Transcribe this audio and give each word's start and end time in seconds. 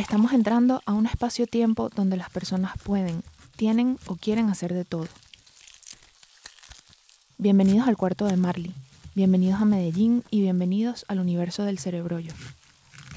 Estamos 0.00 0.32
entrando 0.32 0.80
a 0.86 0.94
un 0.94 1.04
espacio-tiempo 1.04 1.90
donde 1.90 2.16
las 2.16 2.30
personas 2.30 2.72
pueden, 2.82 3.22
tienen 3.54 3.98
o 4.06 4.16
quieren 4.16 4.48
hacer 4.48 4.72
de 4.72 4.86
todo. 4.86 5.06
Bienvenidos 7.36 7.86
al 7.86 7.98
cuarto 7.98 8.24
de 8.24 8.38
Marley, 8.38 8.72
bienvenidos 9.14 9.60
a 9.60 9.66
Medellín 9.66 10.24
y 10.30 10.40
bienvenidos 10.40 11.04
al 11.08 11.20
universo 11.20 11.64
del 11.64 11.78
cerebrollo. 11.78 12.32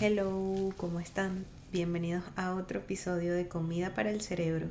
Hello, 0.02 0.74
¿cómo 0.76 1.00
están? 1.00 1.46
Bienvenidos 1.72 2.26
a 2.36 2.54
otro 2.54 2.80
episodio 2.80 3.34
de 3.34 3.48
Comida 3.48 3.94
para 3.94 4.12
el 4.12 4.20
Cerebro. 4.20 4.68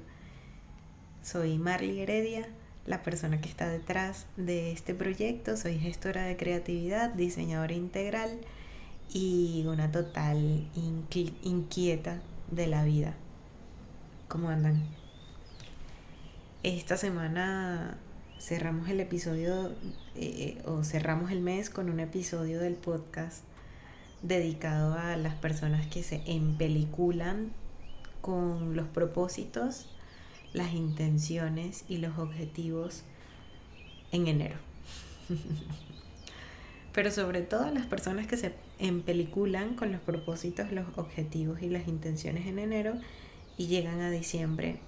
Soy 1.22 1.56
Marley 1.56 1.98
Heredia, 2.00 2.46
la 2.84 3.02
persona 3.02 3.40
que 3.40 3.48
está 3.48 3.70
detrás 3.70 4.26
de 4.36 4.70
este 4.70 4.94
proyecto. 4.94 5.56
Soy 5.56 5.78
gestora 5.78 6.24
de 6.24 6.36
creatividad, 6.36 7.08
diseñadora 7.08 7.72
integral 7.72 8.38
y 9.12 9.64
una 9.66 9.90
total 9.90 10.66
inquieta 11.42 12.20
de 12.50 12.66
la 12.66 12.84
vida. 12.84 13.14
¿Cómo 14.28 14.48
andan? 14.48 14.82
Esta 16.62 16.96
semana 16.96 17.98
cerramos 18.38 18.88
el 18.88 19.00
episodio 19.00 19.72
eh, 20.14 20.62
o 20.64 20.84
cerramos 20.84 21.30
el 21.30 21.40
mes 21.40 21.70
con 21.70 21.90
un 21.90 22.00
episodio 22.00 22.60
del 22.60 22.74
podcast 22.74 23.44
dedicado 24.22 24.94
a 24.94 25.16
las 25.16 25.34
personas 25.34 25.86
que 25.86 26.02
se 26.02 26.22
empeliculan 26.26 27.52
con 28.20 28.76
los 28.76 28.86
propósitos, 28.86 29.88
las 30.52 30.72
intenciones 30.72 31.84
y 31.88 31.98
los 31.98 32.18
objetivos 32.18 33.02
en 34.12 34.28
enero. 34.28 34.56
Pero 36.92 37.10
sobre 37.10 37.42
todo 37.42 37.70
las 37.70 37.86
personas 37.86 38.26
que 38.26 38.36
se 38.36 38.52
empeliculan 38.78 39.74
con 39.74 39.92
los 39.92 40.00
propósitos, 40.00 40.72
los 40.72 40.86
objetivos 40.96 41.62
y 41.62 41.70
las 41.70 41.88
intenciones 41.88 42.46
en 42.46 42.58
enero 42.58 42.94
y 43.56 43.66
llegan 43.66 44.00
a 44.00 44.10
diciembre 44.10 44.78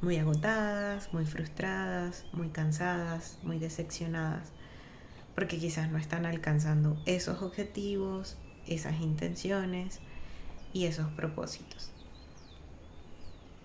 muy 0.00 0.16
agotadas, 0.16 1.12
muy 1.12 1.24
frustradas, 1.24 2.24
muy 2.32 2.48
cansadas, 2.48 3.38
muy 3.42 3.58
decepcionadas, 3.58 4.50
porque 5.34 5.58
quizás 5.58 5.90
no 5.90 5.98
están 5.98 6.26
alcanzando 6.26 6.96
esos 7.06 7.42
objetivos, 7.42 8.36
esas 8.66 9.00
intenciones 9.00 10.00
y 10.72 10.84
esos 10.86 11.10
propósitos. 11.12 11.90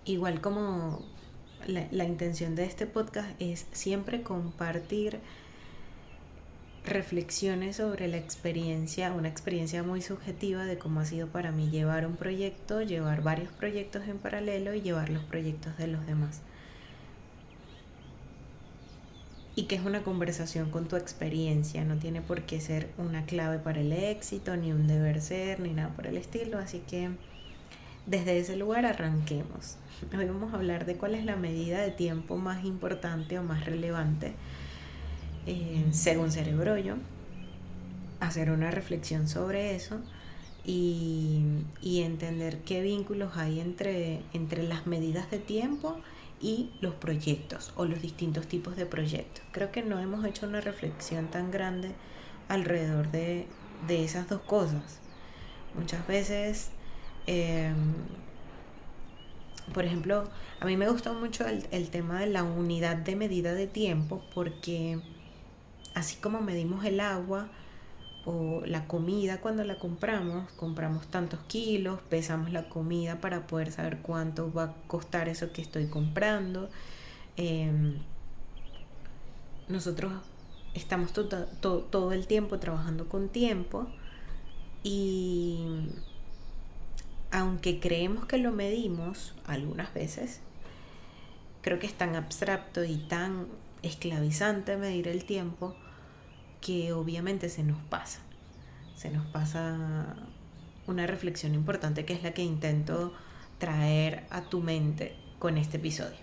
Igual 0.04 0.40
como 0.40 1.04
la, 1.66 2.04
intención 2.04 2.54
de 2.54 2.64
este 2.64 2.86
podcast 2.86 3.30
es 3.38 3.66
siempre 3.72 4.22
compartir 4.22 5.20
reflexiones 6.84 7.76
sobre 7.76 8.08
la 8.08 8.16
experiencia, 8.16 9.12
una 9.12 9.28
experiencia 9.28 9.82
muy 9.82 10.02
subjetiva 10.02 10.64
de 10.64 10.78
cómo 10.78 11.00
ha 11.00 11.04
sido 11.04 11.28
para 11.28 11.52
mí 11.52 11.70
llevar 11.70 12.06
un 12.06 12.16
proyecto, 12.16 12.82
llevar 12.82 13.22
varios 13.22 13.52
proyectos 13.52 14.08
en 14.08 14.18
paralelo 14.18 14.74
y 14.74 14.80
llevar 14.80 15.10
los 15.10 15.22
proyectos 15.24 15.76
de 15.76 15.86
los 15.88 16.06
demás 16.06 16.40
y 19.60 19.64
que 19.64 19.74
es 19.74 19.84
una 19.84 20.02
conversación 20.02 20.70
con 20.70 20.88
tu 20.88 20.96
experiencia, 20.96 21.84
no 21.84 21.96
tiene 21.96 22.22
por 22.22 22.42
qué 22.42 22.60
ser 22.60 22.88
una 22.96 23.26
clave 23.26 23.58
para 23.58 23.80
el 23.80 23.92
éxito, 23.92 24.56
ni 24.56 24.72
un 24.72 24.86
deber 24.86 25.20
ser, 25.20 25.60
ni 25.60 25.70
nada 25.70 25.90
por 25.90 26.06
el 26.06 26.16
estilo, 26.16 26.58
así 26.58 26.78
que 26.88 27.10
desde 28.06 28.38
ese 28.38 28.56
lugar 28.56 28.86
arranquemos. 28.86 29.76
Hoy 30.16 30.24
vamos 30.24 30.54
a 30.54 30.56
hablar 30.56 30.86
de 30.86 30.96
cuál 30.96 31.14
es 31.14 31.24
la 31.24 31.36
medida 31.36 31.80
de 31.82 31.90
tiempo 31.90 32.36
más 32.38 32.64
importante 32.64 33.38
o 33.38 33.42
más 33.42 33.66
relevante 33.66 34.32
eh, 35.46 35.86
según 35.90 36.30
Cerebrollo, 36.30 36.96
hacer 38.20 38.50
una 38.50 38.70
reflexión 38.70 39.28
sobre 39.28 39.74
eso 39.74 40.00
y, 40.64 41.42
entender 41.82 42.58
qué 42.58 42.80
vínculos 42.82 43.36
hay 43.36 43.60
entre, 43.60 44.22
entre 44.32 44.62
las 44.62 44.86
medidas 44.86 45.30
de 45.30 45.38
tiempo 45.38 45.96
y 46.40 46.70
los 46.80 46.94
proyectos 46.94 47.72
o 47.76 47.84
los 47.84 48.00
distintos 48.00 48.46
tipos 48.46 48.76
de 48.76 48.86
proyectos. 48.86 49.44
Creo 49.52 49.72
que 49.72 49.82
no 49.82 49.98
hemos 49.98 50.24
hecho 50.24 50.46
una 50.46 50.60
reflexión 50.60 51.28
tan 51.28 51.50
grande 51.50 51.92
alrededor 52.48 53.10
de, 53.10 53.46
esas 53.88 54.28
dos 54.28 54.42
cosas. 54.42 55.00
Muchas 55.74 56.06
veces, 56.06 56.70
em, 57.26 57.94
por 59.72 59.84
ejemplo, 59.84 60.24
a 60.60 60.66
mí 60.66 60.76
me 60.76 60.88
gusta 60.88 61.12
mucho 61.12 61.44
el 61.46 61.90
tema 61.90 62.20
de 62.20 62.26
la 62.26 62.42
unidad 62.42 62.96
de 62.96 63.16
medida 63.16 63.54
de 63.54 63.66
tiempo 63.66 64.22
porque 64.34 65.00
así 65.94 66.16
como 66.16 66.40
medimos 66.40 66.84
el 66.84 67.00
agua, 67.00 67.48
o 68.24 68.62
la 68.66 68.86
comida 68.86 69.40
cuando 69.40 69.64
la 69.64 69.78
compramos, 69.78 70.50
compramos 70.52 71.06
tantos 71.06 71.40
kilos, 71.48 72.00
pesamos 72.08 72.52
la 72.52 72.68
comida 72.68 73.20
para 73.20 73.46
poder 73.46 73.72
saber 73.72 73.98
cuánto 74.02 74.52
va 74.52 74.64
a 74.64 74.74
costar 74.86 75.28
eso 75.28 75.52
que 75.52 75.62
estoy 75.62 75.86
comprando. 75.86 76.68
Em, 77.36 77.98
nosotros 79.68 80.12
estamos 80.74 81.12
todo 81.12 82.12
el 82.12 82.26
tiempo 82.26 82.58
trabajando 82.58 83.08
con 83.08 83.28
tiempo 83.28 83.86
y 84.82 85.88
aunque 87.30 87.80
creemos 87.80 88.26
que 88.26 88.38
lo 88.38 88.52
medimos 88.52 89.34
algunas 89.46 89.94
veces, 89.94 90.40
creo 91.62 91.78
que 91.78 91.86
es 91.86 91.94
tan 91.94 92.16
abstracto 92.16 92.84
y 92.84 92.96
tan 92.96 93.46
esclavizante 93.82 94.76
medir 94.76 95.08
el 95.08 95.24
tiempo 95.24 95.74
que 96.60 96.92
obviamente 96.92 97.48
se 97.48 97.62
nos 97.62 97.82
pasa. 97.84 98.20
Se 98.96 99.10
nos 99.10 99.26
pasa 99.26 100.16
una 100.86 101.06
reflexión 101.06 101.54
importante 101.54 102.04
que 102.04 102.12
es 102.12 102.22
la 102.22 102.32
que 102.32 102.42
intento 102.42 103.12
traer 103.58 104.24
a 104.30 104.42
tu 104.42 104.60
mente 104.60 105.14
con 105.38 105.56
este 105.58 105.78
episodio. 105.78 106.18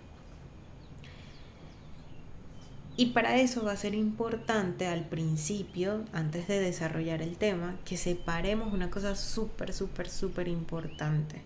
Y 2.95 3.07
para 3.07 3.37
eso 3.37 3.63
va 3.63 3.73
a 3.73 3.77
ser 3.77 3.93
importante 3.93 4.87
al 4.87 5.05
principio, 5.05 6.03
antes 6.13 6.47
de 6.47 6.59
desarrollar 6.59 7.21
el 7.21 7.37
tema, 7.37 7.75
que 7.85 7.95
separemos 7.95 8.73
una 8.73 8.89
cosa 8.89 9.15
súper, 9.15 9.71
súper, 9.71 10.09
súper 10.09 10.47
importante 10.47 11.43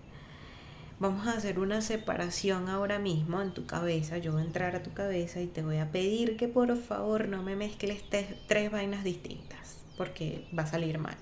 Vamos 1.01 1.25
a 1.25 1.31
hacer 1.31 1.57
una 1.57 1.81
separación 1.81 2.69
ahora 2.69 2.99
mismo 2.99 3.41
en 3.41 3.55
tu 3.55 3.65
cabeza. 3.65 4.19
Yo 4.19 4.33
voy 4.33 4.43
a 4.43 4.45
entrar 4.45 4.75
a 4.75 4.83
tu 4.83 4.93
cabeza 4.93 5.41
y 5.41 5.47
te 5.47 5.63
voy 5.63 5.77
a 5.77 5.91
pedir 5.91 6.37
que 6.37 6.47
por 6.47 6.77
favor 6.77 7.27
no 7.27 7.41
me 7.41 7.55
mezcles 7.55 8.03
tres 8.07 8.69
vainas 8.69 9.03
distintas, 9.03 9.77
porque 9.97 10.45
va 10.55 10.61
a 10.61 10.67
salir 10.67 10.99
mal. 10.99 11.15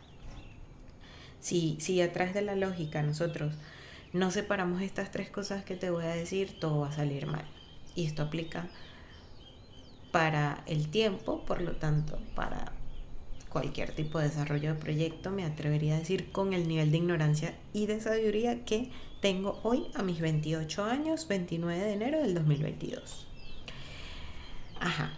Si, 1.39 1.77
si 1.79 2.01
a 2.01 2.11
través 2.11 2.33
de 2.33 2.41
la 2.41 2.55
lógica 2.55 3.01
nosotros 3.03 3.53
no 4.11 4.31
separamos 4.31 4.81
estas 4.81 5.11
tres 5.11 5.29
cosas 5.29 5.63
que 5.63 5.77
te 5.77 5.89
voy 5.89 6.03
a 6.03 6.13
decir, 6.13 6.59
todo 6.59 6.81
va 6.81 6.89
a 6.89 6.91
salir 6.91 7.25
mal. 7.25 7.45
Y 7.95 8.03
esto 8.03 8.23
aplica 8.23 8.67
para 10.11 10.61
el 10.67 10.89
tiempo, 10.89 11.45
por 11.45 11.61
lo 11.61 11.77
tanto, 11.77 12.19
para 12.35 12.73
cualquier 13.47 13.95
tipo 13.95 14.19
de 14.19 14.27
desarrollo 14.27 14.73
de 14.73 14.79
proyecto, 14.81 15.31
me 15.31 15.45
atrevería 15.45 15.95
a 15.95 15.99
decir 15.99 16.33
con 16.33 16.51
el 16.51 16.67
nivel 16.67 16.91
de 16.91 16.97
ignorancia 16.97 17.53
y 17.71 17.85
de 17.85 18.01
sabiduría 18.01 18.65
que 18.65 18.91
tengo 19.21 19.59
hoy 19.63 19.87
a 19.95 20.03
mis 20.03 20.21
28 20.21 20.83
años, 20.83 21.27
29 21.27 21.79
de 21.79 21.93
enero 21.93 22.21
del 22.21 22.33
2022. 22.33 23.27
Ajá. 24.79 25.11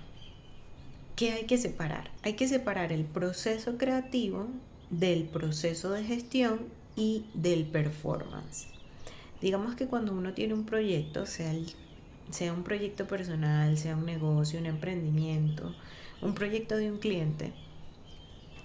¿Qué 1.16 1.34
hay 1.34 1.45
que 1.45 1.57
separar? 1.57 2.09
Hay 2.23 2.34
que 2.34 2.47
separar 2.47 2.91
el 2.91 3.06
proceso 3.06 3.78
creativo 3.78 4.47
del 4.89 5.25
proceso 5.25 5.91
de 5.91 6.03
gestión 6.03 6.62
y 6.95 7.25
del 7.34 7.66
performance. 7.66 8.67
Digamos 9.39 9.75
que 9.75 9.85
cuando 9.85 10.13
uno 10.13 10.33
tiene 10.33 10.53
un 10.53 10.66
proyecto, 10.66 11.25
sea, 11.25 11.53
sea 12.31 12.53
un 12.53 12.63
proyecto 12.63 13.07
personal, 13.07 13.78
sea 13.78 13.95
un 13.95 14.06
negocio, 14.06 14.59
un 14.59 14.66
emprendimiento, 14.66 15.75
un 16.21 16.33
proyecto 16.33 16.75
de 16.75 16.92
un 16.92 16.98
cliente, 16.98 17.53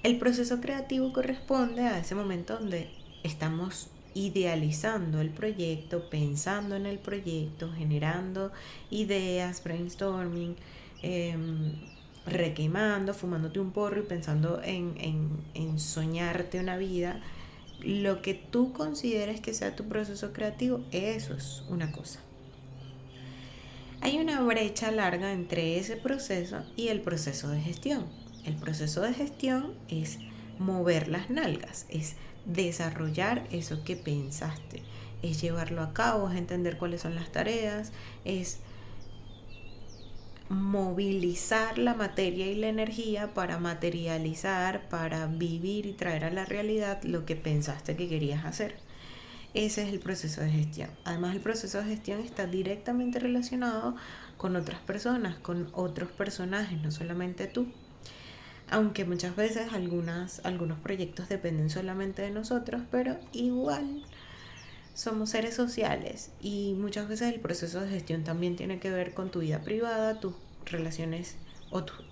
el 0.03 0.19
proceso 0.19 0.61
creativo 0.61 1.13
corresponde 1.13 1.83
a 1.83 1.99
ese 1.99 2.15
momento 2.15 2.59
donde 2.59 2.91
estamos 3.23 3.89
idealizando 4.17 5.21
el 5.21 5.29
proyecto, 5.29 6.09
pensando 6.09 6.75
en 6.75 6.87
el 6.87 6.99
proyecto, 6.99 7.71
generando 7.71 8.51
ideas, 8.91 9.63
brainstorming, 9.63 10.57
em, 11.03 11.75
requemando, 12.25 13.13
fumándote 13.13 13.61
un 13.61 13.73
porro 13.73 14.01
y 14.01 14.05
pensando 14.05 14.63
en, 14.65 14.95
en 15.53 15.79
soñarte 15.79 16.59
una 16.59 16.79
vida. 16.79 17.21
Lo 17.81 18.23
que 18.23 18.33
tú 18.33 18.73
consideres 18.73 19.43
que 19.43 19.53
sea 19.53 19.77
tu 19.77 19.85
proceso 19.85 20.33
creativo, 20.33 20.81
eso 20.93 21.35
es 21.35 21.63
una 21.69 21.93
cosa. 21.93 22.21
Hay 24.01 24.19
una 24.19 24.41
brecha 24.41 24.91
larga 24.91 25.33
entre 25.33 25.79
ese 25.79 25.97
proceso 25.99 26.65
y 26.75 26.89
el 26.89 27.03
proceso 27.03 27.49
de 27.49 27.61
gestión. 27.61 28.07
El 28.47 28.57
proceso 28.57 29.03
de 29.03 29.13
gestión 29.13 29.75
es 29.89 30.19
mover 30.59 31.09
las 31.09 31.29
nalgas, 31.29 31.85
es 31.91 32.17
desarrollar 32.47 33.47
eso 33.51 33.85
que 33.85 33.97
pensaste, 33.97 34.83
es 35.23 35.41
llevarlo 35.41 35.83
a 35.83 35.93
cabo, 35.93 36.31
es 36.31 36.37
entender 36.37 36.79
cuáles 36.79 37.03
son 37.03 37.15
las 37.15 37.31
tareas, 37.33 37.93
es 38.25 38.59
movilizar 40.49 41.77
la 41.77 41.95
materia 41.95 42.47
y 42.47 42.55
la 42.55 42.69
energía 42.69 43.35
para 43.35 43.59
materializar, 43.59 44.89
para 44.89 45.27
vivir 45.27 45.87
y 45.87 45.93
traer 45.93 46.25
a 46.25 46.31
la 46.31 46.45
realidad 46.45 47.03
lo 47.03 47.27
que 47.27 47.35
pensaste 47.35 47.97
que 47.97 48.09
querías 48.09 48.45
hacer. 48.45 48.77
ese 49.55 49.83
es 49.83 49.89
el 49.89 50.01
proceso 50.01 50.43
de 50.43 50.51
gestión. 50.51 50.91
Además, 51.05 51.35
el 51.35 51.41
proceso 51.41 51.79
de 51.79 51.85
gestión 51.85 52.21
está 52.21 52.47
directamente 52.47 53.19
relacionado 53.19 53.97
con 54.37 54.55
otras 54.55 54.81
personas, 54.81 55.37
con 55.39 55.69
otros 55.73 56.11
personajes, 56.11 56.79
no 56.81 56.91
solamente 56.91 57.47
tú. 57.47 57.67
Aunque 58.69 59.05
muchas 59.05 59.37
veces 59.37 59.73
algunas, 59.73 60.45
algunos 60.45 60.79
proyectos 60.81 61.29
dependen 61.29 61.71
solamente 61.71 62.23
de 62.23 62.31
nosotros, 62.31 62.83
pero 62.91 63.17
igual 63.33 64.05
somos 64.95 65.31
seres 65.31 65.55
sociales 65.55 66.31
y 66.41 66.75
muchas 66.77 67.07
veces 67.07 67.33
el 67.33 67.41
proceso 67.41 67.81
de 67.81 67.91
gestión 67.91 68.25
también 68.25 68.57
tiene 68.57 68.81
que 68.81 68.91
ver 68.91 69.15
con 69.15 69.31
tu 69.31 69.41
vida 69.41 69.61
privada, 69.61 70.21
tus 70.21 70.35
relaciones 70.65 71.37
o 71.71 71.85
tus 71.85 72.05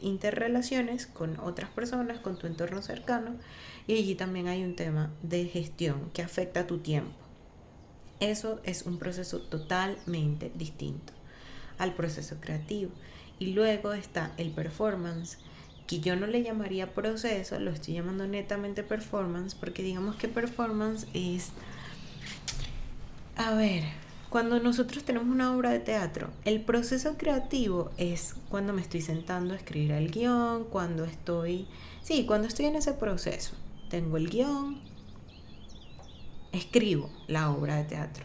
interrelaciones 0.00 1.06
con 1.06 1.38
otras 1.40 1.70
personas, 1.70 2.20
con 2.20 2.38
tu 2.38 2.46
entorno 2.46 2.82
cercano 2.82 3.34
y 3.86 3.94
allí 3.94 4.14
también 4.14 4.48
hay 4.48 4.62
un 4.64 4.76
tema 4.76 5.10
de 5.22 5.46
gestión 5.46 6.10
que 6.14 6.22
afecta 6.22 6.60
a 6.60 6.66
tu 6.66 6.78
tiempo. 6.78 7.12
Eso 8.20 8.60
es 8.64 8.82
un 8.82 8.98
proceso 8.98 9.40
totalmente 9.40 10.52
distinto 10.54 11.12
al 11.78 11.94
proceso 11.94 12.36
creativo. 12.38 12.92
Y 13.38 13.54
luego 13.54 13.94
está 13.94 14.32
el 14.36 14.50
performance, 14.50 15.38
que 15.90 15.98
yo 15.98 16.14
no 16.14 16.28
le 16.28 16.44
llamaría 16.44 16.94
proceso, 16.94 17.58
lo 17.58 17.72
estoy 17.72 17.94
llamando 17.94 18.24
netamente 18.24 18.84
performance, 18.84 19.56
porque 19.56 19.82
digamos 19.82 20.14
que 20.14 20.28
performance 20.28 21.08
es, 21.14 21.48
a 23.34 23.54
ver, 23.54 23.82
cuando 24.28 24.60
nosotros 24.60 25.02
tenemos 25.02 25.28
una 25.28 25.52
obra 25.52 25.70
de 25.70 25.80
teatro, 25.80 26.30
el 26.44 26.60
proceso 26.60 27.16
creativo 27.18 27.90
es 27.96 28.36
cuando 28.50 28.72
me 28.72 28.82
estoy 28.82 29.00
sentando 29.00 29.52
a 29.52 29.56
escribir 29.56 29.90
el 29.90 30.12
guion, 30.12 30.62
cuando 30.70 31.04
estoy, 31.04 31.66
sí, 32.04 32.24
cuando 32.24 32.46
estoy 32.46 32.66
en 32.66 32.76
ese 32.76 32.92
proceso. 32.92 33.54
Tengo 33.88 34.16
el 34.16 34.30
guion, 34.30 34.80
escribo 36.52 37.10
la 37.26 37.50
obra 37.50 37.74
de 37.74 37.82
teatro. 37.82 38.24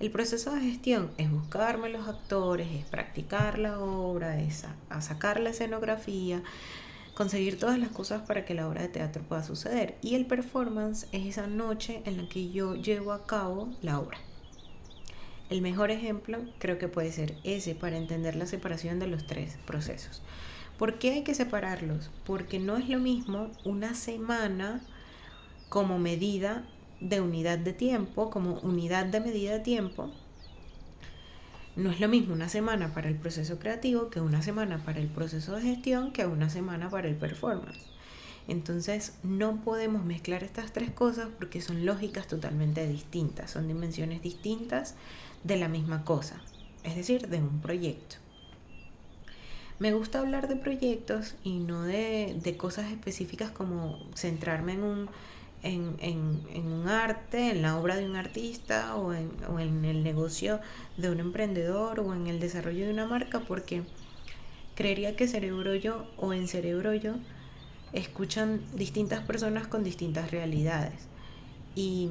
El 0.00 0.10
proceso 0.10 0.54
de 0.54 0.62
gestión 0.62 1.10
es 1.18 1.30
buscarme 1.30 1.90
los 1.90 2.08
actores, 2.08 2.68
es 2.72 2.86
practicar 2.86 3.58
la 3.58 3.78
obra, 3.80 4.40
es 4.40 4.64
a, 4.88 5.02
sacar 5.02 5.38
la 5.38 5.50
escenografía, 5.50 6.42
conseguir 7.14 7.58
todas 7.58 7.78
las 7.78 7.90
cosas 7.90 8.22
para 8.22 8.44
que 8.44 8.54
la 8.54 8.68
obra 8.68 8.82
de 8.82 8.88
teatro 8.88 9.22
pueda 9.22 9.42
suceder. 9.42 9.96
Y 10.02 10.14
el 10.14 10.26
performance 10.26 11.06
es 11.12 11.26
esa 11.26 11.46
noche 11.46 12.02
en 12.04 12.16
la 12.16 12.28
que 12.28 12.50
yo 12.50 12.74
llevo 12.74 13.12
a 13.12 13.26
cabo 13.26 13.70
la 13.82 13.98
obra. 13.98 14.18
El 15.50 15.60
mejor 15.60 15.90
ejemplo 15.90 16.38
creo 16.58 16.78
que 16.78 16.88
puede 16.88 17.12
ser 17.12 17.36
ese 17.44 17.74
para 17.74 17.98
entender 17.98 18.36
la 18.36 18.46
separación 18.46 18.98
de 18.98 19.06
los 19.06 19.26
tres 19.26 19.58
procesos. 19.66 20.22
¿Por 20.78 20.98
qué 20.98 21.10
hay 21.12 21.22
que 21.24 21.34
separarlos? 21.34 22.10
Porque 22.24 22.58
no 22.58 22.76
es 22.76 22.88
lo 22.88 22.98
mismo 22.98 23.50
una 23.64 23.94
semana 23.94 24.80
como 25.68 25.98
medida 25.98 26.64
de 27.00 27.20
unidad 27.20 27.58
de 27.58 27.72
tiempo, 27.72 28.30
como 28.30 28.60
unidad 28.60 29.06
de 29.06 29.20
medida 29.20 29.52
de 29.52 29.60
tiempo. 29.60 30.10
No 31.74 31.90
es 31.90 32.00
lo 32.00 32.08
mismo 32.08 32.34
una 32.34 32.50
semana 32.50 32.92
para 32.92 33.08
el 33.08 33.14
proceso 33.16 33.58
creativo 33.58 34.10
que 34.10 34.20
una 34.20 34.42
semana 34.42 34.84
para 34.84 35.00
el 35.00 35.08
proceso 35.08 35.56
de 35.56 35.62
gestión 35.62 36.12
que 36.12 36.26
una 36.26 36.50
semana 36.50 36.90
para 36.90 37.08
el 37.08 37.16
performance. 37.16 37.92
Entonces 38.46 39.14
no 39.22 39.56
podemos 39.62 40.04
mezclar 40.04 40.42
estas 40.44 40.72
tres 40.72 40.90
cosas 40.90 41.28
porque 41.38 41.62
son 41.62 41.86
lógicas 41.86 42.26
totalmente 42.26 42.86
distintas, 42.86 43.52
son 43.52 43.68
dimensiones 43.68 44.20
distintas 44.20 44.96
de 45.44 45.56
la 45.56 45.68
misma 45.68 46.04
cosa, 46.04 46.42
es 46.82 46.96
decir, 46.96 47.28
de 47.28 47.38
un 47.38 47.60
proyecto. 47.60 48.16
Me 49.78 49.92
gusta 49.92 50.20
hablar 50.20 50.48
de 50.48 50.56
proyectos 50.56 51.34
y 51.42 51.58
no 51.58 51.82
de, 51.82 52.54
cosas 52.58 52.92
específicas 52.92 53.50
como 53.50 53.98
centrarme 54.14 54.74
en 54.74 54.82
un, 54.82 55.10
en, 55.62 56.42
un 56.54 56.88
arte, 56.88 57.50
en 57.50 57.62
la 57.62 57.78
obra 57.78 57.96
de 57.96 58.04
un 58.04 58.16
artista 58.16 58.96
o 58.96 59.12
en, 59.12 59.30
o 59.48 59.60
en 59.60 59.84
el 59.84 60.02
negocio 60.02 60.60
de 60.96 61.10
un 61.10 61.20
emprendedor 61.20 62.00
o 62.00 62.14
en 62.14 62.26
el 62.26 62.40
desarrollo 62.40 62.86
de 62.86 62.92
una 62.92 63.06
marca 63.06 63.40
porque 63.40 63.82
creería 64.74 65.16
que 65.16 65.28
Cerebro 65.28 65.74
Yo 65.74 66.06
o 66.16 66.32
en 66.32 66.48
Cerebro 66.48 66.94
Yo 66.94 67.14
escuchan 67.92 68.62
distintas 68.74 69.24
personas 69.24 69.66
con 69.66 69.84
distintas 69.84 70.30
realidades. 70.30 71.08
Y 71.74 72.08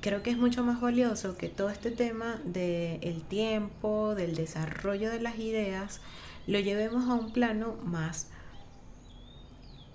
creo 0.00 0.22
que 0.22 0.30
es 0.30 0.38
mucho 0.38 0.62
más 0.62 0.80
valioso 0.80 1.36
que 1.36 1.48
todo 1.48 1.70
este 1.70 1.90
tema 1.90 2.40
del 2.44 3.22
tiempo, 3.22 4.14
del 4.14 4.34
desarrollo 4.34 5.10
de 5.10 5.20
las 5.20 5.38
ideas, 5.38 6.00
lo 6.46 6.58
llevemos 6.60 7.08
a 7.08 7.14
un 7.14 7.32
plano 7.32 7.76
más 7.84 8.28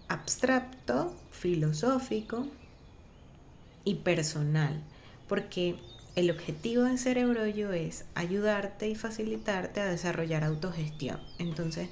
abstracto, 0.07 1.13
filosófico 1.31 2.47
y 3.87 3.95
personal, 3.95 4.81
porque 5.29 5.77
el 6.17 6.29
objetivo 6.29 6.83
de 6.83 6.97
Cerebro 6.97 7.45
es 7.45 8.03
ayudarte 8.15 8.89
y 8.89 8.95
facilitarte 8.95 9.79
a 9.79 9.85
desarrollar 9.85 10.43
autogestión. 10.43 11.21
Entonces, 11.39 11.87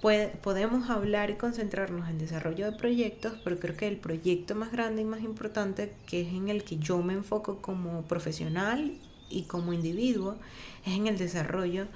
podemos 0.00 0.90
hablar 0.90 1.30
y 1.30 1.34
concentrarnos 1.34 2.08
en 2.08 2.18
desarrollo 2.18 2.68
de 2.68 2.76
proyectos, 2.76 3.34
pero 3.44 3.60
creo 3.60 3.76
que 3.76 3.86
el 3.86 3.98
proyecto 3.98 4.56
más 4.56 4.72
grande 4.72 5.02
y 5.02 5.04
más 5.04 5.20
importante, 5.20 5.92
que 6.06 6.22
es 6.22 6.34
en 6.34 6.48
el 6.48 6.64
que 6.64 6.78
yo 6.78 7.00
me 7.00 7.12
enfoco 7.12 7.62
como 7.62 8.02
profesional 8.02 8.98
y 9.30 9.42
como 9.42 9.72
individuo, 9.72 10.34
es 10.84 10.94
en 10.94 11.06
el 11.06 11.16
desarrollo 11.16 11.86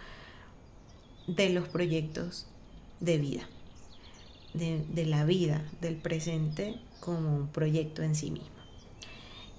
de 1.27 1.51
los 1.51 1.69
proyectos 1.69 2.47
de 3.01 3.19
vida, 3.19 3.49
de, 4.55 4.85
de 4.95 5.07
la 5.07 5.25
vida, 5.25 5.65
del 5.81 5.97
presente 5.97 6.77
como 7.01 7.35
un 7.35 7.49
proyecto 7.49 8.03
en 8.03 8.15
sí 8.15 8.31
mismo. 8.31 8.62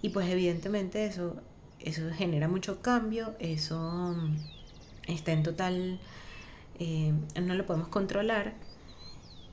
Y 0.03 0.09
pues 0.09 0.29
evidentemente 0.29 1.05
eso, 1.05 1.37
eso 1.79 2.03
genera 2.13 2.47
mucho 2.47 2.81
cambio, 2.81 3.33
eso 3.39 4.15
está 5.07 5.31
en 5.31 5.43
total 5.43 5.99
eh, 6.79 7.13
no 7.41 7.53
lo 7.53 7.65
podemos 7.65 7.87
controlar 7.87 8.53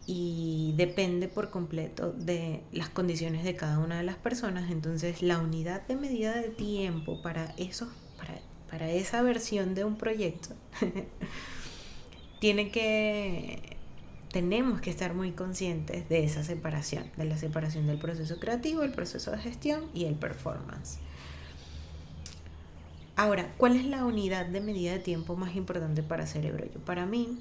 y 0.06 0.74
depende 0.76 1.28
por 1.28 1.50
completo 1.50 2.12
de 2.12 2.62
las 2.72 2.88
condiciones 2.88 3.44
de 3.44 3.54
cada 3.54 3.78
una 3.78 3.98
de 3.98 4.02
las 4.02 4.16
personas. 4.16 4.72
Entonces 4.72 5.22
la 5.22 5.38
unidad 5.38 5.86
de 5.86 5.94
medida 5.94 6.34
de 6.34 6.48
tiempo 6.48 7.22
para, 7.22 7.54
eso, 7.56 7.88
para, 8.18 8.34
para 8.68 8.90
esa 8.90 9.22
versión 9.22 9.76
de 9.76 9.84
un 9.84 9.96
proyecto 9.96 10.56
tiene 12.40 12.72
que 12.72 13.76
tenemos 14.32 14.80
que 14.80 14.90
estar 14.90 15.14
muy 15.14 15.32
conscientes 15.32 16.08
de 16.08 16.24
esa 16.24 16.44
separación, 16.44 17.10
de 17.16 17.24
la 17.24 17.36
separación 17.36 17.86
del 17.86 17.98
proceso 17.98 18.38
creativo, 18.38 18.82
el 18.82 18.92
proceso 18.92 19.30
de 19.32 19.38
gestión 19.38 19.86
y 19.92 20.04
el 20.04 20.14
performance. 20.14 20.98
Ahora, 23.16 23.52
¿cuál 23.58 23.76
es 23.76 23.84
la 23.84 24.04
unidad 24.04 24.46
de 24.46 24.60
medida 24.60 24.92
de 24.92 25.00
tiempo 25.00 25.36
más 25.36 25.56
importante 25.56 26.02
para 26.02 26.26
Cerebro 26.26 26.64
Yo? 26.64 26.80
Para 26.80 27.06
mí, 27.06 27.38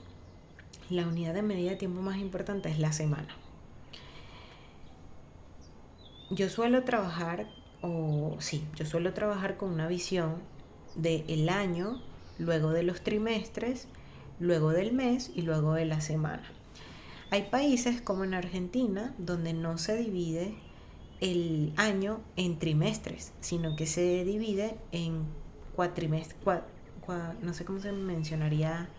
la 0.90 1.08
unidad 1.08 1.34
de 1.34 1.44
medida 1.44 1.72
de 1.72 1.78
tiempo 1.78 2.02
más 2.02 2.18
importante 2.18 2.70
es 2.70 2.80
la 2.80 2.92
semana. 2.92 3.36
Yo 6.32 6.50
suelo 6.50 6.84
trabajar, 6.84 7.48
o 7.82 8.36
sí, 8.40 8.64
yo 8.76 8.86
suelo 8.86 9.14
trabajar 9.14 9.58
con 9.58 9.72
una 9.72 9.88
visión 9.88 10.38
del 10.96 11.24
el 11.28 11.50
año, 11.50 12.02
luego 12.40 12.72
de 12.72 12.84
los 12.84 13.02
trimestres, 13.02 13.88
luego 14.40 14.72
del 14.72 14.92
mes 14.92 15.32
y 15.36 15.44
luego 15.44 15.74
de 15.74 15.86
la 15.86 16.02
semana. 16.02 16.59
Hay 17.32 17.44
países 17.44 18.02
como 18.02 18.24
en 18.24 18.34
Argentina 18.34 19.14
donde 19.20 19.54
no 19.54 19.78
se 19.78 19.96
divide 19.98 20.56
el 21.22 21.74
año 21.78 22.22
en 22.38 22.58
trimestres, 22.58 23.34
sino 23.40 23.76
que 23.76 23.86
se 23.86 24.24
divide 24.24 24.78
en 24.92 25.26
cuatrimestre, 25.76 26.36
no 27.42 27.54
sé 27.54 27.66
cómo 27.66 27.80
se 27.80 27.92
mencionaría, 27.92 28.90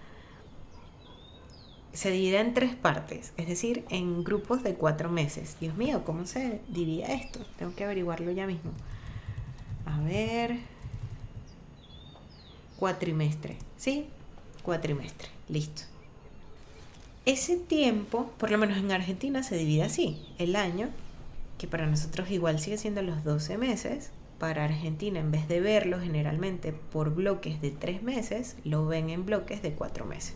se 1.93 2.11
divide 2.13 2.39
en 2.39 2.55
tres 2.55 2.77
partes, 2.77 3.33
es 3.37 3.49
decir, 3.49 3.85
en 3.91 4.23
grupos 4.23 4.63
de 4.63 4.75
cuatro 4.75 5.11
meses. 5.11 5.57
Dios 5.61 5.77
mío, 5.77 6.05
¿cómo 6.05 6.25
se 6.25 6.61
diría 6.69 7.07
esto? 7.07 7.41
Tengo 7.59 7.75
que 7.75 7.85
averiguarlo 7.85 8.31
ya 8.31 8.47
mismo. 8.47 8.71
A 9.87 10.01
ver, 10.03 10.61
cuatrimestre, 12.79 13.59
¿sí? 13.77 14.07
Cuatrimestre, 14.63 15.29
listo. 15.49 15.90
Ese 17.31 17.57
tiempo, 17.57 18.33
por 18.39 18.51
lo 18.51 18.59
menos 18.59 18.79
en 18.79 18.91
Argentina, 18.91 19.45
se 19.45 19.57
divide 19.57 19.85
así. 19.85 20.21
El 20.39 20.57
año, 20.57 20.89
que 21.59 21.69
para 21.69 21.87
nosotros 21.87 22.29
igual 22.33 22.59
sigue 22.59 22.77
siendo 22.77 23.03
los 23.03 23.23
12 23.23 23.57
meses, 23.57 24.11
para 24.41 24.65
Argentina, 24.65 25.21
en 25.21 25.31
vez 25.31 25.47
de 25.47 25.61
verlo 25.61 26.01
generalmente 26.01 26.73
por 26.73 27.15
bloques 27.15 27.61
de 27.61 27.71
tres 27.71 28.03
meses, 28.03 28.57
lo 28.65 28.85
ven 28.85 29.11
en 29.11 29.27
bloques 29.27 29.63
de 29.63 29.75
cuatro 29.75 30.07
meses. 30.07 30.35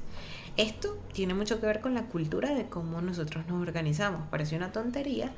Esto 0.57 0.97
tiene 1.13 1.35
mucho 1.35 1.59
que 1.59 1.67
ver 1.67 1.81
con 1.81 1.95
la 1.95 2.05
cultura 2.05 2.55
de 2.55 2.67
cómo 2.67 3.01
nosotros 3.01 3.45
nos 3.49 3.61
organizamos. 3.61 4.29
Parece 4.31 4.55
una 4.55 4.71
tontería, 4.71 5.33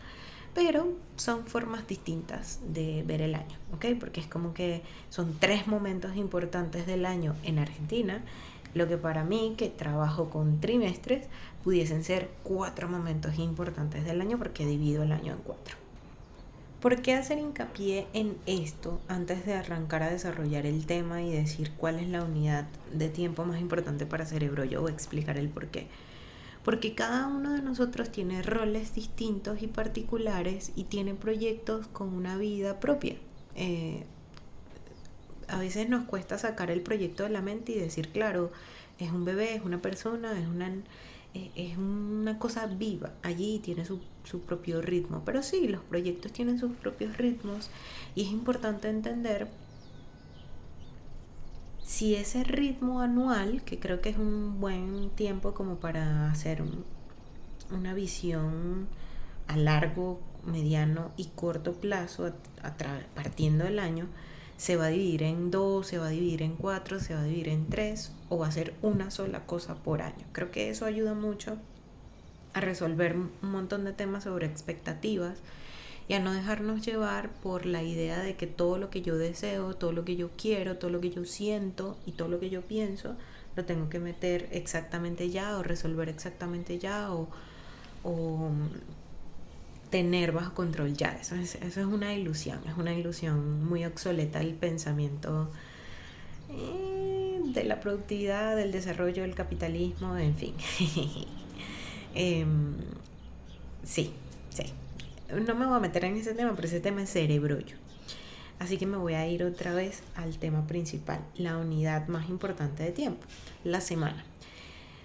pero 0.53 0.93
son 1.17 1.47
formas 1.47 1.87
distintas 1.87 2.61
de 2.69 3.03
ver 3.07 3.23
el 3.23 3.35
año, 3.35 3.57
¿ok? 3.73 3.87
Porque 3.99 4.21
es 4.21 4.27
como 4.27 4.53
que 4.53 4.83
son 5.09 5.37
tres 5.41 5.67
momentos 5.67 6.17
importantes 6.17 6.87
del 6.87 7.07
año 7.07 7.35
en 7.45 7.59
Argentina, 7.59 8.23
lo 8.77 8.87
que 8.87 8.99
para 8.99 9.25
mí, 9.25 9.55
que 9.57 9.71
trabajo 9.71 10.29
con 10.29 10.61
trimestres, 10.61 11.27
pudiesen 11.65 12.05
ser 12.05 12.29
cuatro 12.43 12.89
momentos 12.89 13.39
importantes 13.39 14.05
del 14.05 14.21
año 14.21 14.37
porque 14.37 14.67
divido 14.67 15.03
el 15.03 15.13
año 15.13 15.33
en 15.33 15.39
cuatro. 15.39 15.77
¿Por 16.81 17.01
qué 17.01 17.15
hacer 17.15 17.39
hincapié 17.39 18.07
en 18.13 18.37
esto 18.45 19.01
antes 19.09 19.47
de 19.47 19.55
arrancar 19.55 20.03
a 20.03 20.11
desarrollar 20.11 20.67
el 20.67 20.85
tema 20.85 21.23
y 21.23 21.33
decir 21.33 21.73
cuál 21.79 21.99
es 21.99 22.09
la 22.09 22.23
unidad 22.23 22.67
de 22.93 23.09
tiempo 23.09 23.47
más 23.47 23.63
importante 23.63 24.05
para 24.05 24.27
cerebro 24.27 24.63
yo 24.65 24.83
o 24.83 24.89
explicar 24.91 25.39
el 25.39 25.49
por 25.49 25.69
qué? 25.69 25.87
Porque 26.63 26.95
cada 26.95 27.29
uno 27.29 27.55
de 27.55 27.63
nosotros 27.63 28.13
tiene 28.13 28.43
roles 28.43 28.95
distintos 28.95 29.63
y 29.63 29.69
particulares 29.69 30.73
y 30.77 30.85
tiene 30.85 31.15
proyectos 31.15 31.87
con 31.87 32.13
una 32.13 32.37
vida 32.37 32.79
propia. 32.79 33.17
Eh, 33.55 34.05
a 35.49 35.59
veces 35.59 35.89
nos 35.89 36.05
cuesta 36.05 36.39
sacar 36.39 36.71
el 36.71 36.83
proyecto 36.83 37.23
de 37.23 37.31
la 37.31 37.43
mente 37.43 37.73
y 37.73 37.79
decir, 37.79 38.09
claro, 38.09 38.53
es 38.99 39.11
un 39.11 39.25
bebé, 39.25 39.55
es 39.55 39.63
una 39.63 39.81
persona, 39.81 40.39
es 40.39 40.47
una, 40.47 40.69
eh, 41.35 41.51
es 41.55 41.79
una 41.79 42.39
cosa 42.39 42.67
viva, 42.67 43.13
allí 43.23 43.59
tiene 43.59 43.85
su, 43.85 44.01
su 44.25 44.41
propio 44.41 44.81
ritmo. 44.83 45.23
Pero 45.25 45.43
sí, 45.43 45.69
los 45.69 45.83
proyectos 45.83 46.33
tienen 46.33 46.59
sus 46.59 46.73
propios 46.73 47.17
ritmos 47.17 47.71
y 48.15 48.23
es 48.23 48.29
importante 48.29 48.89
entender 48.89 49.49
si 51.87 52.17
ese 52.17 52.43
ritmo 52.43 53.01
anual, 53.01 53.63
que 53.63 53.79
creo 53.79 54.01
que 54.01 54.09
es 54.09 54.19
un 54.19 54.61
buen 54.61 55.11
tiempo 55.11 55.55
como 55.55 55.77
para 55.77 56.31
hacer 56.33 56.63
una 57.71 57.95
visión 57.95 58.89
a 59.47 59.57
largo, 59.57 60.21
mediano 60.45 61.13
y 61.17 61.27
corto 61.27 61.75
plazo, 61.75 62.33
partiendo 63.15 63.65
del 63.65 63.79
año, 63.79 64.09
se 64.57 64.77
va 64.77 64.87
a 64.87 64.89
dividir 64.89 65.23
en 65.23 65.51
dos, 65.51 65.87
se 65.87 65.99
va 65.99 66.07
a 66.07 66.11
dividir 66.11 66.43
en 66.43 66.57
cuatro, 66.57 66.99
se 67.01 67.15
va 67.15 67.21
a 67.21 67.25
dividir 67.25 67.49
en 67.49 67.67
tres 67.67 68.13
o 68.29 68.39
va 68.39 68.49
a 68.49 68.53
ser 68.53 68.75
una 68.83 69.11
sola 69.11 69.47
cosa 69.47 69.75
por 69.75 70.03
año. 70.03 70.25
Creo 70.33 70.51
que 70.51 70.71
eso 70.71 70.85
ayuda 70.85 71.15
mucho 71.15 71.59
a 72.55 72.61
resolver 72.61 73.15
un 73.15 73.31
montón 73.43 73.85
de 73.85 73.93
temas 73.93 74.25
sobre 74.25 74.47
expectativas 74.47 75.39
y 76.09 76.15
a 76.15 76.21
no 76.21 76.33
dejarnos 76.33 76.87
llevar 76.87 77.31
por 77.43 77.67
la 77.67 77.83
idea 77.83 78.21
de 78.21 78.37
que 78.37 78.47
todo 78.47 78.79
lo 78.79 78.91
que 78.91 79.03
yo 79.03 79.19
deseo, 79.19 79.75
todo 79.75 79.93
lo 79.93 80.05
que 80.05 80.17
yo 80.17 80.31
quiero, 80.37 80.77
todo 80.79 80.91
lo 80.91 81.01
que 81.01 81.11
yo 81.11 81.25
siento 81.25 81.99
y 82.07 82.13
todo 82.13 82.29
lo 82.29 82.41
que 82.41 82.49
yo 82.49 82.63
pienso 82.63 83.17
lo 83.57 83.65
tengo 83.65 83.89
que 83.89 83.99
meter 83.99 84.49
exactamente 84.53 85.31
ya 85.31 85.57
o 85.59 85.63
resolver 85.63 86.09
exactamente 86.09 86.79
ya 86.79 87.11
o, 87.11 87.27
o 88.05 88.51
tener 89.91 90.33
bajo 90.33 90.55
control 90.55 90.95
ya. 90.95 91.17
Eso 91.21 91.35
es, 91.35 91.57
eso 91.57 91.81
es 91.81 91.87
una 91.87 92.15
ilusión, 92.15 92.61
es 92.69 92.77
una 92.77 92.95
ilusión 92.95 93.65
muy 93.65 93.85
obsoleta 93.85 94.41
el 94.41 94.55
pensamiento 94.55 95.51
eh, 96.51 97.41
de 97.45 97.65
la 97.65 97.81
productividad, 97.81 98.57
del 98.57 98.73
desarrollo, 98.73 99.23
del 99.23 99.35
capitalismo, 99.35 100.17
en 100.17 100.35
fin. 100.37 100.55
Em, 102.19 102.75
sí, 103.85 104.11
sí. 104.49 104.65
No 105.39 105.55
me 105.55 105.67
voy 105.67 105.77
a 105.77 105.81
meter 105.81 106.07
en 106.07 106.17
ese 106.17 106.33
tema, 106.33 106.55
pero 106.57 106.67
ese 106.67 106.81
tema 106.81 107.03
es 107.03 107.11
cerebrollo. 107.11 107.77
Así 108.59 108.79
que 108.79 108.87
me 108.87 108.97
voy 108.97 109.13
a 109.13 109.29
ir 109.29 109.45
otra 109.45 109.75
vez 109.75 110.03
al 110.15 110.39
tema 110.39 110.67
principal, 110.67 111.21
la 111.37 111.59
unidad 111.59 112.09
más 112.09 112.31
importante 112.31 112.83
de 112.83 112.91
tiempo, 112.91 113.27
la 113.65 113.83
semana. 113.83 114.25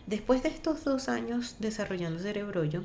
Después 0.08 0.42
de 0.42 0.50
estos 0.50 0.86
dos 0.86 1.10
años 1.10 1.58
desarrollando 1.60 2.22
cerebrollo, 2.22 2.84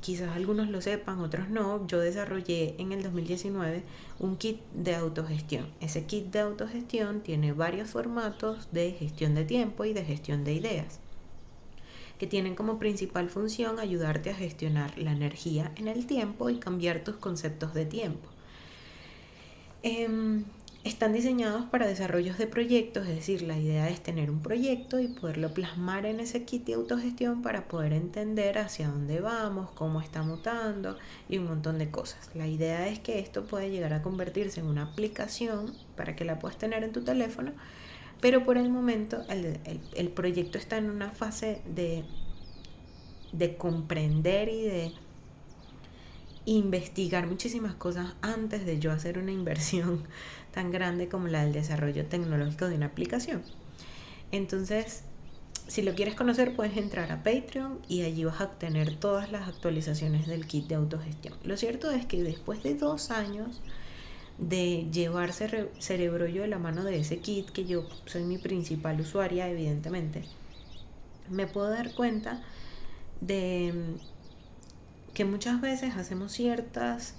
quizás 0.00 0.34
algunos 0.36 0.68
lo 0.68 0.80
sepan, 0.80 1.20
otros 1.20 1.48
no, 1.48 1.86
yo 1.86 2.00
desarrollé 2.00 2.74
en 2.78 2.92
el 2.92 3.02
2019 3.02 3.82
un 4.18 4.36
kit 4.36 4.60
de 4.74 4.94
autogestión. 4.94 5.66
Ese 5.80 6.04
kit 6.04 6.26
de 6.32 6.40
autogestión 6.40 7.20
tiene 7.20 7.52
varios 7.52 7.90
formatos 7.90 8.68
de 8.72 8.92
gestión 8.92 9.34
de 9.34 9.44
tiempo 9.44 9.84
y 9.84 9.92
de 9.92 10.04
gestión 10.04 10.44
de 10.44 10.54
ideas, 10.54 11.00
que 12.18 12.26
tienen 12.26 12.54
como 12.54 12.78
principal 12.78 13.30
función 13.30 13.78
ayudarte 13.78 14.30
a 14.30 14.34
gestionar 14.34 14.98
la 14.98 15.12
energía 15.12 15.72
en 15.76 15.88
el 15.88 16.06
tiempo 16.06 16.50
y 16.50 16.58
cambiar 16.58 17.04
tus 17.04 17.16
conceptos 17.16 17.74
de 17.74 17.86
tiempo. 17.86 18.28
Em, 19.82 20.44
están 20.86 21.12
diseñados 21.12 21.64
para 21.64 21.88
desarrollos 21.88 22.38
de 22.38 22.46
proyectos, 22.46 23.08
es 23.08 23.16
decir, 23.16 23.42
la 23.42 23.58
idea 23.58 23.88
es 23.88 24.00
tener 24.00 24.30
un 24.30 24.40
proyecto 24.40 25.00
y 25.00 25.08
poderlo 25.08 25.52
plasmar 25.52 26.06
en 26.06 26.20
ese 26.20 26.44
kit 26.44 26.64
de 26.64 26.74
autogestión 26.74 27.42
para 27.42 27.66
poder 27.66 27.92
entender 27.92 28.58
hacia 28.58 28.88
dónde 28.88 29.20
vamos, 29.20 29.72
cómo 29.72 30.00
está 30.00 30.22
mutando 30.22 30.96
y 31.28 31.38
un 31.38 31.46
montón 31.46 31.78
de 31.78 31.90
cosas. 31.90 32.30
La 32.34 32.46
idea 32.46 32.86
es 32.86 33.00
que 33.00 33.18
esto 33.18 33.46
puede 33.46 33.70
llegar 33.70 33.94
a 33.94 34.02
convertirse 34.02 34.60
en 34.60 34.66
una 34.66 34.84
aplicación 34.84 35.74
para 35.96 36.14
que 36.14 36.24
la 36.24 36.38
puedas 36.38 36.56
tener 36.56 36.84
en 36.84 36.92
tu 36.92 37.02
teléfono, 37.02 37.52
pero 38.20 38.44
por 38.44 38.56
el 38.56 38.70
momento 38.70 39.22
el, 39.28 40.08
proyecto 40.10 40.56
está 40.56 40.78
en 40.78 40.88
una 40.88 41.10
fase 41.10 41.62
de, 41.66 42.04
de 43.32 43.56
comprender 43.56 44.48
y 44.48 44.62
de 44.62 44.92
investigar 46.44 47.26
muchísimas 47.26 47.74
cosas 47.74 48.14
antes 48.22 48.64
de 48.64 48.78
yo 48.78 48.92
hacer 48.92 49.18
una 49.18 49.32
inversión 49.32 50.04
tan 50.56 50.70
grande 50.70 51.06
como 51.06 51.28
la 51.28 51.44
del 51.44 51.52
desarrollo 51.52 52.06
tecnológico 52.06 52.66
de 52.66 52.76
una 52.76 52.86
aplicación. 52.86 53.42
Entonces, 54.32 55.02
si 55.66 55.82
lo 55.82 55.94
quieres 55.94 56.14
conocer, 56.14 56.56
puedes 56.56 56.78
entrar 56.78 57.12
a 57.12 57.22
Patreon 57.22 57.80
y 57.88 58.04
allí 58.04 58.24
vas 58.24 58.40
a 58.40 58.44
obtener 58.44 58.96
todas 58.96 59.30
las 59.30 59.48
actualizaciones 59.48 60.26
del 60.26 60.46
kit 60.46 60.66
de 60.66 60.76
autogestión. 60.76 61.34
Lo 61.44 61.58
cierto 61.58 61.90
es 61.90 62.06
que 62.06 62.22
después 62.22 62.62
de 62.62 62.74
dos 62.74 63.10
años 63.10 63.60
de 64.38 64.88
llevar 64.90 65.34
cerebro 65.34 66.26
yo 66.26 66.40
de 66.40 66.48
la 66.48 66.58
mano 66.58 66.84
de 66.84 67.00
ese 67.00 67.18
kit, 67.18 67.50
que 67.50 67.66
yo 67.66 67.86
soy 68.06 68.24
mi 68.24 68.38
principal 68.38 68.98
usuaria, 68.98 69.50
evidentemente, 69.50 70.22
me 71.28 71.46
puedo 71.46 71.68
dar 71.68 71.92
cuenta 71.92 72.42
de 73.20 73.74
que 75.12 75.26
muchas 75.26 75.60
veces 75.60 75.96
hacemos 75.96 76.32
ciertas 76.32 77.14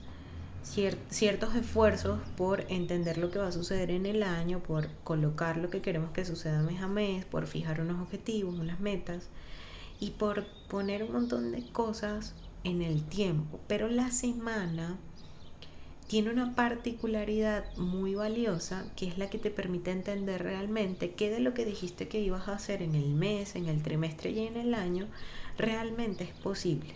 ciertos 0.68 1.56
esfuerzos 1.56 2.20
por 2.36 2.66
entender 2.70 3.18
lo 3.18 3.32
que 3.32 3.40
va 3.40 3.48
a 3.48 3.52
suceder 3.52 3.90
en 3.90 4.06
el 4.06 4.22
año, 4.24 4.60
por 4.60 4.90
colocar 5.04 5.58
lo 5.58 5.70
que 5.70 5.82
queremos 5.82 6.12
que 6.12 6.26
suceda 6.26 6.62
mes 6.62 6.82
a 6.82 6.88
mes, 6.88 7.26
por 7.26 7.48
fijar 7.48 7.82
unos 7.82 8.02
objetivos, 8.02 8.60
unas 8.60 8.80
metas 8.80 9.30
y 10.00 10.12
por 10.12 10.46
poner 10.68 11.04
un 11.04 11.14
montón 11.14 11.52
de 11.52 11.64
cosas 11.72 12.36
en 12.64 12.82
el 12.82 13.04
tiempo. 13.04 13.60
Pero 13.68 13.88
la 13.88 14.12
semana 14.12 14.98
tiene 16.08 16.32
una 16.32 16.56
particularidad 16.56 17.66
muy 17.78 18.16
valiosa 18.16 18.86
que 18.96 19.08
es 19.08 19.18
la 19.18 19.30
que 19.30 19.40
te 19.40 19.52
permite 19.52 19.92
entender 19.92 20.44
realmente 20.44 21.12
qué 21.12 21.30
de 21.30 21.40
lo 21.40 21.54
que 21.54 21.66
dijiste 21.66 22.08
que 22.08 22.22
ibas 22.22 22.48
a 22.48 22.54
hacer 22.54 22.82
en 22.82 22.96
el 22.96 23.14
mes, 23.14 23.56
en 23.56 23.68
el 23.68 23.82
trimestre 23.82 24.32
y 24.32 24.48
en 24.48 24.58
el 24.58 24.74
año 24.74 25.08
realmente 25.58 26.26
es 26.26 26.32
posible. 26.32 26.94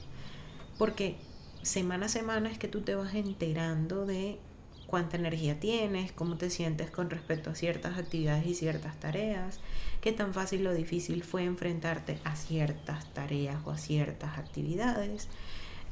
Porque 0.77 1.17
semana 1.63 2.07
a 2.07 2.09
semana 2.09 2.49
es 2.49 2.57
que 2.57 2.67
tú 2.67 2.81
te 2.81 2.95
vas 2.95 3.13
enterando 3.13 4.05
de 4.05 4.39
cuánta 4.87 5.17
energía 5.17 5.59
tienes, 5.59 6.11
cómo 6.11 6.37
te 6.37 6.49
sientes 6.49 6.91
con 6.91 7.09
respecto 7.09 7.49
a 7.49 7.55
ciertas 7.55 7.97
actividades 7.97 8.45
y 8.45 8.53
ciertas 8.53 8.99
tareas, 8.99 9.59
qué 10.01 10.11
tan 10.11 10.33
fácil 10.33 10.67
o 10.67 10.73
difícil 10.73 11.23
fue 11.23 11.45
enfrentarte 11.45 12.19
a 12.25 12.35
ciertas 12.35 13.11
tareas 13.13 13.57
o 13.65 13.71
a 13.71 13.77
ciertas 13.77 14.37
actividades. 14.37 15.29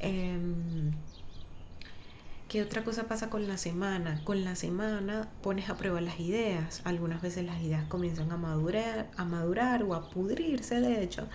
Em, 0.00 0.92
¿Qué 2.50 2.62
otra 2.62 2.82
cosa 2.82 3.04
pasa 3.04 3.30
con 3.30 3.46
la 3.46 3.56
semana? 3.56 4.20
Con 4.24 4.44
la 4.44 4.56
semana 4.56 5.28
pones 5.40 5.70
a 5.70 5.76
prueba 5.76 6.00
las 6.00 6.18
ideas. 6.18 6.82
Algunas 6.82 7.22
veces 7.22 7.44
las 7.46 7.62
ideas 7.62 7.84
comienzan 7.86 8.32
a 8.32 8.36
madurar, 8.36 9.08
a 9.16 9.24
madurar 9.24 9.84
o 9.84 9.94
a 9.94 10.10
pudrirse, 10.10 10.80
de 10.80 11.00
hecho, 11.00 11.28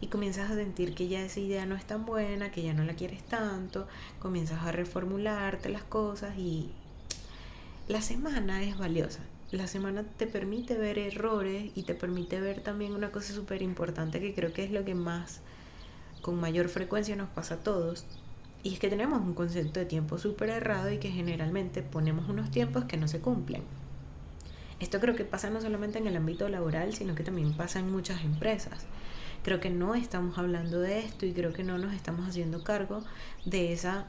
y 0.00 0.08
comienzas 0.08 0.50
a 0.50 0.54
sentir 0.54 0.94
que 0.94 1.08
ya 1.08 1.22
esa 1.22 1.40
idea 1.40 1.66
no 1.66 1.74
es 1.74 1.84
tan 1.84 2.04
buena, 2.04 2.50
que 2.50 2.62
ya 2.62 2.74
no 2.74 2.84
la 2.84 2.94
quieres 2.94 3.22
tanto, 3.22 3.86
comienzas 4.18 4.62
a 4.62 4.72
reformularte 4.72 5.68
las 5.68 5.82
cosas 5.82 6.36
y 6.38 6.70
la 7.88 8.02
semana 8.02 8.62
es 8.62 8.76
valiosa. 8.76 9.20
La 9.52 9.68
semana 9.68 10.02
te 10.02 10.26
permite 10.26 10.74
ver 10.74 10.98
errores 10.98 11.70
y 11.76 11.84
te 11.84 11.94
permite 11.94 12.40
ver 12.40 12.60
también 12.60 12.94
una 12.94 13.12
cosa 13.12 13.32
súper 13.32 13.62
importante 13.62 14.20
que 14.20 14.34
creo 14.34 14.52
que 14.52 14.64
es 14.64 14.72
lo 14.72 14.84
que 14.84 14.96
más, 14.96 15.40
con 16.20 16.40
mayor 16.40 16.68
frecuencia 16.68 17.14
nos 17.14 17.28
pasa 17.28 17.54
a 17.54 17.58
todos. 17.58 18.04
Y 18.64 18.72
es 18.74 18.80
que 18.80 18.88
tenemos 18.88 19.20
un 19.20 19.34
concepto 19.34 19.78
de 19.78 19.86
tiempo 19.86 20.18
súper 20.18 20.50
errado 20.50 20.90
y 20.90 20.98
que 20.98 21.10
generalmente 21.10 21.82
ponemos 21.82 22.28
unos 22.28 22.50
tiempos 22.50 22.84
que 22.86 22.96
no 22.96 23.06
se 23.06 23.20
cumplen. 23.20 23.62
Esto 24.80 24.98
creo 24.98 25.14
que 25.14 25.24
pasa 25.24 25.48
no 25.48 25.60
solamente 25.60 25.98
en 25.98 26.08
el 26.08 26.16
ámbito 26.16 26.48
laboral, 26.48 26.92
sino 26.92 27.14
que 27.14 27.22
también 27.22 27.54
pasa 27.54 27.78
en 27.78 27.90
muchas 27.90 28.24
empresas. 28.24 28.84
Creo 29.46 29.60
que 29.60 29.70
no 29.70 29.94
estamos 29.94 30.38
hablando 30.38 30.80
de 30.80 30.98
esto 30.98 31.24
y 31.24 31.32
creo 31.32 31.52
que 31.52 31.62
no 31.62 31.78
nos 31.78 31.94
estamos 31.94 32.28
haciendo 32.28 32.64
cargo 32.64 33.04
de 33.44 33.72
esa 33.72 34.08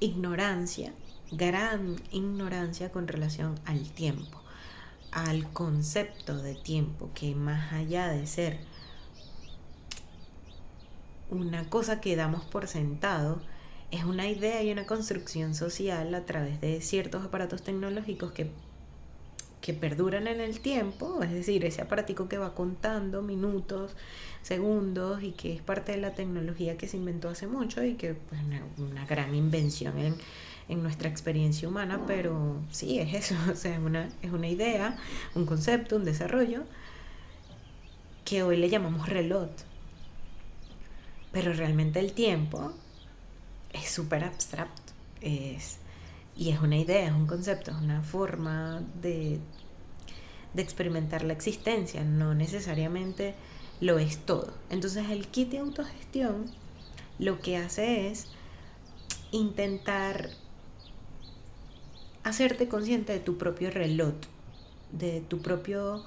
ignorancia, 0.00 0.94
gran 1.30 1.96
ignorancia 2.10 2.90
con 2.90 3.06
relación 3.06 3.60
al 3.66 3.90
tiempo, 3.90 4.40
al 5.10 5.52
concepto 5.52 6.38
de 6.38 6.54
tiempo, 6.54 7.10
que 7.14 7.34
más 7.34 7.74
allá 7.74 8.08
de 8.08 8.26
ser 8.26 8.60
una 11.28 11.68
cosa 11.68 12.00
que 12.00 12.16
damos 12.16 12.42
por 12.46 12.66
sentado, 12.66 13.42
es 13.90 14.04
una 14.04 14.26
idea 14.26 14.62
y 14.62 14.72
una 14.72 14.86
construcción 14.86 15.54
social 15.54 16.14
a 16.14 16.24
través 16.24 16.62
de 16.62 16.80
ciertos 16.80 17.26
aparatos 17.26 17.62
tecnológicos 17.62 18.32
que 18.32 18.50
que 19.62 19.72
perduran 19.72 20.26
en 20.26 20.40
el 20.40 20.60
tiempo, 20.60 21.22
es 21.22 21.30
decir, 21.30 21.64
ese 21.64 21.80
aparatico 21.82 22.28
que 22.28 22.36
va 22.36 22.54
contando 22.54 23.22
minutos, 23.22 23.92
segundos 24.42 25.22
y 25.22 25.30
que 25.30 25.54
es 25.54 25.62
parte 25.62 25.92
de 25.92 25.98
la 25.98 26.14
tecnología 26.14 26.76
que 26.76 26.88
se 26.88 26.96
inventó 26.96 27.28
hace 27.28 27.46
mucho 27.46 27.82
y 27.84 27.94
que 27.94 28.14
pues, 28.14 28.42
una, 28.42 28.62
una 28.76 29.06
gran 29.06 29.34
invención 29.34 29.96
en, 29.98 30.16
en 30.68 30.82
nuestra 30.82 31.08
experiencia 31.08 31.68
humana, 31.68 32.00
pero 32.06 32.60
sí, 32.70 32.98
es 32.98 33.14
eso, 33.14 33.36
o 33.52 33.54
sea, 33.54 33.74
es 33.74 33.78
una, 33.78 34.08
es 34.20 34.32
una 34.32 34.48
idea, 34.48 34.98
un 35.34 35.46
concepto, 35.46 35.96
un 35.96 36.04
desarrollo 36.04 36.64
que 38.24 38.42
hoy 38.42 38.56
le 38.56 38.68
llamamos 38.68 39.08
reloj. 39.08 39.48
Pero 41.30 41.52
realmente 41.52 42.00
el 42.00 42.12
tiempo 42.12 42.72
es 43.72 43.88
súper 43.88 44.24
abstracto, 44.24 44.92
es, 45.20 45.78
y 46.36 46.50
es 46.50 46.60
una 46.60 46.76
idea, 46.76 47.06
es 47.06 47.12
un 47.12 47.26
concepto, 47.26 47.70
es 47.70 47.76
una 47.76 48.02
forma 48.02 48.82
de, 49.00 49.38
de 50.54 50.62
experimentar 50.62 51.24
la 51.24 51.32
existencia, 51.32 52.04
no 52.04 52.34
necesariamente 52.34 53.34
lo 53.80 53.98
es 53.98 54.18
todo. 54.18 54.52
Entonces 54.70 55.10
el 55.10 55.26
kit 55.28 55.50
de 55.50 55.58
autogestión 55.58 56.46
lo 57.18 57.40
que 57.40 57.56
hace 57.56 58.08
es 58.08 58.28
intentar 59.30 60.30
hacerte 62.24 62.68
consciente 62.68 63.12
de 63.12 63.20
tu 63.20 63.36
propio 63.36 63.70
reloj, 63.70 64.14
de 64.92 65.20
tu 65.20 65.40
propio 65.40 66.04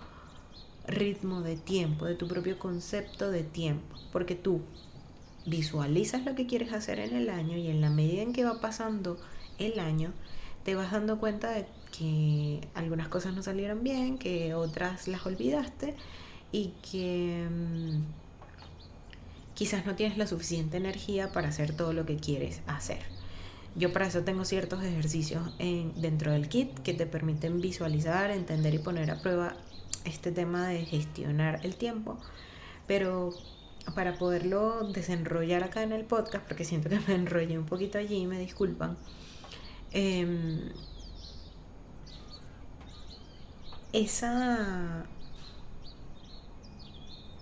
ritmo 0.88 1.41
de 1.41 1.58
tiempo, 1.58 2.05
de 2.05 2.15
tu 2.15 2.27
propio 2.27 2.58
concepto 2.60 3.32
de 3.32 3.44
tiempo, 3.44 3.96
porque 4.12 4.36
tú 4.36 4.62
visualizas 5.46 6.25
lo 6.25 6.36
que 6.36 6.48
quieres 6.48 6.74
hacer 6.74 7.00
en 7.00 7.15
el 7.15 7.29
año 7.29 7.58
y 7.58 7.67
en 7.67 7.82
la 7.82 7.89
medida 7.89 8.22
en 8.22 8.34
que 8.34 8.44
va 8.44 8.62
pasando 8.62 9.17
el 9.59 9.79
año, 9.79 10.12
te 10.63 10.75
vas 10.75 10.91
dando 10.91 11.19
cuenta 11.19 11.51
de 11.51 11.65
que 11.97 12.62
algunas 12.74 13.07
cosas 13.07 13.33
no 13.33 13.43
salieron 13.43 13.83
bien, 13.83 14.17
que 14.17 14.53
otras 14.53 15.07
las 15.07 15.25
olvidaste 15.25 15.95
y 16.51 16.74
que 16.91 17.47
mm, 17.50 18.03
quizás 19.53 19.85
no 19.85 19.95
tienes 19.95 20.17
la 20.17 20.27
suficiente 20.27 20.77
energía 20.77 21.31
para 21.31 21.50
hacer 21.50 21.75
todo 21.75 21.93
lo 21.93 22.05
que 22.05 22.17
quieres 22.17 22.62
hacer. 22.67 23.00
Yo 23.75 23.91
para 23.91 24.07
eso 24.07 24.21
tengo 24.21 24.45
ciertos 24.45 24.83
ejercicios 24.83 25.53
en, 25.59 26.00
dentro 26.01 26.31
del 26.31 26.47
kit 26.47 26.79
que 26.79 26.93
te 26.93 27.05
permiten 27.05 27.59
visualizar, 27.59 28.31
entender 28.31 28.74
y 28.74 28.79
poner 28.79 29.12
a 29.12 29.21
prueba 29.21 29.55
este 30.05 30.31
tema 30.31 30.67
de 30.67 30.85
gestionar 30.85 31.59
el 31.63 31.75
tiempo, 31.75 32.17
pero 32.88 33.33
para 33.93 34.17
poderlo 34.17 34.91
desenrollar 34.91 35.63
acá 35.63 35.83
en 35.83 35.91
el 35.91 36.05
podcast, 36.05 36.47
porque 36.47 36.63
siento 36.63 36.89
que 36.89 37.00
me 37.07 37.15
enrollé 37.15 37.57
un 37.57 37.65
poquito 37.65 37.97
allí, 37.97 38.25
me 38.25 38.39
disculpan. 38.39 38.97
Em, 39.97 40.73
esa, 43.93 45.05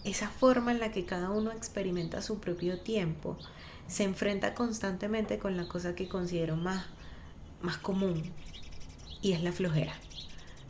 esa 0.03 0.29
forma 0.29 0.71
en 0.71 0.79
la 0.79 0.91
que 0.91 1.03
cada 1.03 1.31
uno 1.31 1.51
experimenta 1.51 2.21
su 2.21 2.39
propio 2.39 2.79
tiempo 2.79 3.39
se 3.87 4.03
enfrenta 4.03 4.53
constantemente 4.53 5.39
con 5.39 5.57
la 5.57 5.67
cosa 5.67 5.95
que 5.95 6.07
considero 6.07 6.55
más, 6.55 6.85
más 7.63 7.77
común 7.77 8.21
y 9.23 9.31
es 9.31 9.41
la 9.41 9.51
flojera, 9.51 9.95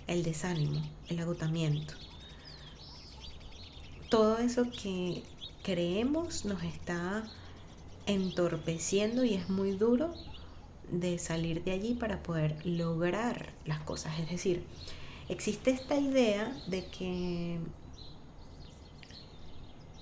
el 0.08 0.24
desánimo, 0.24 0.82
el 1.10 1.20
agotamiento. 1.20 1.96
Todo 4.10 4.38
eso 4.38 4.72
que 4.72 5.24
creemos 5.64 6.46
nos 6.46 6.64
está 6.64 7.26
entorpeciendo 8.06 9.26
y 9.26 9.34
es 9.34 9.50
muy 9.50 9.72
duro 9.72 10.14
de 10.92 11.18
salir 11.18 11.64
de 11.64 11.72
allí 11.72 11.94
para 11.94 12.24
poder 12.24 12.66
lograr 12.66 13.54
las 13.66 13.80
cosas. 13.80 14.20
Es 14.20 14.30
decir, 14.30 14.64
existe 15.30 15.72
esta 15.72 15.98
idea 15.98 16.56
de 16.68 16.86
que 16.86 17.60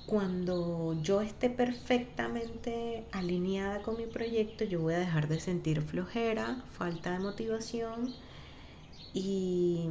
cuando 0.06 0.98
yo 1.02 1.22
esté 1.22 1.50
perfectamente 1.50 3.06
alineada 3.12 3.82
con 3.82 3.98
mi 3.98 4.08
proyecto, 4.08 4.66
yo 4.66 4.82
voy 4.82 4.96
a 4.96 5.00
dejar 5.00 5.28
de 5.28 5.40
sentir 5.40 5.82
flojera, 5.82 6.64
falta 6.78 7.14
de 7.14 7.20
motivación 7.20 8.14
y, 9.14 9.86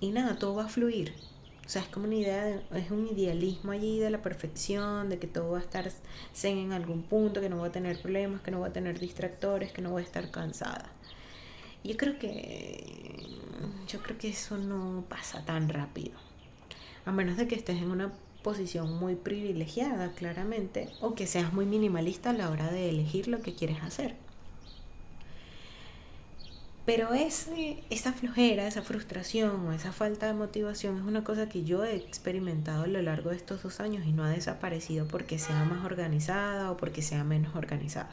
y 0.00 0.10
nada, 0.10 0.38
todo 0.38 0.54
va 0.54 0.64
a 0.64 0.68
fluir. 0.68 1.12
O 1.70 1.72
sea, 1.72 1.82
es 1.82 1.88
como 1.88 2.06
una 2.06 2.16
idea, 2.16 2.60
es 2.74 2.90
un 2.90 3.06
idealismo 3.06 3.70
allí 3.70 4.00
de 4.00 4.10
la 4.10 4.20
perfección, 4.20 5.08
de 5.08 5.20
que 5.20 5.28
todo 5.28 5.52
va 5.52 5.58
a 5.58 5.60
estar 5.60 5.88
zen 6.34 6.58
en 6.58 6.72
algún 6.72 7.04
punto, 7.04 7.40
que 7.40 7.48
no 7.48 7.58
voy 7.58 7.68
a 7.68 7.70
tener 7.70 7.96
problemas, 8.02 8.40
que 8.40 8.50
no 8.50 8.58
voy 8.58 8.70
a 8.70 8.72
tener 8.72 8.98
distractores, 8.98 9.70
que 9.70 9.80
no 9.80 9.92
voy 9.92 10.02
a 10.02 10.04
estar 10.04 10.32
cansada. 10.32 10.90
Yo 11.84 11.96
creo 11.96 12.18
que 12.18 13.22
yo 13.86 14.02
creo 14.02 14.18
que 14.18 14.30
eso 14.30 14.58
no 14.58 15.04
pasa 15.08 15.44
tan 15.44 15.68
rápido. 15.68 16.18
A 17.04 17.12
menos 17.12 17.36
de 17.36 17.46
que 17.46 17.54
estés 17.54 17.80
en 17.80 17.92
una 17.92 18.10
posición 18.42 18.98
muy 18.98 19.14
privilegiada, 19.14 20.10
claramente, 20.10 20.88
o 21.00 21.14
que 21.14 21.28
seas 21.28 21.52
muy 21.52 21.66
minimalista 21.66 22.30
a 22.30 22.32
la 22.32 22.50
hora 22.50 22.68
de 22.72 22.88
elegir 22.88 23.28
lo 23.28 23.42
que 23.42 23.54
quieres 23.54 23.80
hacer. 23.84 24.16
Pero 26.90 27.14
ese, 27.14 27.84
esa 27.88 28.12
flojera, 28.12 28.66
esa 28.66 28.82
frustración 28.82 29.64
o 29.64 29.72
esa 29.72 29.92
falta 29.92 30.26
de 30.26 30.34
motivación 30.34 30.96
es 30.96 31.04
una 31.04 31.22
cosa 31.22 31.48
que 31.48 31.62
yo 31.62 31.84
he 31.84 31.94
experimentado 31.94 32.82
a 32.82 32.88
lo 32.88 33.00
largo 33.00 33.30
de 33.30 33.36
estos 33.36 33.62
dos 33.62 33.78
años 33.78 34.04
y 34.06 34.12
no 34.12 34.24
ha 34.24 34.28
desaparecido 34.30 35.06
porque 35.06 35.38
sea 35.38 35.64
más 35.66 35.84
organizada 35.84 36.68
o 36.72 36.76
porque 36.76 37.00
sea 37.00 37.22
menos 37.22 37.54
organizada. 37.54 38.10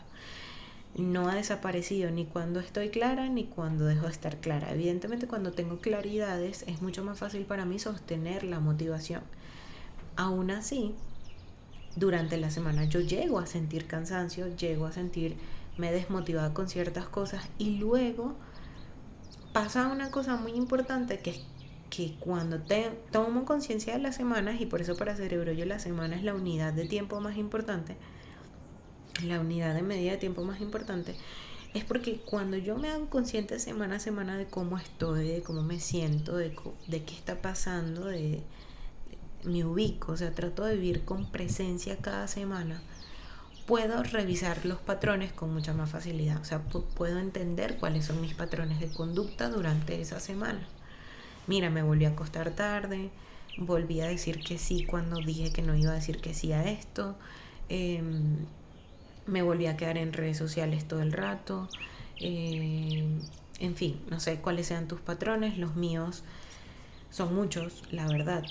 No 0.95 1.27
ha 1.27 1.33
desaparecido 1.33 2.11
ni 2.11 2.25
cuando 2.25 2.59
estoy 2.59 2.89
clara 2.89 3.27
ni 3.29 3.45
cuando 3.45 3.85
dejo 3.85 4.05
de 4.05 4.11
estar 4.11 4.37
clara. 4.37 4.71
Evidentemente 4.71 5.25
cuando 5.25 5.53
tengo 5.53 5.79
claridades 5.79 6.63
es 6.67 6.79
mucho 6.83 7.03
más 7.03 7.17
fácil 7.17 7.45
para 7.45 7.65
mí 7.65 7.79
sostener 7.79 8.43
la 8.43 8.59
motivación 8.59 9.23
Aún 10.17 10.51
así, 10.51 10.93
durante 11.95 12.37
la 12.37 12.51
semana 12.51 12.83
yo 12.85 12.99
llego 12.99 13.39
a 13.39 13.47
sentir 13.47 13.87
cansancio, 13.87 14.55
llego 14.55 14.85
a 14.85 14.91
sentirme 14.91 15.37
desmotivada 15.91 16.53
con 16.53 16.69
ciertas 16.69 17.07
cosas 17.07 17.49
y 17.57 17.77
luego 17.77 18.35
pasa 19.57 19.87
una 19.87 20.11
cosa 20.11 20.35
muy 20.35 20.51
importante 20.51 21.17
que 21.17 21.31
es 21.31 21.39
que 21.89 22.15
cuando 22.19 22.59
te, 22.59 22.91
tomo 23.11 23.43
conciencia 23.43 23.93
de 23.93 23.99
las 23.99 24.15
semanas, 24.15 24.61
y 24.61 24.67
por 24.67 24.81
eso 24.81 24.95
para 24.95 25.15
Cerebro 25.15 25.51
yo 25.51 25.65
la 25.65 25.79
semana 25.79 26.15
es 26.15 26.23
la 26.23 26.35
unidad 26.35 26.73
de 26.73 26.85
tiempo 26.85 27.19
más 27.21 27.37
importante, 27.37 27.97
la 29.25 29.39
unidad 29.39 29.73
de 29.73 29.81
medida 29.81 30.11
de 30.11 30.17
tiempo 30.17 30.43
más 30.43 30.61
importante, 30.61 31.15
es 31.73 31.83
porque 31.85 32.17
cuando 32.17 32.55
yo 32.57 32.77
me 32.77 32.89
hago 32.89 33.09
consciente 33.09 33.57
semana 33.57 33.95
a 33.95 33.99
semana 33.99 34.37
de 34.37 34.45
cómo 34.45 34.77
estoy, 34.77 35.27
de 35.27 35.41
cómo 35.41 35.63
me 35.63 35.79
siento, 35.79 36.37
de, 36.37 36.55
de 36.87 37.03
qué 37.03 37.15
está 37.15 37.41
pasando, 37.41 38.05
de, 38.05 38.43
me 39.43 39.65
ubico, 39.65 40.11
o 40.11 40.17
sea, 40.17 40.33
trato 40.33 40.65
de 40.65 40.75
vivir 40.75 41.03
con 41.03 41.31
presencia 41.31 41.97
cada 41.97 42.27
semana, 42.27 42.79
puedo 43.67 44.01
revisar 44.01 44.65
los 44.65 44.79
patrones 44.79 45.33
con 45.33 45.53
mucha 45.53 45.73
más 45.73 45.91
facilidad. 45.91 46.41
O 46.41 46.45
sea, 46.45 46.61
puedo 46.61 47.19
entender 47.19 47.77
cuáles 47.77 48.05
son 48.05 48.21
mis 48.21 48.33
patrones 48.33 48.79
de 48.79 48.87
conducta 48.87 49.49
durante 49.49 50.01
esa 50.01 50.19
semana. 50.21 50.65
Mira, 51.47 51.69
me 51.69 51.83
volví 51.83 52.05
a 52.05 52.09
acostar 52.09 52.51
tarde, 52.51 53.11
volví 53.57 54.01
a 54.01 54.07
decir 54.07 54.39
que 54.39 54.57
sí 54.57 54.85
cuando 54.85 55.17
dije 55.19 55.51
que 55.51 55.61
no 55.61 55.75
iba 55.75 55.91
a 55.91 55.95
decir 55.95 56.21
que 56.21 56.33
sí 56.33 56.53
a 56.53 56.63
esto, 56.69 57.17
em, 57.69 58.45
me 59.25 59.41
volví 59.41 59.67
a 59.67 59.75
quedar 59.77 59.97
en 59.97 60.13
redes 60.13 60.37
sociales 60.37 60.87
todo 60.87 61.01
el 61.01 61.11
rato, 61.11 61.67
em, 62.19 63.19
en 63.59 63.75
fin, 63.75 64.01
no 64.09 64.19
sé 64.19 64.39
cuáles 64.39 64.67
sean 64.67 64.87
tus 64.87 65.01
patrones, 65.01 65.57
los 65.57 65.75
míos 65.75 66.23
son 67.09 67.35
muchos, 67.35 67.83
la 67.91 68.07
verdad. 68.07 68.43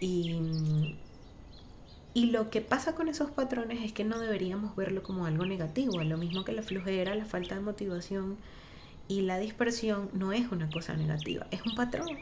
Y, 0.00 0.96
y 2.14 2.26
lo 2.26 2.48
que 2.48 2.60
pasa 2.60 2.94
con 2.94 3.08
esos 3.08 3.32
patrones 3.32 3.82
es 3.82 3.92
que 3.92 4.04
no 4.04 4.20
deberíamos 4.20 4.76
verlo 4.76 5.02
como 5.02 5.26
algo 5.26 5.44
negativo. 5.44 6.00
Lo 6.00 6.16
mismo 6.16 6.44
que 6.44 6.52
la 6.52 6.62
flojera, 6.62 7.16
la 7.16 7.26
falta 7.26 7.56
de 7.56 7.60
motivación 7.60 8.36
y 9.08 9.22
la 9.22 9.38
dispersión 9.38 10.08
no 10.12 10.32
es 10.32 10.50
una 10.52 10.70
cosa 10.70 10.94
negativa, 10.94 11.48
es 11.50 11.66
un 11.66 11.74
patrón. 11.74 12.16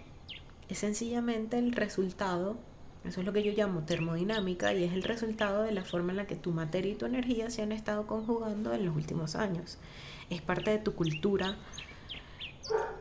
Es 0.70 0.78
sencillamente 0.78 1.58
el 1.58 1.72
resultado, 1.72 2.56
eso 3.04 3.20
es 3.20 3.26
lo 3.26 3.34
que 3.34 3.42
yo 3.42 3.52
llamo 3.52 3.82
termodinámica, 3.82 4.72
y 4.72 4.82
es 4.84 4.94
el 4.94 5.02
resultado 5.02 5.62
de 5.62 5.72
la 5.72 5.84
forma 5.84 6.12
en 6.12 6.16
la 6.16 6.26
que 6.26 6.36
tu 6.36 6.52
materia 6.52 6.92
y 6.92 6.96
tu 6.96 7.04
energía 7.04 7.50
se 7.50 7.60
han 7.60 7.70
estado 7.70 8.06
conjugando 8.06 8.72
en 8.72 8.86
los 8.86 8.96
últimos 8.96 9.36
años. 9.36 9.76
Es 10.30 10.40
parte 10.40 10.70
de 10.70 10.78
tu 10.78 10.94
cultura, 10.94 11.58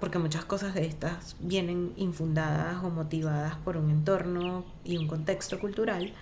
porque 0.02 0.20
muchas 0.20 0.44
cosas 0.44 0.74
de 0.74 0.86
estas 0.86 1.38
vienen 1.40 1.94
infundadas 1.96 2.84
o 2.84 2.90
motivadas 2.90 3.56
por 3.56 3.78
un 3.78 3.90
entorno 3.90 4.66
y 4.84 4.98
un 4.98 5.08
contexto 5.08 5.58
cultural 5.58 6.14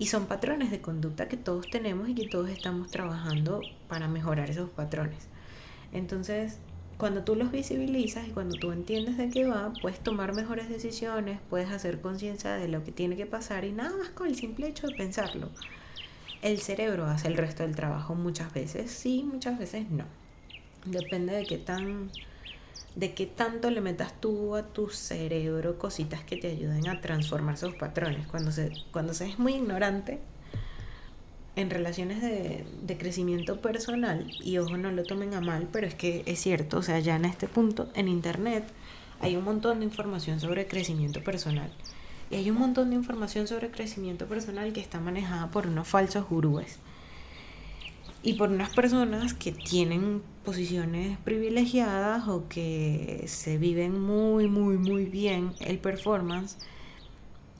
y 0.00 0.06
son 0.06 0.24
patrones 0.24 0.70
de 0.70 0.80
conducta 0.80 1.28
que 1.28 1.36
todos 1.36 1.68
tenemos 1.68 2.08
y 2.08 2.14
que 2.14 2.26
todos 2.26 2.48
estamos 2.48 2.90
trabajando 2.90 3.60
para 3.86 4.08
mejorar 4.08 4.48
esos 4.48 4.70
patrones. 4.70 5.28
Entonces, 5.92 6.56
cuando 6.96 7.22
tú 7.22 7.36
los 7.36 7.52
visibilizas 7.52 8.26
y 8.26 8.30
cuando 8.30 8.56
tú 8.56 8.72
entiendes 8.72 9.18
de 9.18 9.28
qué 9.28 9.46
va, 9.46 9.74
puedes 9.82 10.00
tomar 10.00 10.34
mejores 10.34 10.70
decisiones, 10.70 11.38
puedes 11.50 11.70
hacer 11.70 12.00
conciencia 12.00 12.54
de 12.54 12.68
lo 12.68 12.82
que 12.82 12.92
tiene 12.92 13.14
que 13.14 13.26
pasar 13.26 13.66
y 13.66 13.72
nada 13.72 13.94
más 13.94 14.08
con 14.08 14.26
el 14.26 14.36
simple 14.36 14.68
hecho 14.68 14.86
de 14.86 14.94
pensarlo. 14.94 15.50
El 16.40 16.60
cerebro 16.60 17.04
hace 17.04 17.28
el 17.28 17.36
resto 17.36 17.62
del 17.62 17.76
trabajo 17.76 18.14
muchas 18.14 18.54
veces, 18.54 18.90
sí, 18.90 19.22
muchas 19.22 19.58
veces 19.58 19.90
no. 19.90 20.06
Depende 20.86 21.34
de 21.34 21.44
qué 21.44 21.58
tan 21.58 22.10
de 22.96 23.14
qué 23.14 23.26
tanto 23.26 23.70
le 23.70 23.80
metas 23.80 24.20
tú 24.20 24.56
a 24.56 24.66
tu 24.66 24.88
cerebro 24.88 25.78
cositas 25.78 26.22
que 26.24 26.36
te 26.36 26.48
ayuden 26.48 26.88
a 26.88 27.00
transformar 27.00 27.54
esos 27.54 27.74
patrones. 27.74 28.26
Cuando 28.26 28.52
se, 28.52 28.72
cuando 28.92 29.14
se 29.14 29.28
es 29.28 29.38
muy 29.38 29.54
ignorante, 29.54 30.18
en 31.56 31.70
relaciones 31.70 32.22
de, 32.22 32.64
de, 32.82 32.96
crecimiento 32.96 33.60
personal, 33.60 34.30
y 34.42 34.58
ojo, 34.58 34.76
no 34.76 34.90
lo 34.90 35.02
tomen 35.02 35.34
a 35.34 35.40
mal, 35.40 35.68
pero 35.70 35.86
es 35.86 35.94
que 35.94 36.22
es 36.26 36.40
cierto, 36.40 36.78
o 36.78 36.82
sea, 36.82 37.00
ya 37.00 37.16
en 37.16 37.24
este 37.24 37.48
punto, 37.48 37.90
en 37.94 38.08
Internet, 38.08 38.64
hay 39.20 39.36
un 39.36 39.44
montón 39.44 39.80
de 39.80 39.84
información 39.84 40.40
sobre 40.40 40.66
crecimiento 40.66 41.22
personal. 41.22 41.70
Y 42.30 42.36
hay 42.36 42.50
un 42.50 42.58
montón 42.58 42.90
de 42.90 42.96
información 42.96 43.46
sobre 43.48 43.70
crecimiento 43.70 44.26
personal 44.26 44.72
que 44.72 44.80
está 44.80 45.00
manejada 45.00 45.50
por 45.50 45.66
unos 45.66 45.88
falsos 45.88 46.26
gurúes. 46.28 46.78
Y 48.22 48.34
por 48.34 48.50
unas 48.50 48.70
personas 48.70 49.34
que 49.34 49.52
tienen 49.52 50.22
posiciones 50.50 51.16
privilegiadas 51.18 52.26
o 52.26 52.48
que 52.48 53.22
se 53.28 53.56
viven 53.56 54.00
muy, 54.00 54.48
muy, 54.48 54.78
muy 54.78 55.04
bien 55.04 55.52
el 55.60 55.78
performance 55.78 56.56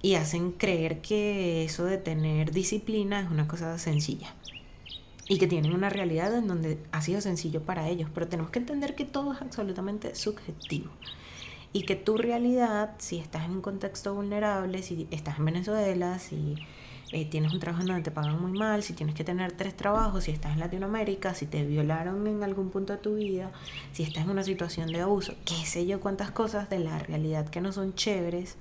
y 0.02 0.16
hacen 0.16 0.50
creer 0.50 1.00
que 1.00 1.62
eso 1.62 1.84
de 1.84 1.98
tener 1.98 2.50
disciplina 2.50 3.20
es 3.20 3.30
una 3.30 3.46
cosa 3.46 3.78
sencilla 3.78 4.34
y 5.28 5.38
que 5.38 5.46
tienen 5.46 5.72
una 5.72 5.88
realidad 5.88 6.36
en 6.36 6.48
donde 6.48 6.78
ha 6.90 7.00
sido 7.00 7.20
sencillo 7.20 7.62
para 7.62 7.88
ellos, 7.88 8.10
pero 8.12 8.26
tenemos 8.26 8.50
que 8.50 8.58
entender 8.58 8.96
que 8.96 9.04
todo 9.04 9.34
es 9.34 9.40
absolutamente 9.40 10.16
subjetivo 10.16 10.90
y 11.72 11.82
que 11.82 11.94
tu 11.94 12.16
realidad, 12.16 12.96
si 12.98 13.18
estás 13.18 13.44
en 13.44 13.52
un 13.52 13.60
contexto 13.60 14.16
vulnerable, 14.16 14.82
si 14.82 15.06
estás 15.12 15.38
en 15.38 15.44
Venezuela, 15.44 16.18
si 16.18 16.56
eh, 17.12 17.24
tienes 17.24 17.52
un 17.52 17.58
trabajo 17.58 17.82
en 17.82 17.88
donde 17.88 18.02
te 18.02 18.10
pagan 18.10 18.40
muy 18.40 18.52
mal, 18.52 18.82
si 18.82 18.92
tienes 18.92 19.14
que 19.14 19.24
tener 19.24 19.52
tres 19.52 19.76
trabajos, 19.76 20.24
si 20.24 20.30
estás 20.30 20.52
en 20.52 20.60
Latinoamérica, 20.60 21.34
si 21.34 21.46
te 21.46 21.64
violaron 21.64 22.26
en 22.26 22.42
algún 22.44 22.70
punto 22.70 22.92
de 22.92 22.98
tu 23.00 23.16
vida, 23.16 23.50
si 23.92 24.04
estás 24.04 24.24
en 24.24 24.30
una 24.30 24.44
situación 24.44 24.88
de 24.88 25.00
abuso, 25.00 25.34
qué 25.44 25.66
sé 25.66 25.86
yo 25.86 26.00
cuántas 26.00 26.30
cosas 26.30 26.70
de 26.70 26.78
la 26.78 26.98
realidad 27.00 27.48
que 27.48 27.60
no 27.60 27.72
son 27.72 27.94
chéveres, 27.94 28.56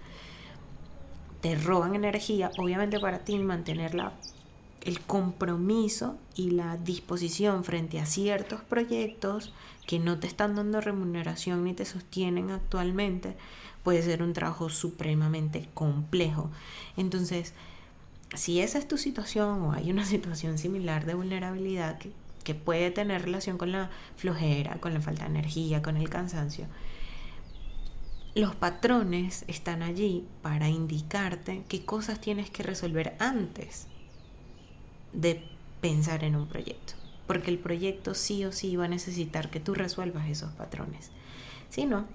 te 1.41 1.55
roban 1.55 1.95
energía, 1.95 2.51
obviamente 2.57 2.99
para 2.99 3.19
ti 3.19 3.37
mantenerla 3.37 4.13
el 4.81 5.01
compromiso 5.01 6.17
y 6.35 6.51
la 6.51 6.77
disposición 6.77 7.63
frente 7.63 7.99
a 7.99 8.05
ciertos 8.05 8.61
proyectos 8.61 9.53
que 9.85 9.99
no 9.99 10.19
te 10.19 10.27
están 10.27 10.55
dando 10.55 10.81
remuneración 10.81 11.63
ni 11.63 11.73
te 11.73 11.85
sostienen 11.85 12.49
actualmente 12.51 13.35
puede 13.83 14.01
ser 14.01 14.23
un 14.23 14.33
trabajo 14.33 14.69
supremamente 14.69 15.67
complejo. 15.73 16.49
Entonces, 16.97 17.53
si 18.35 18.61
esa 18.61 18.77
es 18.77 18.87
tu 18.87 18.97
situación 18.97 19.61
o 19.61 19.71
hay 19.73 19.91
una 19.91 20.05
situación 20.05 20.57
similar 20.57 21.05
de 21.05 21.13
vulnerabilidad 21.13 21.97
que, 21.97 22.11
que 22.43 22.55
puede 22.55 22.91
tener 22.91 23.23
relación 23.23 23.57
con 23.57 23.71
la 23.71 23.89
flojera, 24.15 24.77
con 24.79 24.93
la 24.93 25.01
falta 25.01 25.23
de 25.23 25.29
energía, 25.29 25.81
con 25.81 25.97
el 25.97 26.09
cansancio, 26.09 26.65
los 28.35 28.55
patrones 28.55 29.43
están 29.47 29.81
allí 29.81 30.25
para 30.41 30.69
indicarte 30.69 31.63
qué 31.67 31.83
cosas 31.83 32.21
tienes 32.21 32.49
que 32.49 32.63
resolver 32.63 33.15
antes 33.19 33.87
de 35.13 35.43
pensar 35.81 36.23
en 36.23 36.35
un 36.35 36.47
proyecto. 36.47 36.93
Porque 37.27 37.51
el 37.51 37.59
proyecto 37.59 38.13
sí 38.13 38.45
o 38.45 38.51
sí 38.51 38.75
va 38.75 38.85
a 38.85 38.89
necesitar 38.89 39.49
que 39.49 39.59
tú 39.59 39.73
resuelvas 39.73 40.27
esos 40.29 40.51
patrones. 40.51 41.11
Si 41.69 41.85
no, 41.85 42.05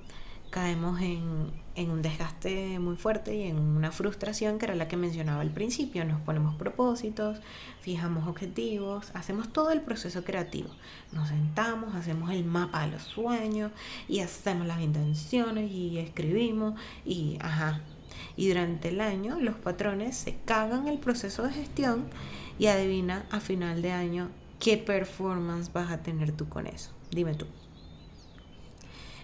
caemos 0.55 1.01
en, 1.01 1.51
un 1.91 2.01
desgaste 2.01 2.79
muy 2.79 2.95
fuerte 2.95 3.35
y 3.35 3.43
en 3.43 3.59
una 3.59 3.91
frustración 3.91 4.57
que 4.57 4.67
era 4.67 4.77
la 4.77 4.87
que 4.87 4.97
mencionaba 4.97 5.41
al 5.41 5.51
principio. 5.51 6.05
Nos 6.05 6.21
ponemos 6.21 6.55
propósitos, 6.55 7.41
fijamos 7.81 8.29
objetivos, 8.29 9.11
hacemos 9.15 9.53
todo 9.53 9.73
el 9.73 9.81
proceso 9.81 10.23
creativo. 10.23 10.69
Nos 11.11 11.31
sentamos, 11.31 11.97
hacemos 11.97 12.31
el 12.31 12.45
mapa 12.45 12.83
de 12.83 12.93
los 12.93 13.03
sueños 13.03 13.73
y 14.09 14.21
hacemos 14.21 14.69
las 14.69 14.81
intenciones 14.81 15.73
y 15.73 15.99
escribimos 15.99 16.81
y 17.05 17.37
ajá. 17.41 17.81
Y 18.37 18.47
durante 18.47 18.91
el 18.91 19.01
año 19.01 19.41
los 19.41 19.57
patrones 19.57 20.17
se 20.17 20.37
cagan 20.45 20.87
el 20.87 20.99
proceso 20.99 21.43
de 21.43 21.53
gestión 21.53 22.05
y 22.61 22.67
adivina 22.67 23.27
a 23.33 23.41
final 23.41 23.83
de 23.83 23.91
año 23.91 24.29
qué 24.61 24.77
performance 24.77 25.73
vas 25.73 25.91
a 25.91 26.05
tener 26.05 26.31
tú 26.31 26.49
con 26.49 26.69
eso. 26.69 26.93
Dime 27.11 27.35
tú. 27.35 27.47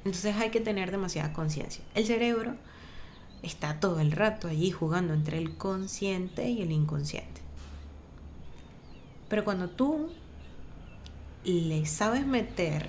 Entonces 0.04 0.36
hay 0.36 0.50
que 0.50 0.60
tener 0.60 0.90
demasiada 0.90 1.32
conciencia. 1.32 1.84
El 1.94 2.06
cerebro 2.06 2.54
está 3.42 3.80
todo 3.80 4.00
el 4.00 4.12
rato 4.12 4.48
allí 4.48 4.70
jugando 4.70 5.14
entre 5.14 5.38
el 5.38 5.56
consciente 5.56 6.48
y 6.48 6.62
el 6.62 6.72
inconsciente. 6.72 7.40
Pero 9.28 9.44
cuando 9.44 9.70
tú 9.70 10.10
le 11.44 11.86
sabes 11.86 12.26
meter 12.26 12.88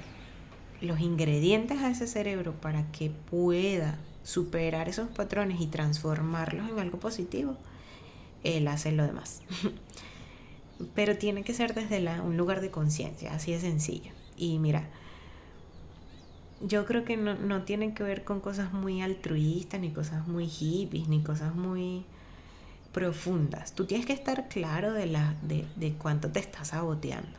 los 0.81 0.99
ingredientes 0.99 1.79
a 1.79 1.91
ese 1.91 2.07
cerebro 2.07 2.53
para 2.53 2.91
que 2.91 3.11
pueda 3.11 3.97
superar 4.23 4.89
esos 4.89 5.09
patrones 5.09 5.61
y 5.61 5.67
transformarlos 5.67 6.69
en 6.69 6.79
algo 6.79 6.99
positivo, 6.99 7.57
él 8.43 8.67
hace 8.67 8.91
lo 8.91 9.05
demás. 9.05 9.41
Pero 10.95 11.17
tiene 11.17 11.43
que 11.43 11.53
ser 11.53 11.75
desde 11.75 12.21
un 12.21 12.37
lugar 12.37 12.61
de 12.61 12.71
conciencia, 12.71 13.33
así 13.33 13.51
de 13.51 13.59
sencillo. 13.59 14.11
Y 14.35 14.57
mira, 14.57 14.87
yo 16.65 16.85
creo 16.85 17.05
que 17.05 17.17
no, 17.17 17.35
no 17.35 17.63
tiene 17.63 17.93
que 17.93 18.03
ver 18.03 18.23
con 18.23 18.39
cosas 18.39 18.73
muy 18.73 19.01
altruistas, 19.01 19.79
ni 19.79 19.91
cosas 19.91 20.27
muy 20.27 20.47
hippies, 20.47 21.07
ni 21.07 21.21
cosas 21.23 21.55
muy 21.55 22.05
profundas. 22.91 23.73
Tú 23.73 23.85
tienes 23.85 24.05
que 24.05 24.13
estar 24.13 24.47
claro 24.47 24.93
de, 24.93 25.05
la, 25.07 25.35
de, 25.41 25.65
de 25.75 25.93
cuánto 25.93 26.29
te 26.29 26.39
estás 26.39 26.69
saboteando. 26.69 27.37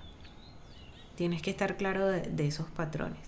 Tienes 1.17 1.43
que 1.43 1.51
estar 1.51 1.77
claro 1.77 2.09
de, 2.09 2.23
de 2.23 2.47
esos 2.47 2.67
patrones. 2.69 3.21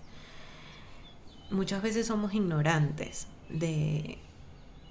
Muchas 1.50 1.82
veces 1.82 2.06
somos 2.06 2.34
ignorantes 2.34 3.28
de, 3.50 4.18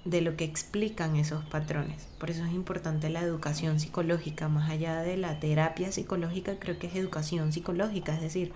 de 0.04 0.20
lo 0.20 0.36
que 0.36 0.44
explican 0.44 1.16
esos 1.16 1.44
patrones. 1.44 2.06
Por 2.18 2.30
eso 2.30 2.44
es 2.44 2.52
importante 2.52 3.10
la 3.10 3.20
educación 3.20 3.80
psicológica, 3.80 4.48
más 4.48 4.70
allá 4.70 5.02
de 5.02 5.16
la 5.16 5.40
terapia 5.40 5.90
psicológica, 5.92 6.58
creo 6.58 6.78
que 6.78 6.86
es 6.86 6.94
educación 6.94 7.52
psicológica, 7.52 8.14
es 8.14 8.20
decir, 8.20 8.52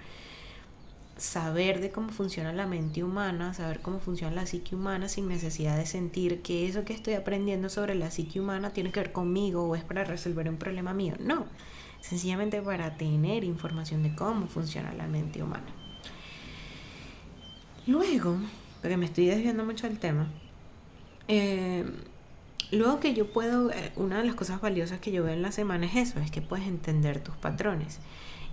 saber 1.18 1.80
de 1.80 1.90
cómo 1.90 2.10
funciona 2.10 2.52
la 2.52 2.66
mente 2.66 3.04
humana, 3.04 3.52
saber 3.52 3.80
cómo 3.80 4.00
funciona 4.00 4.34
la 4.34 4.46
psique 4.46 4.74
humana 4.74 5.08
sin 5.08 5.28
necesidad 5.28 5.76
de 5.76 5.84
sentir 5.84 6.42
que 6.42 6.68
eso 6.68 6.84
que 6.84 6.92
estoy 6.92 7.14
aprendiendo 7.14 7.68
sobre 7.68 7.94
la 7.94 8.10
psique 8.10 8.40
humana 8.40 8.70
tiene 8.70 8.92
que 8.92 9.00
ver 9.00 9.12
conmigo 9.12 9.64
o 9.64 9.76
es 9.76 9.84
para 9.84 10.04
resolver 10.04 10.48
un 10.48 10.56
problema 10.56 10.94
mío. 10.94 11.14
No, 11.20 11.46
sencillamente 12.00 12.62
para 12.62 12.96
tener 12.96 13.44
información 13.44 14.02
de 14.02 14.14
cómo 14.14 14.46
funciona 14.46 14.92
la 14.94 15.06
mente 15.06 15.42
humana. 15.42 15.66
Luego, 17.86 18.36
porque 18.80 18.96
me 18.96 19.06
estoy 19.06 19.26
desviando 19.26 19.64
mucho 19.64 19.88
del 19.88 19.98
tema, 19.98 20.28
eh, 21.26 21.84
luego 22.70 23.00
que 23.00 23.14
yo 23.14 23.32
puedo, 23.32 23.70
eh, 23.70 23.92
una 23.96 24.18
de 24.18 24.24
las 24.24 24.34
cosas 24.34 24.60
valiosas 24.60 25.00
que 25.00 25.10
yo 25.10 25.24
veo 25.24 25.34
en 25.34 25.42
la 25.42 25.52
semana 25.52 25.86
es 25.86 25.96
eso, 25.96 26.20
es 26.20 26.30
que 26.30 26.42
puedes 26.42 26.66
entender 26.66 27.20
tus 27.20 27.34
patrones. 27.36 27.98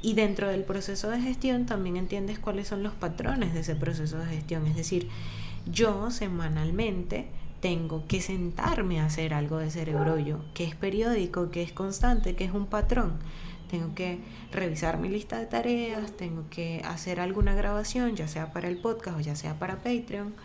Y 0.06 0.14
dentro 0.14 0.48
del 0.50 0.62
proceso 0.62 1.10
de 1.10 1.20
gestión 1.20 1.66
también 1.66 1.98
entiendes 1.98 2.38
cuáles 2.38 2.68
son 2.68 2.84
los 2.84 2.94
patrones 2.94 3.56
de 3.56 3.62
ese 3.62 3.76
proceso 3.76 4.20
de 4.20 4.28
gestión. 4.28 4.68
Es 4.68 4.76
decir, 4.76 5.10
yo 5.66 6.12
semanalmente 6.12 7.26
tengo 7.60 8.06
que 8.06 8.22
sentarme 8.22 9.00
a 9.00 9.08
hacer 9.08 9.34
algo 9.34 9.58
de 9.58 9.72
cerebrollo, 9.72 10.42
que 10.54 10.66
es 10.66 10.76
periódico, 10.76 11.50
que 11.50 11.64
es 11.64 11.72
constante, 11.72 12.36
que 12.36 12.44
es 12.44 12.52
un 12.52 12.68
patrón. 12.68 13.14
Tengo 13.72 13.96
que 13.96 14.20
revisar 14.52 15.00
mi 15.00 15.10
lista 15.10 15.40
de 15.40 15.48
tareas, 15.48 16.12
tengo 16.12 16.44
que 16.52 16.84
hacer 16.86 17.20
alguna 17.20 17.56
grabación, 17.56 18.16
ya 18.16 18.28
sea 18.28 18.54
para 18.54 18.68
el 18.68 18.78
podcast 18.78 19.18
o 19.18 19.22
ya 19.22 19.36
sea 19.36 19.58
para 19.58 19.78
Patreon. 19.78 20.36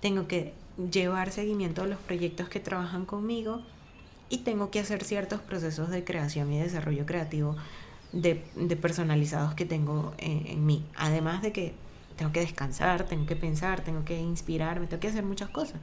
Tengo 0.00 0.28
que 0.28 0.54
llevar 0.92 1.32
seguimiento 1.32 1.82
a 1.82 1.88
los 1.88 1.98
proyectos 1.98 2.48
que 2.48 2.60
trabajan 2.60 3.04
conmigo 3.04 3.62
y 4.30 4.38
tengo 4.38 4.70
que 4.70 4.78
hacer 4.78 5.02
ciertos 5.02 5.40
procesos 5.40 5.90
de 5.90 6.04
creación 6.04 6.52
y 6.52 6.60
desarrollo 6.60 7.04
creativo 7.04 7.56
de, 8.12 8.36
personalizados 8.80 9.54
que 9.54 9.64
tengo 9.64 10.14
en, 10.18 10.64
mí. 10.64 10.84
Además 10.96 11.42
de 11.42 11.52
que 11.52 11.74
tengo 12.16 12.32
que 12.32 12.40
descansar, 12.40 13.04
tengo 13.04 13.26
que 13.26 13.36
pensar, 13.36 13.82
tengo 13.82 14.04
que 14.04 14.18
inspirarme, 14.18 14.86
tengo 14.86 15.00
que 15.00 15.08
hacer 15.08 15.24
muchas 15.24 15.50
cosas. 15.50 15.80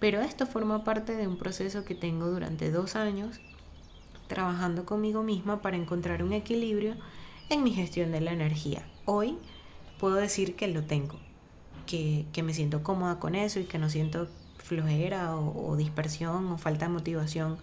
Pero 0.00 0.20
esto 0.20 0.46
forma 0.46 0.84
parte 0.84 1.14
de 1.16 1.26
un 1.26 1.38
proceso 1.38 1.84
que 1.84 1.94
tengo 1.94 2.26
durante 2.26 2.70
dos 2.70 2.96
años 2.96 3.40
trabajando 4.26 4.84
conmigo 4.84 5.22
misma 5.22 5.62
para 5.62 5.76
encontrar 5.76 6.22
un 6.22 6.32
equilibrio 6.32 6.96
en 7.48 7.62
mi 7.62 7.72
gestión 7.72 8.10
de 8.10 8.20
la 8.20 8.32
energía. 8.32 8.86
Hoy 9.04 9.38
puedo 9.98 10.16
decir 10.16 10.56
que 10.56 10.66
lo 10.68 10.82
tengo, 10.84 11.18
que, 11.86 12.26
me 12.42 12.54
siento 12.54 12.82
cómoda 12.82 13.18
con 13.18 13.34
eso 13.34 13.60
y 13.60 13.64
que 13.64 13.78
no 13.78 13.88
siento 13.88 14.28
flojera 14.58 15.36
o 15.36 15.76
dispersión 15.76 16.50
o 16.50 16.58
falta 16.58 16.86
de 16.86 16.92
motivación 16.92 17.58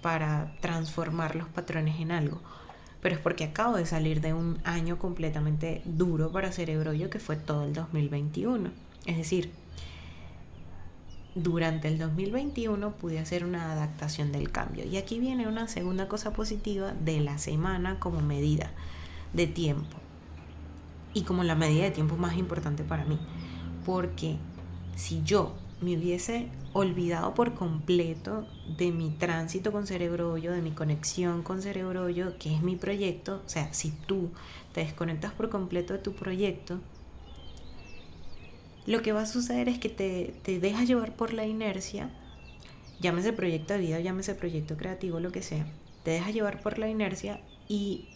para 0.00 0.56
transformar 0.60 1.36
los 1.36 1.48
patrones 1.48 2.00
en 2.00 2.10
algo 2.10 2.40
pero 3.02 3.16
es 3.16 3.20
porque 3.20 3.44
acabo 3.44 3.76
de 3.76 3.84
salir 3.84 4.20
de 4.20 4.32
un 4.32 4.58
año 4.62 4.96
completamente 4.96 5.82
duro 5.84 6.30
para 6.30 6.52
Cerebrollo 6.52 7.10
que 7.10 7.18
fue 7.18 7.34
todo 7.34 7.64
el 7.64 7.72
2021. 7.72 8.70
Es 9.06 9.16
decir, 9.16 9.50
durante 11.34 11.88
el 11.88 11.98
2021 11.98 12.92
pude 12.92 13.18
hacer 13.18 13.44
una 13.44 13.72
adaptación 13.72 14.30
del 14.30 14.52
cambio. 14.52 14.86
Y 14.86 14.98
aquí 14.98 15.18
viene 15.18 15.48
una 15.48 15.66
segunda 15.66 16.06
cosa 16.06 16.32
positiva 16.32 16.92
de 16.92 17.18
la 17.20 17.38
semana 17.38 17.98
como 17.98 18.20
medida 18.20 18.70
de 19.32 19.48
tiempo. 19.48 19.96
Y 21.12 21.22
como 21.22 21.42
la 21.42 21.56
medida 21.56 21.82
de 21.82 21.90
tiempo 21.90 22.16
más 22.16 22.36
importante 22.36 22.84
para 22.84 23.04
mí. 23.04 23.18
Porque 23.84 24.36
si 24.94 25.22
yo 25.24 25.56
me 25.80 25.96
hubiese 25.96 26.48
olvidado 26.72 27.34
por 27.34 27.54
completo 27.54 28.46
de 28.78 28.90
mi 28.90 29.10
tránsito 29.10 29.72
con 29.72 29.86
cerebrollo, 29.86 30.52
de 30.52 30.62
mi 30.62 30.70
conexión 30.70 31.42
con 31.42 31.62
cerebrollo, 31.62 32.38
que 32.38 32.54
es 32.54 32.62
mi 32.62 32.76
proyecto. 32.76 33.42
O 33.44 33.48
sea, 33.48 33.72
si 33.72 33.90
tú 33.90 34.30
te 34.72 34.80
desconectas 34.80 35.32
por 35.32 35.50
completo 35.50 35.92
de 35.92 35.98
tu 35.98 36.14
proyecto, 36.14 36.80
lo 38.86 39.02
que 39.02 39.12
va 39.12 39.22
a 39.22 39.26
suceder 39.26 39.68
es 39.68 39.78
que 39.78 39.88
te, 39.88 40.34
te 40.42 40.58
dejas 40.58 40.88
llevar 40.88 41.14
por 41.14 41.32
la 41.32 41.46
inercia, 41.46 42.10
llámese 43.00 43.32
proyecto 43.32 43.74
de 43.74 43.80
vida, 43.80 44.00
llámese 44.00 44.34
proyecto 44.34 44.76
creativo, 44.76 45.20
lo 45.20 45.30
que 45.30 45.42
sea, 45.42 45.66
te 46.02 46.12
dejas 46.12 46.34
llevar 46.34 46.62
por 46.62 46.78
la 46.78 46.88
inercia 46.88 47.40
y 47.68 48.08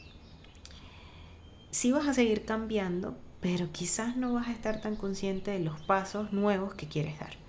sí 1.70 1.92
vas 1.92 2.08
a 2.08 2.14
seguir 2.14 2.44
cambiando, 2.44 3.16
pero 3.40 3.70
quizás 3.70 4.16
no 4.16 4.32
vas 4.32 4.48
a 4.48 4.52
estar 4.52 4.80
tan 4.80 4.96
consciente 4.96 5.52
de 5.52 5.60
los 5.60 5.80
pasos 5.82 6.32
nuevos 6.32 6.74
que 6.74 6.88
quieres 6.88 7.18
dar. 7.20 7.45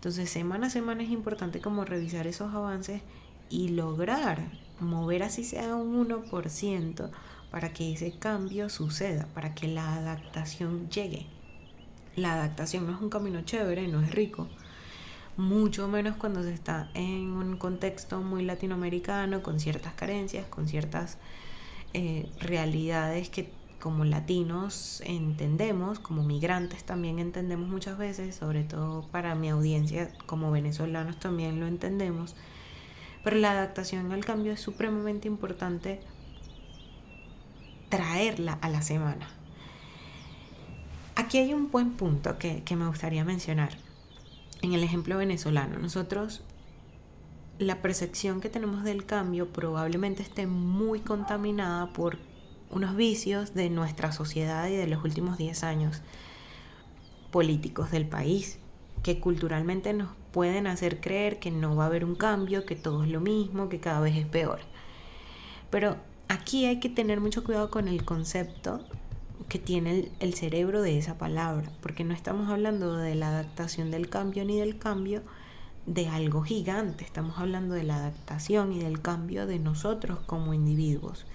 Entonces, 0.00 0.30
semana 0.30 0.68
a 0.68 0.70
semana 0.70 1.02
es 1.02 1.10
importante 1.10 1.60
como 1.60 1.84
revisar 1.84 2.26
esos 2.26 2.54
avances 2.54 3.02
y 3.50 3.68
lograr 3.68 4.50
mover 4.78 5.22
así 5.22 5.44
sea 5.44 5.74
un 5.74 6.08
1% 6.08 7.10
para 7.50 7.74
que 7.74 7.92
ese 7.92 8.12
cambio 8.12 8.70
suceda, 8.70 9.28
para 9.34 9.54
que 9.54 9.68
la 9.68 9.96
adaptación 9.96 10.88
llegue. 10.88 11.26
La 12.16 12.32
adaptación 12.32 12.86
no 12.86 12.94
es 12.94 13.02
un 13.02 13.10
camino 13.10 13.42
chévere, 13.42 13.88
no 13.88 14.00
es 14.00 14.10
rico, 14.12 14.48
mucho 15.36 15.86
menos 15.86 16.16
cuando 16.16 16.42
se 16.42 16.54
está 16.54 16.90
en 16.94 17.32
un 17.32 17.58
contexto 17.58 18.22
muy 18.22 18.42
latinoamericano, 18.42 19.42
con 19.42 19.60
ciertas 19.60 19.92
carencias, 19.92 20.46
con 20.46 20.66
ciertas 20.66 21.18
eh, 21.92 22.26
realidades 22.40 23.28
que 23.28 23.52
como 23.80 24.04
latinos 24.04 25.02
entendemos, 25.04 25.98
como 25.98 26.22
migrantes 26.22 26.84
también 26.84 27.18
entendemos 27.18 27.68
muchas 27.68 27.98
veces, 27.98 28.36
sobre 28.36 28.62
todo 28.62 29.02
para 29.08 29.34
mi 29.34 29.48
audiencia 29.48 30.12
como 30.26 30.52
venezolanos 30.52 31.18
también 31.18 31.58
lo 31.58 31.66
entendemos, 31.66 32.36
pero 33.24 33.36
la 33.36 33.50
adaptación 33.50 34.12
al 34.12 34.24
cambio 34.24 34.52
es 34.52 34.60
supremamente 34.60 35.26
importante 35.26 36.00
traerla 37.88 38.52
a 38.60 38.68
la 38.68 38.82
semana. 38.82 39.28
Aquí 41.16 41.38
hay 41.38 41.52
un 41.52 41.70
buen 41.70 41.92
punto 41.92 42.38
que, 42.38 42.62
que 42.62 42.76
me 42.76 42.86
gustaría 42.86 43.24
mencionar. 43.24 43.76
En 44.62 44.74
el 44.74 44.84
ejemplo 44.84 45.16
venezolano, 45.16 45.78
nosotros 45.78 46.42
la 47.58 47.82
percepción 47.82 48.40
que 48.40 48.48
tenemos 48.48 48.84
del 48.84 49.04
cambio 49.04 49.48
probablemente 49.52 50.22
esté 50.22 50.46
muy 50.46 51.00
contaminada 51.00 51.92
por 51.92 52.18
unos 52.70 52.96
vicios 52.96 53.54
de 53.54 53.68
nuestra 53.70 54.12
sociedad 54.12 54.68
y 54.68 54.76
de 54.76 54.86
los 54.86 55.04
últimos 55.04 55.38
10 55.38 55.64
años 55.64 56.02
políticos 57.30 57.90
del 57.90 58.06
país, 58.06 58.58
que 59.02 59.20
culturalmente 59.20 59.92
nos 59.92 60.10
pueden 60.32 60.66
hacer 60.66 61.00
creer 61.00 61.38
que 61.38 61.50
no 61.50 61.76
va 61.76 61.84
a 61.84 61.86
haber 61.86 62.04
un 62.04 62.14
cambio, 62.14 62.64
que 62.64 62.76
todo 62.76 63.04
es 63.04 63.10
lo 63.10 63.20
mismo, 63.20 63.68
que 63.68 63.80
cada 63.80 64.00
vez 64.00 64.16
es 64.16 64.26
peor. 64.26 64.60
Pero 65.70 65.96
aquí 66.28 66.66
hay 66.66 66.80
que 66.80 66.88
tener 66.88 67.20
mucho 67.20 67.44
cuidado 67.44 67.70
con 67.70 67.88
el 67.88 68.04
concepto 68.04 68.80
que 69.48 69.58
tiene 69.58 70.10
el, 70.20 70.34
cerebro 70.34 70.80
de 70.80 70.96
esa 70.96 71.18
palabra, 71.18 71.70
porque 71.80 72.04
no 72.04 72.14
estamos 72.14 72.48
hablando 72.50 72.96
de 72.96 73.16
la 73.16 73.28
adaptación 73.28 73.90
del 73.90 74.08
cambio 74.08 74.44
ni 74.44 74.58
del 74.58 74.78
cambio 74.78 75.22
de 75.86 76.08
algo 76.08 76.42
gigante, 76.42 77.04
estamos 77.04 77.38
hablando 77.38 77.74
de 77.74 77.82
la 77.82 77.96
adaptación 77.96 78.72
y 78.72 78.78
del 78.78 79.00
cambio 79.00 79.46
de 79.46 79.58
nosotros 79.58 80.20
como 80.20 80.54
individuos. 80.54 81.26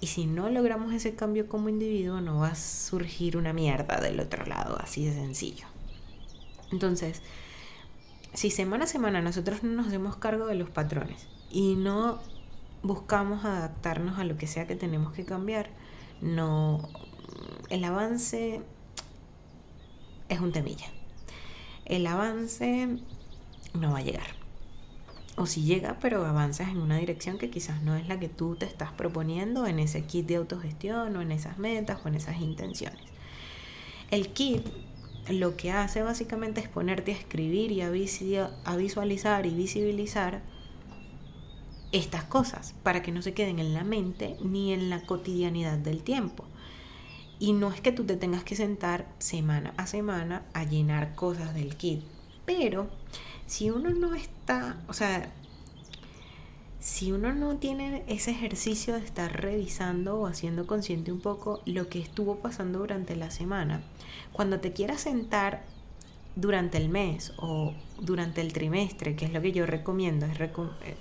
Y 0.00 0.06
si 0.06 0.26
no 0.26 0.48
logramos 0.48 0.94
ese 0.94 1.14
cambio 1.14 1.46
como 1.46 1.68
individuo, 1.68 2.20
no 2.20 2.38
va 2.38 2.48
a 2.48 2.54
surgir 2.54 3.36
una 3.36 3.52
mierda 3.52 4.00
del 4.00 4.18
otro 4.18 4.46
lado, 4.46 4.78
así 4.80 5.04
de 5.04 5.12
sencillo. 5.12 5.66
Entonces, 6.72 7.20
si 8.32 8.50
semana 8.50 8.84
a 8.84 8.86
semana 8.86 9.20
nosotros 9.20 9.62
no 9.62 9.72
nos 9.72 9.88
hacemos 9.88 10.16
cargo 10.16 10.46
de 10.46 10.54
los 10.54 10.70
patrones 10.70 11.26
y 11.50 11.74
no 11.74 12.18
buscamos 12.82 13.44
adaptarnos 13.44 14.18
a 14.18 14.24
lo 14.24 14.38
que 14.38 14.46
sea 14.46 14.66
que 14.66 14.76
tenemos 14.76 15.12
que 15.12 15.26
cambiar, 15.26 15.68
no 16.22 16.88
el 17.68 17.84
avance 17.84 18.62
es 20.28 20.40
un 20.40 20.52
temilla. 20.52 20.86
El 21.84 22.06
avance 22.06 22.88
no 23.74 23.92
va 23.92 23.98
a 23.98 24.02
llegar 24.02 24.39
o 25.40 25.46
si 25.46 25.62
llega, 25.62 25.96
pero 26.00 26.26
avanzas 26.26 26.68
en 26.68 26.78
una 26.78 26.98
dirección 26.98 27.38
que 27.38 27.48
quizás 27.48 27.82
no 27.82 27.96
es 27.96 28.06
la 28.06 28.20
que 28.20 28.28
tú 28.28 28.56
te 28.56 28.66
estás 28.66 28.92
proponiendo 28.92 29.66
en 29.66 29.78
ese 29.78 30.04
kit 30.04 30.26
de 30.26 30.36
autogestión 30.36 31.16
o 31.16 31.22
en 31.22 31.32
esas 31.32 31.58
metas 31.58 31.98
o 32.04 32.08
en 32.08 32.16
esas 32.16 32.40
intenciones. 32.42 33.00
El 34.10 34.28
kit 34.28 34.62
lo 35.30 35.56
que 35.56 35.72
hace 35.72 36.02
básicamente 36.02 36.60
es 36.60 36.68
ponerte 36.68 37.12
a 37.12 37.16
escribir 37.16 37.72
y 37.72 37.80
a, 37.80 37.90
visualizar 38.76 39.46
y 39.46 39.54
visibilizar 39.54 40.42
estas 41.92 42.24
cosas 42.24 42.74
para 42.82 43.02
que 43.02 43.12
no 43.12 43.22
se 43.22 43.32
queden 43.32 43.60
en 43.60 43.72
la 43.72 43.84
mente 43.84 44.36
ni 44.42 44.74
en 44.74 44.90
la 44.90 45.06
cotidianidad 45.06 45.78
del 45.78 46.02
tiempo. 46.02 46.44
Y 47.38 47.54
no 47.54 47.72
es 47.72 47.80
que 47.80 47.92
tú 47.92 48.04
te 48.04 48.16
tengas 48.16 48.44
que 48.44 48.56
sentar 48.56 49.06
semana 49.18 49.72
a 49.78 49.86
semana 49.86 50.42
a 50.52 50.64
llenar 50.64 51.14
cosas 51.14 51.54
del 51.54 51.76
kit, 51.76 52.02
pero 52.44 52.90
si 53.50 53.68
uno 53.68 53.90
no 53.90 54.14
está, 54.14 54.76
o 54.86 54.92
sea, 54.92 55.32
si 56.78 57.10
uno 57.10 57.34
no 57.34 57.56
tiene 57.56 58.04
ese 58.06 58.30
ejercicio 58.30 58.94
de 58.94 59.04
estar 59.04 59.42
revisando 59.42 60.20
o 60.20 60.28
haciendo 60.28 60.68
consciente 60.68 61.10
un 61.10 61.20
poco 61.20 61.60
lo 61.66 61.88
que 61.88 61.98
estuvo 61.98 62.36
pasando 62.36 62.78
durante 62.78 63.16
la 63.16 63.32
semana, 63.32 63.82
cuando 64.30 64.60
te 64.60 64.72
quieras 64.72 65.00
sentar 65.00 65.64
durante 66.36 66.78
el 66.78 66.90
mes 66.90 67.32
o 67.38 67.74
durante 68.00 68.40
el 68.40 68.52
trimestre, 68.52 69.16
que 69.16 69.24
es 69.24 69.32
lo 69.32 69.42
que 69.42 69.50
yo 69.50 69.66
recomiendo, 69.66 70.26
es 70.26 70.38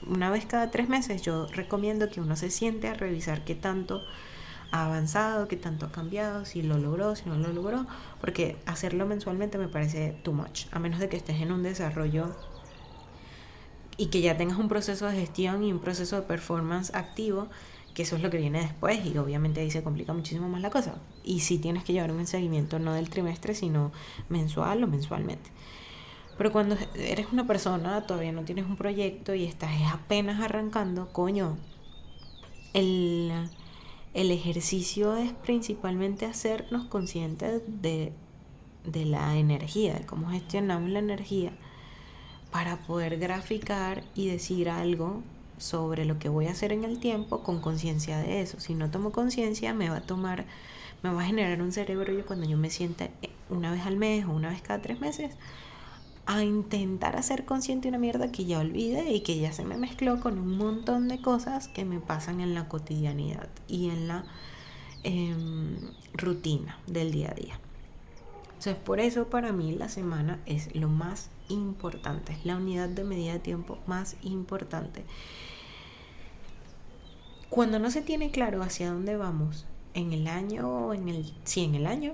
una 0.07 0.31
vez 0.31 0.47
cada 0.47 0.71
tres 0.71 0.89
meses 0.89 1.21
yo 1.21 1.45
recomiendo 1.51 2.09
que 2.09 2.19
uno 2.19 2.35
se 2.35 2.49
siente 2.49 2.87
a 2.87 2.95
revisar 2.95 3.45
qué 3.45 3.53
tanto 3.53 4.01
ha 4.71 4.85
avanzado, 4.85 5.47
qué 5.47 5.57
tanto 5.57 5.85
ha 5.85 5.91
cambiado, 5.91 6.45
si 6.45 6.61
lo 6.61 6.77
logró, 6.77 7.15
si 7.15 7.27
no 7.27 7.35
lo 7.35 7.51
logró, 7.51 7.85
porque 8.21 8.57
hacerlo 8.65 9.05
mensualmente 9.05 9.57
me 9.57 9.67
parece 9.67 10.15
too 10.23 10.33
much, 10.33 10.65
a 10.71 10.79
menos 10.79 10.99
de 10.99 11.09
que 11.09 11.17
estés 11.17 11.41
en 11.41 11.51
un 11.51 11.63
desarrollo 11.63 12.35
y 13.97 14.07
que 14.07 14.21
ya 14.21 14.37
tengas 14.37 14.57
un 14.57 14.69
proceso 14.69 15.07
de 15.07 15.15
gestión 15.15 15.63
y 15.63 15.73
un 15.73 15.79
proceso 15.79 16.15
de 16.15 16.21
performance 16.21 16.93
activo, 16.95 17.47
que 17.93 18.03
eso 18.03 18.15
es 18.15 18.21
lo 18.21 18.29
que 18.29 18.37
viene 18.37 18.61
después 18.61 19.05
y 19.05 19.17
obviamente 19.17 19.59
ahí 19.59 19.71
se 19.71 19.83
complica 19.83 20.13
muchísimo 20.13 20.47
más 20.47 20.61
la 20.61 20.69
cosa. 20.69 20.95
Y 21.23 21.41
si 21.41 21.57
tienes 21.57 21.83
que 21.83 21.91
llevar 21.91 22.11
un 22.11 22.25
seguimiento 22.25 22.79
no 22.79 22.93
del 22.93 23.09
trimestre, 23.09 23.55
sino 23.55 23.91
mensual 24.29 24.83
o 24.83 24.87
mensualmente. 24.87 25.49
Pero 26.37 26.53
cuando 26.53 26.77
eres 26.95 27.27
una 27.33 27.45
persona, 27.45 28.07
todavía 28.07 28.31
no 28.31 28.43
tienes 28.43 28.65
un 28.65 28.77
proyecto 28.77 29.33
y 29.33 29.43
estás 29.43 29.71
apenas 29.91 30.39
arrancando, 30.39 31.11
coño, 31.11 31.57
el 32.73 33.33
el 34.13 34.31
ejercicio 34.31 35.15
es 35.15 35.33
principalmente 35.33 36.25
hacernos 36.25 36.85
conscientes 36.87 37.61
de, 37.67 38.11
la 38.93 39.37
energía, 39.37 39.93
de 39.93 40.05
cómo 40.05 40.29
gestionamos 40.29 40.89
la 40.89 40.99
energía 40.99 41.51
para 42.51 42.77
poder 42.77 43.19
graficar 43.19 44.03
y 44.15 44.27
decir 44.27 44.69
algo 44.69 45.21
sobre 45.59 46.05
lo 46.05 46.17
que 46.17 46.29
voy 46.29 46.47
a 46.47 46.51
hacer 46.51 46.71
en 46.71 46.83
el 46.83 46.99
tiempo 46.99 47.43
con 47.43 47.61
conciencia 47.61 48.17
de 48.17 48.41
eso. 48.41 48.59
Si 48.59 48.73
no 48.73 48.89
tomo 48.89 49.11
conciencia, 49.11 49.73
me 49.73 49.89
va 49.89 49.97
a 49.97 50.01
tomar, 50.01 50.45
me 51.03 51.11
va 51.11 51.21
a 51.21 51.25
generar 51.25 51.61
un 51.61 51.71
cerebro 51.71 52.11
yo 52.11 52.25
cuando 52.25 52.47
yo 52.47 52.57
me 52.57 52.71
sienta 52.71 53.09
una 53.49 53.71
vez 53.71 53.85
al 53.85 53.97
mes 53.97 54.25
o 54.25 54.31
una 54.31 54.49
vez 54.49 54.61
cada 54.61 54.81
tres 54.81 54.99
meses 54.99 55.31
a 56.29 56.43
intentar 56.43 57.15
hacer 57.15 57.43
consciente 57.43 57.87
una 57.87 57.97
mierda 57.97 58.31
que 58.31 58.45
ya 58.45 58.59
olvide 58.59 59.11
y 59.11 59.21
que 59.21 59.39
ya 59.39 59.51
se 59.51 59.65
me 59.65 59.77
mezcló 59.77 60.19
con 60.19 60.37
un 60.37 60.59
montón 60.59 61.07
de 61.07 61.19
cosas 61.19 61.67
que 61.67 61.85
me 61.85 61.99
pasan 61.99 62.39
en 62.39 62.53
la 62.53 62.67
cotidianidad 62.67 63.49
y 63.67 63.89
en 63.89 64.07
la 64.07 64.25
em, 65.01 65.75
rutina 66.13 66.77
del 66.85 67.11
día 67.11 67.31
a 67.31 67.33
día. 67.33 67.59
Entonces, 68.49 68.75
por 68.75 68.99
eso 68.99 69.27
para 69.31 69.51
mí 69.51 69.71
la 69.71 69.89
semana 69.89 70.39
es 70.45 70.75
lo 70.75 70.87
más 70.87 71.31
importante, 71.47 72.33
es 72.33 72.45
la 72.45 72.57
unidad 72.57 72.89
de 72.89 73.03
medida 73.03 73.33
de 73.33 73.39
tiempo 73.39 73.79
más 73.87 74.15
importante. 74.21 75.05
Cuando 77.49 77.79
no 77.79 77.89
se 77.89 78.03
tiene 78.03 78.29
claro 78.29 78.61
hacia 78.61 78.91
dónde 78.91 79.17
vamos 79.17 79.65
en 79.95 80.13
el 80.13 80.27
año, 80.27 80.93
en 80.93 81.09
el, 81.09 81.33
sí, 81.43 81.63
en 81.63 81.73
el 81.73 81.87
año, 81.87 82.13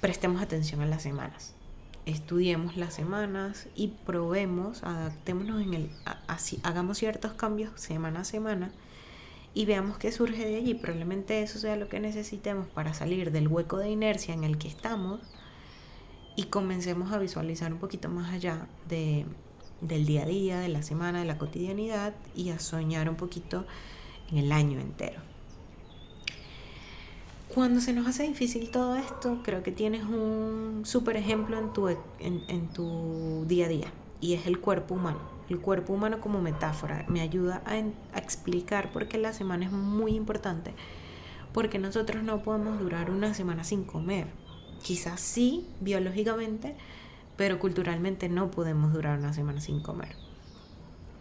prestemos 0.00 0.42
atención 0.42 0.80
a 0.80 0.86
las 0.86 1.04
semanas 1.04 1.53
estudiemos 2.06 2.76
las 2.76 2.94
semanas 2.94 3.68
y 3.74 3.88
probemos, 3.88 4.82
adaptémonos 4.82 5.62
en 5.62 5.74
el, 5.74 5.90
así, 6.26 6.60
hagamos 6.62 6.98
ciertos 6.98 7.32
cambios 7.32 7.80
semana 7.80 8.20
a 8.20 8.24
semana 8.24 8.70
y 9.54 9.66
veamos 9.66 9.98
qué 9.98 10.12
surge 10.12 10.44
de 10.44 10.56
allí. 10.56 10.74
Probablemente 10.74 11.42
eso 11.42 11.58
sea 11.58 11.76
lo 11.76 11.88
que 11.88 12.00
necesitemos 12.00 12.66
para 12.68 12.94
salir 12.94 13.30
del 13.32 13.48
hueco 13.48 13.78
de 13.78 13.90
inercia 13.90 14.34
en 14.34 14.44
el 14.44 14.58
que 14.58 14.68
estamos 14.68 15.20
y 16.36 16.44
comencemos 16.44 17.12
a 17.12 17.18
visualizar 17.18 17.72
un 17.72 17.78
poquito 17.78 18.08
más 18.08 18.32
allá 18.32 18.66
de, 18.88 19.24
del 19.80 20.04
día 20.06 20.22
a 20.22 20.26
día, 20.26 20.58
de 20.60 20.68
la 20.68 20.82
semana, 20.82 21.20
de 21.20 21.26
la 21.26 21.38
cotidianidad 21.38 22.14
y 22.34 22.50
a 22.50 22.58
soñar 22.58 23.08
un 23.08 23.16
poquito 23.16 23.64
en 24.30 24.38
el 24.38 24.52
año 24.52 24.80
entero. 24.80 25.33
Cuando 27.54 27.80
se 27.80 27.92
nos 27.92 28.08
hace 28.08 28.24
difícil 28.24 28.68
todo 28.70 28.96
esto, 28.96 29.38
creo 29.44 29.62
que 29.62 29.70
tienes 29.70 30.02
un 30.02 30.82
súper 30.84 31.16
ejemplo 31.16 31.56
en 31.56 31.72
tu, 31.72 31.88
en, 31.88 32.68
tu 32.70 33.44
día 33.46 33.66
a 33.66 33.68
día 33.68 33.86
y 34.20 34.34
es 34.34 34.48
el 34.48 34.58
cuerpo 34.58 34.96
humano. 34.96 35.20
El 35.48 35.60
cuerpo 35.60 35.92
humano 35.92 36.20
como 36.20 36.42
metáfora 36.42 37.04
me 37.06 37.20
ayuda 37.20 37.62
a 37.64 37.78
explicar 38.18 38.90
por 38.90 39.06
qué 39.06 39.18
la 39.18 39.32
semana 39.32 39.66
es 39.66 39.70
muy 39.70 40.16
importante. 40.16 40.72
Porque 41.52 41.78
nosotros 41.78 42.24
no 42.24 42.42
podemos 42.42 42.80
durar 42.80 43.08
una 43.08 43.34
semana 43.34 43.62
sin 43.62 43.84
comer. 43.84 44.26
Quizás 44.82 45.20
sí, 45.20 45.68
biológicamente, 45.80 46.74
pero 47.36 47.60
culturalmente 47.60 48.28
no 48.28 48.50
podemos 48.50 48.92
durar 48.92 49.20
una 49.20 49.32
semana 49.32 49.60
sin 49.60 49.80
comer 49.80 50.23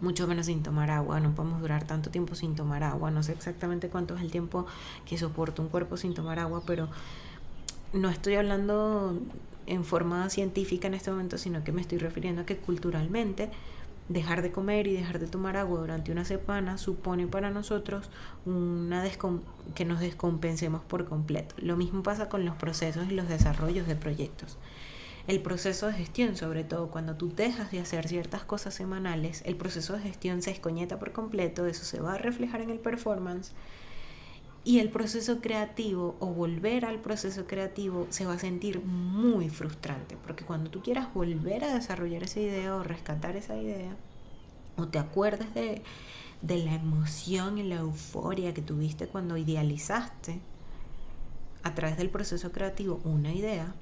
mucho 0.04 0.28
menos 0.28 0.48
sin 0.48 0.62
tomar 0.62 0.92
agua, 0.92 1.20
no 1.20 1.34
podemos 1.34 1.62
durar 1.62 1.86
tanto 1.86 2.12
tiempo 2.12 2.36
sin 2.36 2.56
tomar 2.56 2.84
agua, 2.84 3.10
no 3.10 3.24
sé 3.24 3.32
exactamente 3.32 3.89
cuánto 3.89 4.16
es 4.16 4.22
el 4.22 4.30
tiempo 4.30 4.68
que 5.06 5.18
soporta 5.18 5.62
un 5.62 5.70
cuerpo 5.70 5.98
sin 5.98 6.13
tomar 6.13 6.39
agua, 6.39 6.62
pero 6.68 6.89
no 7.94 8.10
estoy 8.10 8.36
hablando 8.36 9.18
en 9.66 9.86
forma 9.86 10.30
científica 10.30 10.88
en 10.88 10.94
este 10.94 11.10
momento, 11.10 11.38
sino 11.38 11.63
que 11.63 11.72
me 11.72 11.82
estoy 11.82 11.98
refiriendo 11.98 12.42
a 12.42 12.46
que 12.46 12.58
culturalmente 12.58 13.50
dejar 14.10 14.42
de 14.42 14.52
comer 14.52 14.88
y 14.88 14.94
dejar 14.94 15.20
de 15.20 15.28
tomar 15.28 15.56
agua 15.56 15.80
durante 15.80 16.12
una 16.12 16.26
semana 16.26 16.78
supone 16.78 17.26
para 17.28 17.50
nosotros 17.50 18.10
una 18.46 19.06
que 19.74 19.86
nos 19.86 20.02
descompensemos 20.02 20.82
por 20.82 21.06
completo. 21.06 21.56
Lo 21.60 21.78
mismo 21.78 22.04
pasa 22.04 22.28
con 22.28 22.44
los 22.44 22.56
procesos 22.56 23.08
y 23.10 23.16
los 23.16 23.30
desarrollos 23.30 23.88
de 23.88 23.96
proyectos 23.96 24.58
el 25.27 25.41
proceso 25.41 25.88
de 25.88 25.93
gestión, 25.93 26.36
sobre 26.36 26.63
todo 26.63 26.91
cuando 26.91 27.15
tú 27.15 27.33
dejas 27.33 27.71
de 27.71 27.79
hacer 27.79 28.07
ciertas 28.07 28.43
cosas 28.43 28.73
semanales, 28.73 29.41
el 29.45 29.55
proceso 29.55 29.93
de 29.93 30.01
gestión 30.01 30.41
se 30.41 30.51
escoñeta 30.51 30.99
por 30.99 31.13
completo, 31.13 31.65
eso 31.65 31.86
se 31.86 32.01
va 32.01 32.13
a 32.13 32.17
reflejar 32.17 32.62
en 32.62 32.69
el 32.69 32.79
performance 32.79 33.53
y 34.65 34.79
el 34.79 34.89
proceso 34.89 35.39
creativo 35.41 36.15
o 36.19 36.27
volver 36.27 36.86
al 36.86 36.99
proceso 36.99 37.45
creativo 37.47 38.07
se 38.09 38.25
va 38.25 38.33
a 38.33 38.39
sentir 38.39 38.81
muy 38.83 39.49
frustrante, 39.49 40.17
porque 40.23 40.45
cuando 40.45 40.69
tú 40.69 40.81
quieras 40.81 41.13
volver 41.13 41.65
a 41.65 41.73
desarrollar 41.73 42.23
esa 42.23 42.39
idea 42.39 42.75
o 42.75 42.83
rescatar 42.83 43.36
esa 43.36 43.57
idea, 43.57 43.95
o 44.77 44.88
te 44.88 44.99
acuerdes 44.99 45.53
de, 45.53 45.83
de 46.41 46.57
la 46.57 46.75
emoción 46.75 47.57
y 47.57 47.63
la 47.63 47.75
euforia 47.75 48.53
que 48.53 48.62
tuviste 48.62 49.07
cuando 49.07 49.38
idealizaste 49.38 50.39
a 51.63 51.75
través 51.75 51.97
del 51.97 52.09
proceso 52.09 52.51
creativo 52.51 53.01
una 53.03 53.33
idea, 53.33 53.73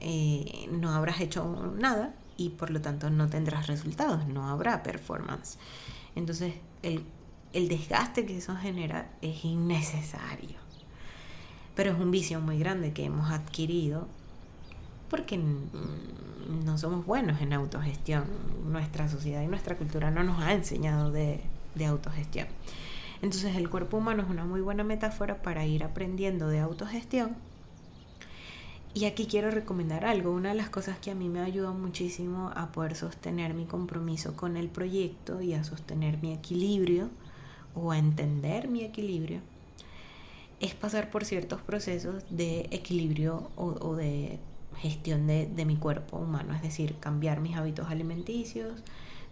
eh, 0.00 0.68
no 0.70 0.90
habrás 0.90 1.20
hecho 1.20 1.74
nada 1.78 2.14
y 2.36 2.50
por 2.50 2.70
lo 2.70 2.80
tanto 2.80 3.10
no 3.10 3.28
tendrás 3.28 3.66
resultados, 3.66 4.26
no 4.26 4.48
habrá 4.48 4.82
performance. 4.82 5.58
Entonces 6.16 6.54
el, 6.82 7.04
desgaste 7.52 8.24
que 8.24 8.38
eso 8.38 8.56
genera 8.56 9.10
es 9.20 9.44
innecesario. 9.44 10.58
Pero 11.74 11.92
es 11.92 11.98
un 11.98 12.10
vicio 12.10 12.40
muy 12.40 12.58
grande 12.58 12.92
que 12.92 13.04
hemos 13.04 13.30
adquirido 13.30 14.08
porque 15.08 15.38
no 15.38 16.78
somos 16.78 17.04
buenos 17.04 17.40
en 17.40 17.52
autogestión. 17.52 18.24
Nuestra 18.64 19.08
sociedad 19.08 19.42
y 19.42 19.46
nuestra 19.46 19.76
cultura 19.76 20.10
no 20.10 20.22
nos 20.22 20.40
ha 20.42 20.52
enseñado 20.52 21.10
de 21.10 21.40
autogestión. 21.86 22.48
Entonces 23.22 23.54
el 23.56 23.68
cuerpo 23.68 23.98
humano 23.98 24.22
es 24.22 24.30
una 24.30 24.44
muy 24.44 24.60
buena 24.60 24.82
metáfora 24.82 25.42
para 25.42 25.66
ir 25.66 25.84
aprendiendo 25.84 26.48
de 26.48 26.60
autogestión 26.60 27.36
y 28.92 29.04
aquí 29.04 29.26
quiero 29.26 29.50
recomendar 29.50 30.04
algo. 30.04 30.32
Una 30.32 30.50
de 30.50 30.56
las 30.56 30.70
cosas 30.70 30.98
que 30.98 31.10
a 31.10 31.14
mí 31.14 31.28
me 31.28 31.40
ayudado 31.40 31.74
muchísimo 31.74 32.50
a 32.54 32.72
poder 32.72 32.96
sostener 32.96 33.54
mi 33.54 33.66
compromiso 33.66 34.34
con 34.34 34.56
el 34.56 34.68
proyecto 34.68 35.40
y 35.40 35.54
a 35.54 35.62
sostener 35.62 36.18
mi 36.18 36.32
equilibrio 36.32 37.08
o 37.74 37.92
a 37.92 37.98
entender 37.98 38.68
mi 38.68 38.82
equilibrio 38.82 39.40
es 40.58 40.74
pasar 40.74 41.10
por 41.10 41.24
ciertos 41.24 41.62
procesos 41.62 42.24
de 42.30 42.68
equilibrio 42.70 43.50
o, 43.56 43.94
de 43.94 44.38
gestión 44.76 45.26
de, 45.26 45.46
de, 45.46 45.64
mi 45.64 45.76
cuerpo 45.76 46.18
humano, 46.18 46.54
es 46.54 46.62
decir, 46.62 46.96
cambiar 47.00 47.40
mis 47.40 47.56
hábitos 47.56 47.88
alimenticios, 47.88 48.82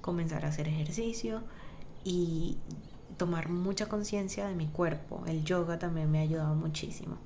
comenzar 0.01 0.45
a 0.45 0.49
hacer 0.49 0.69
ejercicio 0.69 1.43
y 2.03 2.57
tomar 3.19 3.51
mucha 3.51 3.87
conciencia 3.87 4.47
de 4.49 4.55
mi 4.55 4.69
cuerpo. 4.69 5.23
El 5.27 5.45
yoga 5.45 5.79
también 5.79 6.11
me 6.11 6.21
ha 6.21 6.23
ayudado 6.23 6.55
muchísimo. 6.55 7.17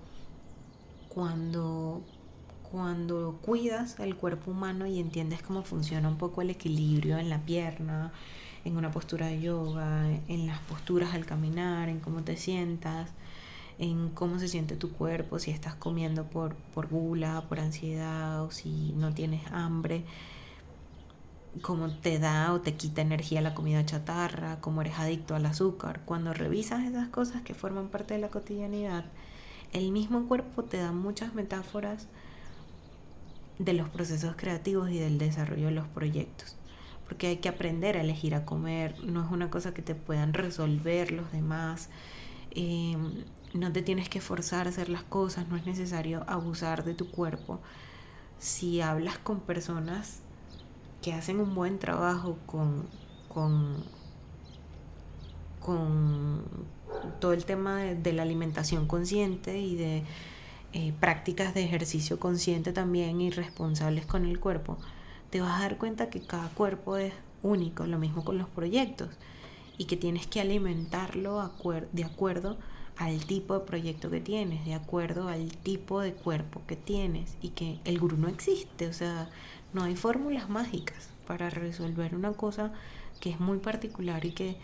Cuando 1.08 2.02
cuando 2.72 3.38
cuidas 3.42 4.00
el 4.00 4.16
cuerpo 4.16 4.50
humano 4.50 4.86
y 4.86 4.98
entiendes 4.98 5.42
cómo 5.42 5.62
funciona 5.62 6.08
un 6.08 6.16
poco 6.16 6.40
el 6.40 6.48
equilibrio 6.48 7.18
en 7.18 7.28
la 7.28 7.38
pierna, 7.38 8.12
en 8.64 8.78
una 8.78 8.90
postura 8.90 9.26
de 9.26 9.42
yoga, 9.42 10.08
en 10.26 10.46
las 10.46 10.58
posturas 10.60 11.12
al 11.12 11.26
caminar, 11.26 11.90
en 11.90 12.00
cómo 12.00 12.22
te 12.22 12.38
sientas, 12.38 13.10
en 13.78 14.08
cómo 14.08 14.38
se 14.38 14.48
siente 14.48 14.74
tu 14.74 14.90
cuerpo, 14.90 15.38
si 15.38 15.50
estás 15.50 15.74
comiendo 15.74 16.24
por, 16.24 16.54
por 16.74 16.88
gula, 16.88 17.44
por 17.46 17.60
ansiedad 17.60 18.42
o 18.42 18.50
si 18.50 18.94
no 18.96 19.12
tienes 19.12 19.46
hambre, 19.52 20.04
cómo 21.60 21.90
te 21.90 22.18
da 22.18 22.54
o 22.54 22.62
te 22.62 22.74
quita 22.74 23.02
energía 23.02 23.42
la 23.42 23.52
comida 23.52 23.84
chatarra, 23.84 24.62
cómo 24.62 24.80
eres 24.80 24.98
adicto 24.98 25.34
al 25.34 25.44
azúcar. 25.44 26.00
Cuando 26.06 26.32
revisas 26.32 26.84
esas 26.84 27.08
cosas 27.08 27.42
que 27.42 27.52
forman 27.52 27.88
parte 27.88 28.14
de 28.14 28.20
la 28.20 28.28
cotidianidad, 28.28 29.04
el 29.74 29.92
mismo 29.92 30.26
cuerpo 30.26 30.64
te 30.64 30.78
da 30.78 30.92
muchas 30.92 31.34
metáforas 31.34 32.08
de 33.58 33.72
los 33.72 33.88
procesos 33.88 34.34
creativos 34.36 34.90
y 34.90 34.98
del 34.98 35.18
desarrollo 35.18 35.66
de 35.66 35.72
los 35.72 35.88
proyectos. 35.88 36.56
Porque 37.06 37.26
hay 37.28 37.36
que 37.36 37.48
aprender 37.48 37.96
a 37.96 38.00
elegir 38.00 38.34
a 38.34 38.44
comer, 38.44 39.02
no 39.04 39.24
es 39.24 39.30
una 39.30 39.50
cosa 39.50 39.74
que 39.74 39.82
te 39.82 39.94
puedan 39.94 40.34
resolver 40.34 41.12
los 41.12 41.30
demás. 41.32 41.88
Em, 42.52 43.24
no 43.54 43.72
te 43.72 43.82
tienes 43.82 44.08
que 44.08 44.20
forzar 44.20 44.66
a 44.66 44.70
hacer 44.70 44.88
las 44.88 45.02
cosas, 45.02 45.48
no 45.48 45.56
es 45.56 45.66
necesario 45.66 46.24
abusar 46.26 46.84
de 46.84 46.94
tu 46.94 47.10
cuerpo. 47.10 47.60
Si 48.38 48.80
hablas 48.80 49.18
con 49.18 49.40
personas 49.40 50.20
que 51.02 51.12
hacen 51.12 51.40
un 51.40 51.54
buen 51.54 51.78
trabajo 51.78 52.38
con, 52.46 52.86
con, 53.28 53.84
con 55.60 56.44
todo 57.20 57.32
el 57.32 57.44
tema 57.44 57.80
de 57.80 58.12
la 58.12 58.22
alimentación 58.22 58.86
consciente 58.86 59.58
y 59.58 59.76
de 59.76 60.04
eh, 60.72 60.92
prácticas 60.98 61.54
de 61.54 61.64
ejercicio 61.64 62.18
consciente 62.18 62.72
también 62.72 63.20
y 63.20 63.30
responsables 63.30 64.06
con 64.06 64.24
el 64.24 64.40
cuerpo, 64.40 64.78
te 65.30 65.40
vas 65.40 65.58
a 65.58 65.62
dar 65.62 65.78
cuenta 65.78 66.10
que 66.10 66.20
cada 66.20 66.48
cuerpo 66.50 66.96
es 66.96 67.12
único, 67.42 67.86
lo 67.86 67.98
mismo 67.98 68.24
con 68.24 68.38
los 68.38 68.48
proyectos, 68.48 69.10
y 69.78 69.84
que 69.86 69.96
tienes 69.96 70.26
que 70.26 70.40
alimentarlo 70.40 71.50
de 71.92 72.04
acuerdo 72.04 72.58
al 72.96 73.24
tipo 73.26 73.54
de 73.54 73.66
proyecto 73.66 74.10
que 74.10 74.20
tienes, 74.20 74.64
de 74.64 74.74
acuerdo 74.74 75.28
al 75.28 75.56
tipo 75.58 76.00
de 76.00 76.12
cuerpo 76.12 76.62
que 76.66 76.76
tienes, 76.76 77.36
y 77.42 77.50
que 77.50 77.78
el 77.84 77.98
gurú 77.98 78.16
no 78.16 78.28
existe, 78.28 78.86
o 78.86 78.92
sea, 78.92 79.28
no 79.72 79.82
hay 79.84 79.96
fórmulas 79.96 80.48
mágicas 80.48 81.10
para 81.26 81.50
resolver 81.50 82.14
una 82.14 82.32
cosa 82.32 82.72
que 83.20 83.30
es 83.30 83.40
muy 83.40 83.58
particular 83.58 84.24
y 84.24 84.32
que 84.32 84.56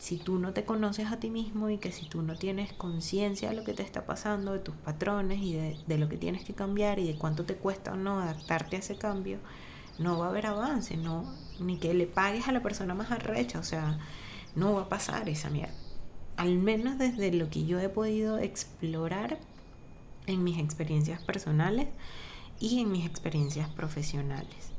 si 0.00 0.16
tú 0.16 0.38
no 0.38 0.54
te 0.54 0.64
conoces 0.64 1.12
a 1.12 1.18
ti 1.18 1.28
mismo 1.28 1.68
y 1.68 1.76
que 1.76 1.92
si 1.92 2.06
tú 2.06 2.22
no 2.22 2.34
tienes 2.34 2.72
conciencia 2.72 3.50
de 3.50 3.54
lo 3.56 3.64
que 3.64 3.74
te 3.74 3.82
está 3.82 4.06
pasando, 4.06 4.54
de 4.54 4.58
tus 4.58 4.74
patrones 4.74 5.40
y 5.42 5.52
de, 5.52 5.98
lo 5.98 6.08
que 6.08 6.16
tienes 6.16 6.42
que 6.42 6.54
cambiar 6.54 6.98
y 6.98 7.06
de 7.06 7.18
cuánto 7.18 7.44
te 7.44 7.54
cuesta 7.54 7.92
o 7.92 7.96
no 7.96 8.18
adaptarte 8.18 8.76
a 8.76 8.78
ese 8.78 8.96
cambio, 8.96 9.38
no 9.98 10.18
va 10.18 10.26
a 10.26 10.28
haber 10.30 10.46
avance, 10.46 10.96
no, 10.96 11.30
ni 11.58 11.76
que 11.76 11.92
le 11.92 12.06
pagues 12.06 12.48
a 12.48 12.52
la 12.52 12.62
persona 12.62 12.94
más 12.94 13.10
arrecha, 13.10 13.58
o 13.58 13.62
sea, 13.62 13.98
no 14.56 14.72
va 14.72 14.82
a 14.84 14.88
pasar 14.88 15.28
esa 15.28 15.50
mierda. 15.50 15.74
Al 16.38 16.56
menos 16.56 16.96
desde 16.96 17.30
lo 17.30 17.50
que 17.50 17.66
yo 17.66 17.78
he 17.78 17.90
podido 17.90 18.38
explorar 18.38 19.38
en 20.26 20.42
mis 20.42 20.58
experiencias 20.58 21.22
personales 21.22 21.88
y 22.58 22.80
en 22.80 22.90
mis 22.90 23.04
experiencias 23.04 23.68
profesionales. 23.68 24.70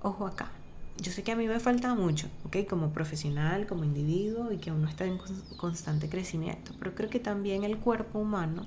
Ojo 0.00 0.26
acá, 0.26 0.52
yo 0.98 1.12
sé 1.12 1.22
que 1.22 1.32
a 1.32 1.36
mí 1.36 1.46
me 1.46 1.60
falta 1.60 1.94
mucho, 1.94 2.28
¿ok? 2.44 2.58
Como 2.68 2.92
profesional, 2.92 3.66
como 3.66 3.84
individuo 3.84 4.52
y 4.52 4.58
que 4.58 4.70
uno 4.70 4.88
está 4.88 5.04
en 5.06 5.18
constante 5.56 6.08
crecimiento, 6.08 6.72
pero 6.78 6.94
creo 6.94 7.10
que 7.10 7.20
también 7.20 7.64
el 7.64 7.78
cuerpo 7.78 8.18
humano 8.18 8.66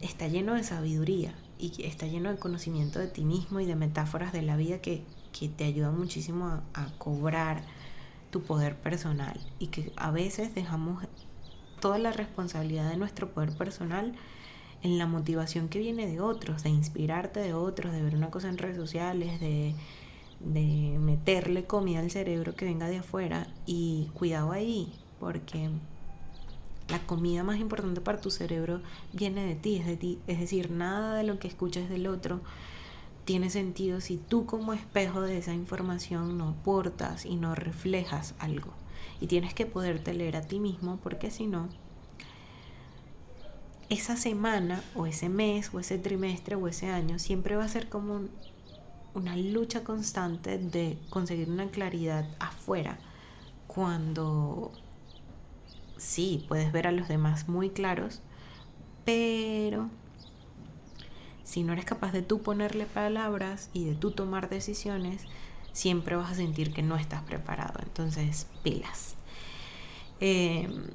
está 0.00 0.28
lleno 0.28 0.54
de 0.54 0.64
sabiduría 0.64 1.34
y 1.58 1.84
está 1.84 2.06
lleno 2.06 2.30
de 2.30 2.38
conocimiento 2.38 2.98
de 2.98 3.08
ti 3.08 3.24
mismo 3.24 3.60
y 3.60 3.66
de 3.66 3.76
metáforas 3.76 4.32
de 4.32 4.42
la 4.42 4.56
vida 4.56 4.78
que, 4.80 5.04
te 5.56 5.64
ayudan 5.64 5.96
muchísimo 5.96 6.60
a 6.74 6.86
cobrar 6.98 7.62
tu 8.30 8.42
poder 8.42 8.76
personal 8.76 9.40
y 9.58 9.68
que 9.68 9.92
a 9.96 10.10
veces 10.10 10.54
dejamos 10.54 11.04
toda 11.80 11.98
la 11.98 12.12
responsabilidad 12.12 12.90
de 12.90 12.96
nuestro 12.96 13.30
poder 13.30 13.56
personal 13.56 14.12
en 14.82 14.98
la 14.98 15.06
motivación 15.06 15.68
que 15.68 15.78
viene 15.78 16.06
de 16.06 16.20
otros, 16.20 16.62
de 16.62 16.70
inspirarte 16.70 17.40
de 17.40 17.54
otros, 17.54 17.92
de 17.92 18.02
ver 18.02 18.14
una 18.16 18.30
cosa 18.30 18.48
en 18.48 18.58
redes 18.58 18.76
sociales, 18.76 19.40
de 19.40 19.74
de 20.40 20.98
meterle 20.98 21.64
comida 21.64 22.00
al 22.00 22.10
cerebro 22.10 22.54
que 22.54 22.64
venga 22.64 22.88
de 22.88 22.98
afuera 22.98 23.46
y 23.66 24.10
cuidado 24.14 24.52
ahí, 24.52 24.92
porque 25.18 25.70
la 26.88 26.98
comida 27.06 27.44
más 27.44 27.58
importante 27.58 28.00
para 28.00 28.20
tu 28.20 28.30
cerebro 28.30 28.80
viene 29.12 29.44
de 29.44 29.54
ti, 29.54 29.76
es 29.76 29.86
de 29.86 29.96
ti, 29.96 30.18
es 30.26 30.40
decir, 30.40 30.70
nada 30.70 31.14
de 31.14 31.24
lo 31.24 31.38
que 31.38 31.48
escuchas 31.48 31.88
del 31.88 32.06
otro 32.06 32.40
tiene 33.24 33.50
sentido 33.50 34.00
si 34.00 34.16
tú 34.16 34.46
como 34.46 34.72
espejo 34.72 35.20
de 35.20 35.38
esa 35.38 35.54
información 35.54 36.36
no 36.36 36.48
aportas 36.48 37.26
y 37.26 37.36
no 37.36 37.54
reflejas 37.54 38.34
algo. 38.38 38.72
Y 39.20 39.26
tienes 39.26 39.54
que 39.54 39.66
poderte 39.66 40.14
leer 40.14 40.36
a 40.36 40.42
ti 40.42 40.58
mismo 40.58 40.98
porque 41.02 41.30
si 41.30 41.46
no, 41.46 41.68
esa 43.88 44.16
semana 44.16 44.82
o 44.94 45.06
ese 45.06 45.28
mes 45.28 45.72
o 45.72 45.80
ese 45.80 45.98
trimestre 45.98 46.56
o 46.56 46.66
ese 46.66 46.88
año 46.88 47.18
siempre 47.18 47.56
va 47.56 47.64
a 47.64 47.68
ser 47.68 47.88
como 47.88 48.22
una 49.14 49.36
lucha 49.36 49.84
constante 49.84 50.58
de 50.58 50.98
conseguir 51.10 51.50
una 51.50 51.68
claridad 51.70 52.28
afuera 52.38 52.98
cuando 53.66 54.72
sí 55.96 56.44
puedes 56.48 56.72
ver 56.72 56.86
a 56.86 56.92
los 56.92 57.08
demás 57.08 57.48
muy 57.48 57.70
claros, 57.70 58.20
pero 59.04 59.88
si 61.44 61.62
no 61.62 61.72
eres 61.72 61.84
capaz 61.84 62.12
de 62.12 62.22
tú 62.22 62.42
ponerle 62.42 62.86
palabras 62.86 63.70
y 63.72 63.84
de 63.84 63.94
tú 63.94 64.12
tomar 64.12 64.48
decisiones, 64.48 65.22
siempre 65.72 66.16
vas 66.16 66.32
a 66.32 66.34
sentir 66.34 66.72
que 66.72 66.82
no 66.82 66.96
estás 66.96 67.22
preparado. 67.22 67.80
Entonces, 67.82 68.46
pilas. 68.62 69.16
Em, 70.20 70.90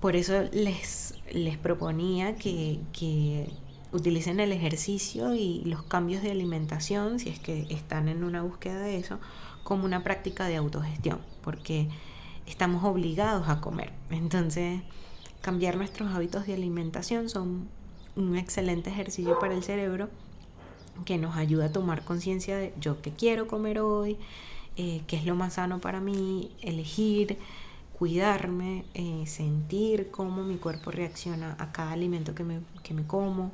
por 0.00 0.16
eso 0.16 0.42
les, 0.52 1.14
les 1.30 1.56
proponía 1.58 2.36
que, 2.36 2.80
que 2.92 3.48
utilicen 3.92 4.40
el 4.40 4.52
ejercicio 4.52 5.34
y 5.34 5.62
los 5.64 5.82
cambios 5.82 6.22
de 6.22 6.30
alimentación, 6.30 7.18
si 7.18 7.28
es 7.28 7.38
que 7.38 7.66
están 7.70 8.08
en 8.08 8.24
una 8.24 8.42
búsqueda 8.42 8.80
de 8.80 8.96
eso, 8.96 9.18
como 9.62 9.84
una 9.84 10.02
práctica 10.02 10.46
de 10.46 10.56
autogestión, 10.56 11.20
porque 11.42 11.88
estamos 12.46 12.84
obligados 12.84 13.48
a 13.48 13.60
comer. 13.60 13.92
Entonces, 14.10 14.80
cambiar 15.40 15.76
nuestros 15.76 16.12
hábitos 16.14 16.46
de 16.46 16.54
alimentación 16.54 17.28
son 17.28 17.68
un 18.16 18.36
excelente 18.36 18.90
ejercicio 18.90 19.38
para 19.38 19.54
el 19.54 19.62
cerebro 19.62 20.08
que 21.04 21.18
nos 21.18 21.36
ayuda 21.36 21.66
a 21.66 21.72
tomar 21.72 22.04
conciencia 22.04 22.56
de 22.56 22.74
yo 22.80 23.00
qué 23.00 23.12
quiero 23.12 23.46
comer 23.46 23.80
hoy, 23.80 24.18
eh, 24.76 25.02
qué 25.06 25.16
es 25.16 25.24
lo 25.24 25.34
más 25.34 25.54
sano 25.54 25.80
para 25.80 26.00
mí, 26.00 26.50
elegir, 26.60 27.38
cuidarme, 27.98 28.84
eh, 28.94 29.24
sentir 29.26 30.10
cómo 30.10 30.42
mi 30.42 30.56
cuerpo 30.56 30.90
reacciona 30.90 31.56
a 31.58 31.72
cada 31.72 31.92
alimento 31.92 32.34
que 32.34 32.44
me, 32.44 32.60
que 32.82 32.94
me 32.94 33.06
como, 33.06 33.52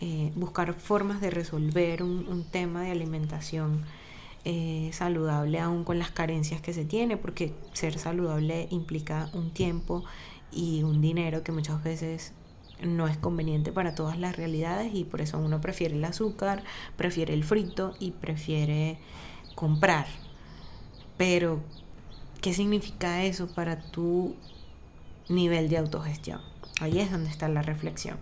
eh, 0.00 0.32
buscar 0.34 0.74
formas 0.74 1.20
de 1.20 1.30
resolver 1.30 2.02
un, 2.02 2.44
tema 2.50 2.82
de 2.82 2.90
alimentación 2.90 3.84
saludable 4.92 5.58
aún 5.58 5.84
con 5.84 5.98
las 5.98 6.10
carencias 6.10 6.60
que 6.60 6.74
se 6.74 6.84
tiene, 6.84 7.16
porque 7.16 7.54
ser 7.72 7.98
saludable 7.98 8.68
implica 8.70 9.30
un 9.32 9.50
tiempo 9.50 10.04
y 10.52 10.82
un 10.82 11.00
dinero 11.00 11.42
que 11.42 11.50
muchas 11.50 11.82
veces 11.82 12.34
no 12.82 13.08
es 13.08 13.16
conveniente 13.16 13.72
para 13.72 13.94
todas 13.94 14.18
las 14.18 14.36
realidades 14.36 14.94
y 14.94 15.04
por 15.04 15.20
eso 15.20 15.38
uno 15.38 15.60
prefiere 15.60 15.96
el 15.96 16.04
azúcar, 16.04 16.64
prefiere 16.96 17.34
el 17.34 17.44
frito 17.44 17.94
y 17.98 18.12
prefiere 18.12 18.98
comprar. 19.54 20.06
Pero, 21.16 21.60
¿qué 22.40 22.52
significa 22.52 23.22
eso 23.22 23.46
para 23.54 23.80
tu 23.80 24.34
nivel 25.28 25.68
de 25.68 25.78
autogestión? 25.78 26.40
Ahí 26.80 26.98
es 26.98 27.10
donde 27.10 27.30
está 27.30 27.48
la 27.48 27.62
reflexión. 27.62 28.18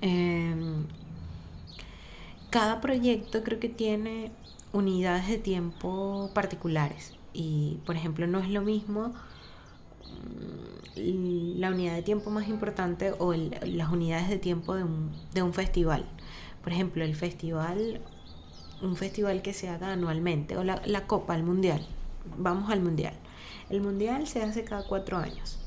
Em, 0.00 0.86
cada 2.50 2.80
proyecto 2.80 3.42
creo 3.42 3.58
que 3.58 3.68
tiene 3.68 4.30
unidades 4.72 5.28
de 5.28 5.38
tiempo 5.38 6.30
particulares 6.34 7.14
y, 7.32 7.78
por 7.86 7.96
ejemplo, 7.96 8.26
no 8.26 8.38
es 8.38 8.50
lo 8.50 8.62
mismo 8.62 9.14
la 10.96 11.70
unidad 11.70 11.94
de 11.94 12.02
tiempo 12.02 12.30
más 12.30 12.48
importante 12.48 13.12
o 13.18 13.34
las 13.34 13.90
unidades 13.90 14.28
de 14.28 14.38
tiempo 14.38 14.74
de 14.74 14.84
un, 14.84 15.12
de 15.34 15.42
un 15.42 15.52
festival. 15.52 16.06
Por 16.62 16.72
ejemplo, 16.72 17.04
el 17.04 17.14
festival, 17.14 18.00
un 18.82 18.96
festival 18.96 19.42
que 19.42 19.52
se 19.52 19.68
haga 19.68 19.92
anualmente, 19.92 20.56
o 20.56 20.64
la, 20.64 20.80
la 20.86 21.06
Copa, 21.06 21.36
el 21.36 21.42
Mundial. 21.42 21.86
Vamos 22.38 22.70
al 22.70 22.80
Mundial. 22.80 23.14
El 23.70 23.80
Mundial 23.80 24.26
se 24.26 24.42
hace 24.42 24.64
cada 24.64 24.86
cuatro 24.86 25.18
años. 25.18 25.58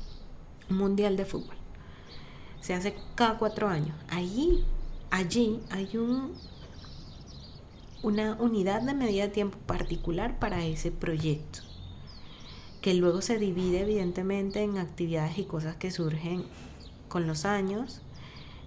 Mundial 0.68 1.16
de 1.16 1.24
fútbol. 1.24 1.59
Se 2.60 2.74
hace 2.74 2.94
cada 3.14 3.38
cuatro 3.38 3.68
años. 3.68 3.96
Allí, 4.08 4.64
allí 5.10 5.60
hay 5.70 5.96
un, 5.96 6.34
una 8.02 8.34
unidad 8.40 8.82
de 8.82 8.94
medida 8.94 9.24
de 9.24 9.30
tiempo 9.30 9.58
particular 9.66 10.38
para 10.38 10.64
ese 10.64 10.90
proyecto 10.90 11.60
que 12.80 12.94
luego 12.94 13.20
se 13.20 13.38
divide 13.38 13.80
evidentemente 13.80 14.62
en 14.62 14.78
actividades 14.78 15.38
y 15.38 15.44
cosas 15.44 15.76
que 15.76 15.90
surgen 15.90 16.44
con 17.08 17.26
los 17.26 17.44
años, 17.44 18.00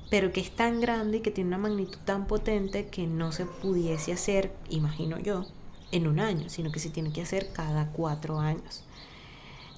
pero 0.09 0.31
que 0.31 0.41
es 0.41 0.51
tan 0.51 0.79
grande 0.79 1.17
y 1.17 1.21
que 1.21 1.31
tiene 1.31 1.49
una 1.49 1.57
magnitud 1.57 1.97
tan 2.05 2.27
potente 2.27 2.87
que 2.87 3.07
no 3.07 3.31
se 3.31 3.45
pudiese 3.45 4.13
hacer, 4.13 4.53
imagino 4.69 5.17
yo, 5.19 5.45
en 5.91 6.07
un 6.07 6.19
año, 6.19 6.49
sino 6.49 6.71
que 6.71 6.79
se 6.79 6.89
tiene 6.89 7.11
que 7.11 7.21
hacer 7.21 7.51
cada 7.53 7.91
cuatro 7.91 8.39
años. 8.39 8.83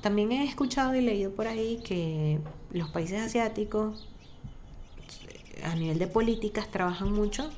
También 0.06 0.32
he 0.32 0.43
escuchado 0.43 0.93
y 0.93 1.01
leído 1.01 1.32
por 1.32 1.47
ahí 1.47 1.82
que 1.84 2.39
los 2.70 2.89
países 2.91 3.24
asiáticos 3.24 4.08
a 5.64 5.74
nivel 5.74 5.97
de 5.97 6.06
políticas 6.06 6.70
trabajan 6.70 7.12
mucho 7.12 7.49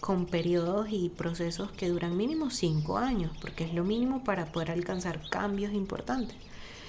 con 0.00 0.26
periodos 0.26 0.88
y 0.90 1.08
procesos 1.08 1.72
que 1.72 1.88
duran 1.88 2.14
mínimo 2.14 2.50
cinco 2.50 2.98
años, 2.98 3.34
porque 3.40 3.64
es 3.64 3.72
lo 3.72 3.82
mínimo 3.82 4.24
para 4.24 4.52
poder 4.52 4.72
alcanzar 4.72 5.26
cambios 5.30 5.72
importantes. 5.72 6.36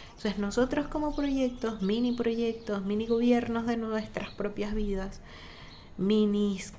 Entonces 0.08 0.40
nosotros 0.40 0.90
como 0.90 1.16
proyectos, 1.16 1.82
mini 1.82 2.12
proyectos, 2.12 2.84
mini 2.84 3.08
gobiernos 3.08 3.66
de 3.66 3.78
nuestras 3.78 4.32
propias 4.32 4.76
vidas, 4.76 5.22
minis 5.98 6.74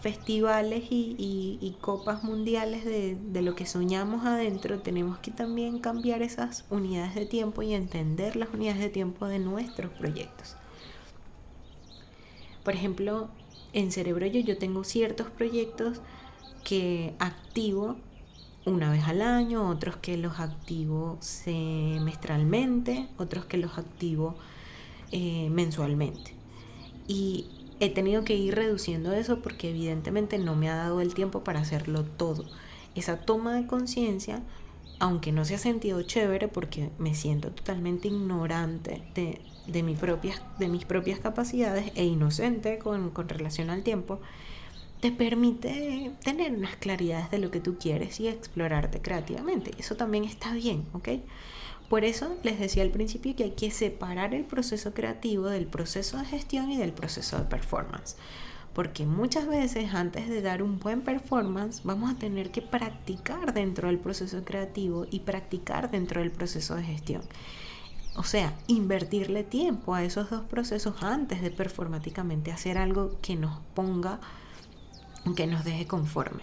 festivales 0.00 0.84
y, 0.90 1.76
copas 1.80 2.22
mundiales 2.22 2.84
de, 2.84 3.16
de, 3.16 3.42
lo 3.42 3.54
que 3.54 3.66
soñamos 3.66 4.26
adentro, 4.26 4.80
tenemos 4.80 5.18
que 5.18 5.30
también 5.30 5.78
cambiar 5.78 6.22
esas 6.22 6.64
unidades 6.70 7.14
de 7.14 7.26
tiempo 7.26 7.62
y 7.62 7.74
entender 7.74 8.36
las 8.36 8.48
unidades 8.52 8.80
de 8.80 8.90
tiempo 8.90 9.26
de 9.26 9.38
nuestros 9.38 9.90
proyectos. 9.92 10.56
Por 12.64 12.74
ejemplo, 12.74 13.30
en 13.72 13.92
Cerebro 13.92 14.26
Yo 14.26 14.40
yo 14.40 14.58
tengo 14.58 14.84
ciertos 14.84 15.28
proyectos 15.30 16.00
que 16.64 17.14
activo 17.18 17.96
una 18.66 18.90
vez 18.90 19.04
al 19.04 19.22
año, 19.22 19.68
otros 19.68 19.96
que 19.96 20.16
los 20.16 20.40
activo 20.40 21.16
semestralmente, 21.20 23.08
otros 23.16 23.46
que 23.46 23.56
los 23.56 23.78
activo 23.78 24.36
eh, 25.12 25.48
mensualmente. 25.50 26.34
Y 27.06 27.46
he 27.80 27.90
tenido 27.90 28.24
que 28.24 28.34
ir 28.34 28.54
reduciendo 28.54 29.12
eso 29.12 29.40
porque 29.40 29.70
evidentemente 29.70 30.38
no 30.38 30.54
me 30.56 30.68
ha 30.68 30.76
dado 30.76 31.00
el 31.00 31.14
tiempo 31.14 31.44
para 31.44 31.60
hacerlo 31.60 32.04
todo. 32.04 32.44
Esa 32.94 33.18
toma 33.20 33.54
de 33.54 33.66
conciencia, 33.66 34.42
aunque 34.98 35.32
no 35.32 35.44
se 35.44 35.54
ha 35.54 35.58
sentido 35.58 36.02
chévere 36.02 36.48
porque 36.48 36.90
me 36.98 37.14
siento 37.14 37.50
totalmente 37.50 38.08
ignorante 38.08 39.02
de, 39.14 39.40
de, 39.66 39.82
mi 39.82 39.96
de 40.58 40.68
mis 40.68 40.84
propias 40.84 41.20
capacidades 41.20 41.92
e 41.94 42.04
inocente 42.04 42.78
con, 42.78 43.10
con 43.10 43.28
relación 43.28 43.70
al 43.70 43.82
tiempo, 43.82 44.20
te 45.00 45.12
permite 45.12 46.12
tener 46.24 46.52
unas 46.52 46.76
claridades 46.76 47.30
de 47.30 47.38
lo 47.38 47.50
que 47.50 47.60
tú 47.60 47.78
quieres 47.78 48.18
y 48.18 48.26
explorarte 48.26 49.00
creativamente. 49.00 49.70
Eso 49.78 49.94
también 49.94 50.24
está 50.24 50.52
bien, 50.52 50.86
¿ok? 50.92 51.08
Por 51.88 52.04
eso 52.04 52.36
les 52.42 52.58
decía 52.58 52.82
al 52.82 52.90
principio 52.90 53.34
que 53.34 53.44
hay 53.44 53.50
que 53.52 53.70
separar 53.70 54.34
el 54.34 54.44
proceso 54.44 54.92
creativo 54.92 55.46
del 55.46 55.66
proceso 55.66 56.18
de 56.18 56.26
gestión 56.26 56.70
y 56.70 56.76
del 56.76 56.92
proceso 56.92 57.38
de 57.38 57.44
performance. 57.44 58.16
Porque 58.74 59.06
muchas 59.06 59.48
veces 59.48 59.94
antes 59.94 60.28
de 60.28 60.42
dar 60.42 60.62
un 60.62 60.78
buen 60.78 61.00
performance 61.00 61.82
vamos 61.84 62.10
a 62.10 62.18
tener 62.18 62.50
que 62.50 62.60
practicar 62.60 63.54
dentro 63.54 63.88
del 63.88 63.98
proceso 63.98 64.44
creativo 64.44 65.06
y 65.10 65.20
practicar 65.20 65.90
dentro 65.90 66.20
del 66.20 66.30
proceso 66.30 66.74
de 66.74 66.82
gestión. 66.82 67.22
O 68.16 68.22
sea, 68.22 68.52
invertirle 68.66 69.42
tiempo 69.42 69.94
a 69.94 70.04
esos 70.04 70.28
dos 70.28 70.42
procesos 70.42 71.02
antes 71.02 71.40
de 71.40 71.50
performáticamente 71.50 72.52
hacer 72.52 72.76
algo 72.76 73.18
que 73.22 73.36
nos 73.36 73.60
ponga, 73.74 74.20
que 75.36 75.46
nos 75.46 75.64
deje 75.64 75.86
conforme. 75.86 76.42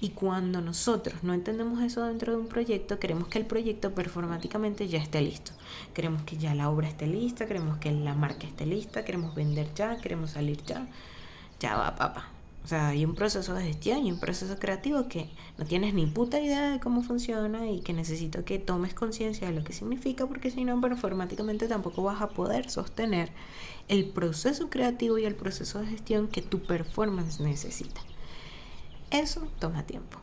Y 0.00 0.10
cuando 0.10 0.60
nosotros 0.60 1.22
no 1.22 1.32
entendemos 1.32 1.82
eso 1.82 2.04
dentro 2.04 2.32
de 2.32 2.38
un 2.38 2.48
proyecto, 2.48 2.98
queremos 2.98 3.28
que 3.28 3.38
el 3.38 3.46
proyecto 3.46 3.94
performáticamente 3.94 4.88
ya 4.88 4.98
esté 4.98 5.22
listo. 5.22 5.52
Queremos 5.94 6.22
que 6.22 6.36
ya 6.36 6.54
la 6.54 6.68
obra 6.68 6.88
esté 6.88 7.06
lista, 7.06 7.46
queremos 7.46 7.78
que 7.78 7.90
la 7.90 8.14
marca 8.14 8.46
esté 8.46 8.66
lista, 8.66 9.04
queremos 9.04 9.34
vender 9.34 9.72
ya, 9.74 9.96
queremos 9.96 10.32
salir 10.32 10.62
ya. 10.64 10.86
Ya 11.60 11.76
va, 11.76 11.96
papá. 11.96 12.28
O 12.66 12.68
sea, 12.68 12.88
hay 12.88 13.04
un 13.04 13.14
proceso 13.14 13.54
de 13.54 13.62
gestión 13.62 14.04
y 14.04 14.10
un 14.10 14.18
proceso 14.18 14.58
creativo 14.58 15.06
que 15.06 15.30
no 15.56 15.64
tienes 15.64 15.94
ni 15.94 16.04
puta 16.04 16.40
idea 16.40 16.72
de 16.72 16.80
cómo 16.80 17.00
funciona 17.02 17.70
y 17.70 17.80
que 17.80 17.92
necesito 17.92 18.44
que 18.44 18.58
tomes 18.58 18.92
conciencia 18.92 19.46
de 19.46 19.54
lo 19.54 19.62
que 19.62 19.72
significa 19.72 20.26
porque 20.26 20.50
si 20.50 20.64
no, 20.64 20.80
performáticamente 20.80 21.68
tampoco 21.68 22.02
vas 22.02 22.20
a 22.20 22.28
poder 22.28 22.68
sostener 22.68 23.30
el 23.86 24.06
proceso 24.06 24.68
creativo 24.68 25.16
y 25.16 25.24
el 25.24 25.36
proceso 25.36 25.78
de 25.78 25.86
gestión 25.86 26.26
que 26.26 26.42
tu 26.42 26.60
performance 26.60 27.38
necesita. 27.38 28.00
Eso 29.10 29.48
toma 29.58 29.84
tiempo. 29.84 30.18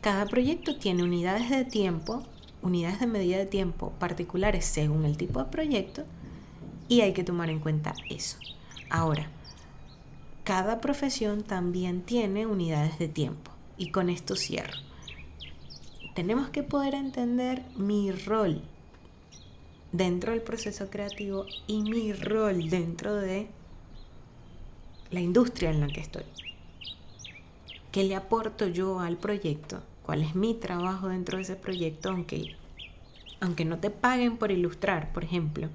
Cada 0.00 0.26
proyecto 0.26 0.76
tiene 0.76 1.04
unidades 1.04 1.48
de 1.48 1.64
tiempo, 1.64 2.22
unidades 2.60 3.00
de 3.00 3.06
medida 3.06 3.38
de 3.38 3.46
tiempo 3.46 3.92
particulares 3.98 4.64
según 4.64 5.04
el 5.04 5.16
tipo 5.16 5.38
de 5.38 5.50
proyecto 5.50 6.04
y 6.88 7.00
hay 7.00 7.12
que 7.12 7.24
tomar 7.24 7.50
en 7.50 7.60
cuenta 7.60 7.94
eso. 8.10 8.36
Ahora, 8.90 9.30
cada 10.44 10.80
profesión 10.80 11.44
también 11.44 12.02
tiene 12.02 12.46
unidades 12.46 12.98
de 12.98 13.08
tiempo. 13.08 13.52
Y 13.78 13.90
con 13.90 14.10
esto 14.10 14.36
cierro. 14.36 14.76
Tenemos 16.14 16.50
que 16.50 16.62
poder 16.62 16.94
entender 16.94 17.62
mi 17.76 18.12
rol 18.12 18.60
dentro 19.92 20.32
del 20.32 20.42
proceso 20.42 20.90
creativo 20.90 21.46
y 21.66 21.82
mi 21.82 22.12
rol 22.12 22.68
dentro 22.68 23.14
de 23.14 23.48
la 25.10 25.20
industria 25.20 25.70
en 25.70 25.80
la 25.80 25.86
que 25.86 26.00
estoy. 26.00 26.24
¿Qué 27.92 28.04
le 28.04 28.16
aporto 28.16 28.66
yo 28.68 29.00
al 29.00 29.18
proyecto? 29.18 29.82
¿Cuál 30.02 30.22
es 30.22 30.34
mi 30.34 30.54
trabajo 30.54 31.08
dentro 31.08 31.36
de 31.36 31.42
ese 31.42 31.56
proyecto? 31.56 32.08
Aunque, 32.08 32.56
aunque 33.38 33.66
no 33.66 33.80
te 33.80 33.90
paguen 33.90 34.38
por 34.38 34.50
ilustrar, 34.50 35.12
por 35.12 35.24
ejemplo, 35.24 35.68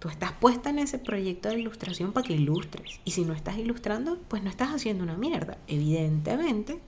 tú 0.00 0.08
estás 0.08 0.32
puesta 0.32 0.70
en 0.70 0.80
ese 0.80 0.98
proyecto 0.98 1.50
de 1.50 1.60
ilustración 1.60 2.12
para 2.12 2.26
que 2.26 2.32
ilustres. 2.34 2.98
Y 3.04 3.12
si 3.12 3.24
no 3.24 3.32
estás 3.32 3.58
ilustrando, 3.58 4.18
pues 4.26 4.42
no 4.42 4.50
estás 4.50 4.70
haciendo 4.70 5.04
una 5.04 5.16
mierda. 5.16 5.58
Evidentemente, 5.68 6.80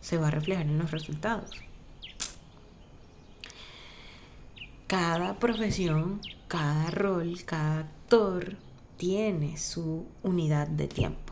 se 0.00 0.18
va 0.18 0.26
a 0.28 0.32
reflejar 0.32 0.66
en 0.66 0.78
los 0.78 0.90
resultados. 0.90 1.52
Cada 4.88 5.38
profesión, 5.38 6.20
cada 6.48 6.90
rol, 6.90 7.38
cada 7.44 7.78
actor 7.78 8.56
tiene 8.96 9.56
su 9.58 10.06
unidad 10.24 10.66
de 10.66 10.88
tiempo. 10.88 11.23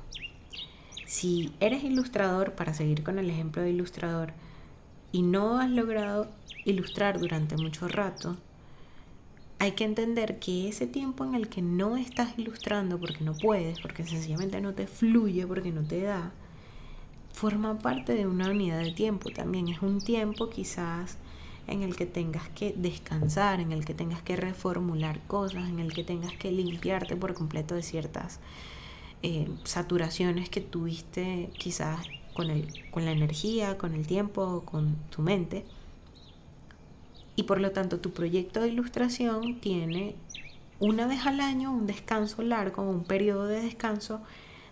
Si 1.12 1.52
eres 1.60 1.84
ilustrador, 1.84 2.54
para 2.54 2.72
seguir 2.72 3.02
con 3.02 3.18
el 3.18 3.28
ejemplo 3.28 3.60
de 3.60 3.68
ilustrador, 3.68 4.32
y 5.12 5.20
no 5.20 5.60
has 5.60 5.68
logrado 5.68 6.26
ilustrar 6.64 7.20
durante 7.20 7.54
mucho 7.58 7.86
rato, 7.86 8.38
hay 9.58 9.72
que 9.72 9.84
entender 9.84 10.38
que 10.38 10.68
ese 10.68 10.86
tiempo 10.86 11.26
en 11.26 11.34
el 11.34 11.50
que 11.50 11.60
no 11.60 11.98
estás 11.98 12.38
ilustrando 12.38 12.98
porque 12.98 13.24
no 13.24 13.34
puedes, 13.34 13.78
porque 13.78 14.06
sencillamente 14.06 14.62
no 14.62 14.72
te 14.72 14.86
fluye, 14.86 15.46
porque 15.46 15.70
no 15.70 15.82
te 15.82 16.00
da, 16.00 16.32
forma 17.34 17.78
parte 17.78 18.14
de 18.14 18.26
una 18.26 18.48
unidad 18.48 18.80
de 18.80 18.92
tiempo 18.92 19.28
también. 19.28 19.68
Es 19.68 19.82
un 19.82 20.00
tiempo 20.00 20.48
quizás 20.48 21.18
en 21.66 21.82
el 21.82 21.94
que 21.94 22.06
tengas 22.06 22.48
que 22.48 22.72
descansar, 22.74 23.60
en 23.60 23.72
el 23.72 23.84
que 23.84 23.92
tengas 23.92 24.22
que 24.22 24.36
reformular 24.36 25.20
cosas, 25.26 25.68
en 25.68 25.78
el 25.78 25.92
que 25.92 26.04
tengas 26.04 26.32
que 26.32 26.50
limpiarte 26.50 27.16
por 27.16 27.34
completo 27.34 27.74
de 27.74 27.82
ciertas 27.82 28.40
eh, 29.22 29.48
saturaciones 29.64 30.48
que 30.48 30.60
tuviste 30.60 31.50
quizás 31.56 32.06
con, 32.34 32.50
el, 32.50 32.90
con 32.90 33.04
la 33.04 33.12
energía, 33.12 33.78
con 33.78 33.94
el 33.94 34.06
tiempo, 34.06 34.62
con 34.64 34.96
tu 35.10 35.22
mente. 35.22 35.64
Y 37.36 37.44
por 37.44 37.60
lo 37.60 37.72
tanto 37.72 37.98
tu 38.00 38.12
proyecto 38.12 38.60
de 38.60 38.68
ilustración 38.68 39.60
tiene 39.60 40.14
una 40.80 41.06
vez 41.06 41.26
al 41.26 41.40
año 41.40 41.72
un 41.72 41.86
descanso 41.86 42.42
largo, 42.42 42.82
un 42.82 43.04
periodo 43.04 43.46
de 43.46 43.60
descanso 43.62 44.20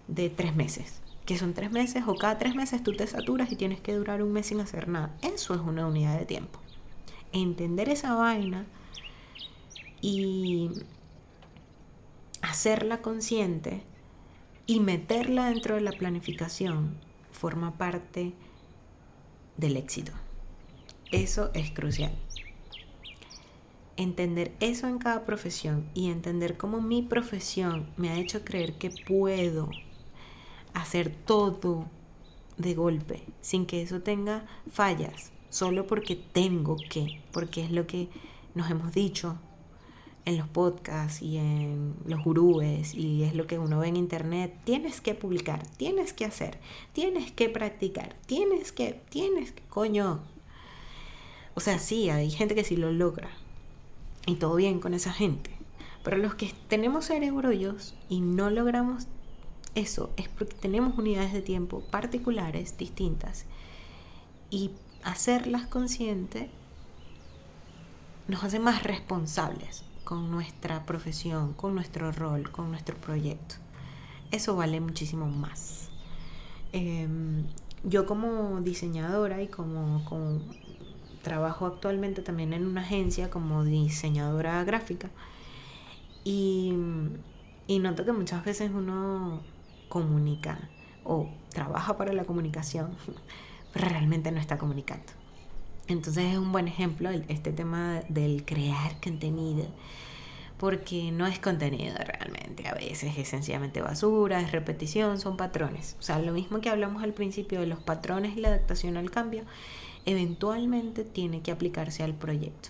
de 0.08 0.28
tres 0.28 0.54
meses 0.54 1.00
que 1.30 1.38
son 1.38 1.54
tres 1.54 1.70
meses 1.70 2.02
o 2.08 2.16
cada 2.16 2.38
tres 2.38 2.56
meses 2.56 2.82
tú 2.82 2.92
te 2.92 3.06
saturas 3.06 3.52
y 3.52 3.54
tienes 3.54 3.80
que 3.80 3.94
durar 3.94 4.20
un 4.20 4.32
mes 4.32 4.46
sin 4.46 4.58
hacer 4.58 4.88
nada. 4.88 5.14
Eso 5.22 5.54
es 5.54 5.60
una 5.60 5.86
unidad 5.86 6.18
de 6.18 6.26
tiempo. 6.26 6.58
Entender 7.32 7.88
esa 7.88 8.16
vaina 8.16 8.66
y 10.00 10.70
hacerla 12.42 13.00
consciente 13.00 13.84
y 14.70 14.78
meterla 14.78 15.48
dentro 15.48 15.74
de 15.74 15.80
la 15.80 15.90
planificación 15.90 16.94
forma 17.32 17.76
parte 17.76 18.34
del 19.56 19.76
éxito. 19.76 20.12
Eso 21.10 21.50
es 21.54 21.72
crucial. 21.72 22.12
Entender 23.96 24.52
eso 24.60 24.86
en 24.86 24.98
cada 24.98 25.24
profesión 25.24 25.90
y 25.92 26.08
entender 26.08 26.56
cómo 26.56 26.80
mi 26.80 27.02
profesión 27.02 27.88
me 27.96 28.10
ha 28.10 28.18
hecho 28.20 28.44
creer 28.44 28.74
que 28.74 28.90
puedo 28.90 29.70
hacer 30.72 31.16
todo 31.16 31.88
de 32.56 32.74
golpe, 32.74 33.24
sin 33.40 33.66
que 33.66 33.82
eso 33.82 34.02
tenga 34.02 34.46
fallas, 34.70 35.32
solo 35.48 35.88
porque 35.88 36.14
tengo 36.14 36.76
que, 36.76 37.20
porque 37.32 37.64
es 37.64 37.72
lo 37.72 37.88
que 37.88 38.08
nos 38.54 38.70
hemos 38.70 38.92
dicho 38.92 39.36
en 40.30 40.38
los 40.38 40.48
podcasts 40.48 41.22
y 41.22 41.36
en 41.36 41.94
los 42.06 42.22
gurúes 42.22 42.94
y 42.94 43.24
es 43.24 43.34
lo 43.34 43.46
que 43.46 43.58
uno 43.58 43.80
ve 43.80 43.88
en 43.88 43.96
internet, 43.96 44.54
tienes 44.64 45.00
que 45.00 45.14
publicar, 45.14 45.66
tienes 45.76 46.12
que 46.12 46.24
hacer, 46.24 46.58
tienes 46.92 47.32
que 47.32 47.48
practicar, 47.48 48.14
tienes 48.26 48.70
que, 48.70 49.02
tienes 49.10 49.52
que, 49.52 49.62
coño. 49.64 50.20
O 51.54 51.60
sea, 51.60 51.78
sí, 51.80 52.10
hay 52.10 52.30
gente 52.30 52.54
que 52.54 52.64
sí 52.64 52.76
lo 52.76 52.92
logra 52.92 53.28
y 54.24 54.36
todo 54.36 54.54
bien 54.54 54.78
con 54.78 54.94
esa 54.94 55.12
gente, 55.12 55.50
pero 56.04 56.16
los 56.16 56.36
que 56.36 56.52
tenemos 56.68 57.06
cerebrollos 57.06 57.94
y 58.08 58.20
no 58.20 58.50
logramos 58.50 59.08
eso 59.74 60.10
es 60.16 60.28
porque 60.28 60.54
tenemos 60.54 60.96
unidades 60.96 61.32
de 61.32 61.42
tiempo 61.42 61.80
particulares, 61.90 62.76
distintas, 62.76 63.46
y 64.48 64.70
hacerlas 65.02 65.66
conscientes 65.66 66.48
nos 68.28 68.44
hace 68.44 68.60
más 68.60 68.84
responsables 68.84 69.84
con 70.10 70.28
nuestra 70.28 70.82
profesión, 70.86 71.52
con 71.52 71.72
nuestro 71.76 72.10
rol, 72.10 72.50
con 72.50 72.68
nuestro 72.72 72.96
proyecto. 72.96 73.54
Eso 74.32 74.56
vale 74.56 74.80
muchísimo 74.80 75.28
más. 75.28 75.88
Em, 76.72 77.44
yo 77.84 78.06
como 78.06 78.60
diseñadora 78.60 79.40
y 79.40 79.46
como, 79.46 80.02
trabajo 81.22 81.64
actualmente 81.64 82.22
también 82.22 82.52
en 82.54 82.66
una 82.66 82.80
agencia 82.80 83.30
como 83.30 83.62
diseñadora 83.62 84.64
gráfica 84.64 85.10
y, 86.24 86.74
y 87.68 87.78
noto 87.78 88.04
que 88.04 88.10
muchas 88.10 88.44
veces 88.44 88.72
uno 88.74 89.42
comunica 89.88 90.58
o 91.04 91.28
trabaja 91.50 91.96
para 91.96 92.12
la 92.12 92.24
comunicación, 92.24 92.96
pero 93.72 93.86
realmente 93.88 94.32
no 94.32 94.40
está 94.40 94.58
comunicando. 94.58 95.19
Entonces 95.90 96.32
es 96.32 96.38
un 96.38 96.52
buen 96.52 96.68
ejemplo 96.68 97.10
este 97.26 97.52
tema 97.52 98.02
del 98.08 98.44
crear 98.44 99.00
contenido, 99.02 99.66
porque 100.56 101.10
no 101.10 101.26
es 101.26 101.40
contenido 101.40 101.96
realmente, 101.98 102.68
a 102.68 102.74
veces 102.74 103.18
es 103.18 103.26
sencillamente 103.26 103.82
basura, 103.82 104.40
es 104.40 104.52
repetición, 104.52 105.18
son 105.18 105.36
patrones. 105.36 105.96
O 105.98 106.02
sea, 106.02 106.20
lo 106.20 106.32
mismo 106.32 106.60
que 106.60 106.70
hablamos 106.70 107.02
al 107.02 107.12
principio 107.12 107.58
de 107.58 107.66
los 107.66 107.80
patrones 107.80 108.36
y 108.36 108.40
la 108.40 108.48
adaptación 108.50 108.96
al 108.96 109.10
cambio, 109.10 109.42
eventualmente 110.06 111.02
tiene 111.02 111.42
que 111.42 111.50
aplicarse 111.50 112.04
al 112.04 112.14
proyecto. 112.14 112.68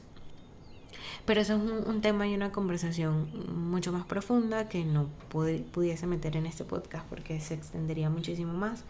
Pero 1.26 1.42
eso 1.42 1.56
es 1.56 1.86
un, 1.86 2.00
tema 2.00 2.26
y 2.26 2.34
una 2.34 2.52
conversación 2.52 3.28
mucho 3.70 3.92
más 3.92 4.06
profunda 4.06 4.70
que 4.70 4.82
no 4.86 5.08
pudiese 5.28 6.06
meter 6.06 6.36
en 6.36 6.46
este 6.46 6.64
podcast 6.64 7.06
porque 7.06 7.38
se 7.40 7.52
extendería 7.52 8.08
muchísimo 8.08 8.54
más. 8.54 8.84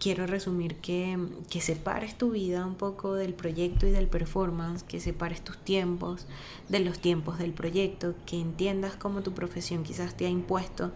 Quiero 0.00 0.26
resumir 0.26 0.76
que, 0.76 1.16
que 1.48 1.60
separes 1.60 2.18
tu 2.18 2.30
vida 2.32 2.66
un 2.66 2.74
poco 2.74 3.14
del 3.14 3.34
proyecto 3.34 3.86
y 3.86 3.90
del 3.90 4.08
performance, 4.08 4.82
que 4.82 4.98
separes 4.98 5.42
tus 5.42 5.58
tiempos 5.58 6.26
de 6.68 6.80
los 6.80 6.98
tiempos 6.98 7.38
del 7.38 7.52
proyecto, 7.52 8.14
que 8.26 8.40
entiendas 8.40 8.96
cómo 8.96 9.22
tu 9.22 9.32
profesión 9.32 9.84
quizás 9.84 10.16
te 10.16 10.26
ha 10.26 10.30
impuesto 10.30 10.90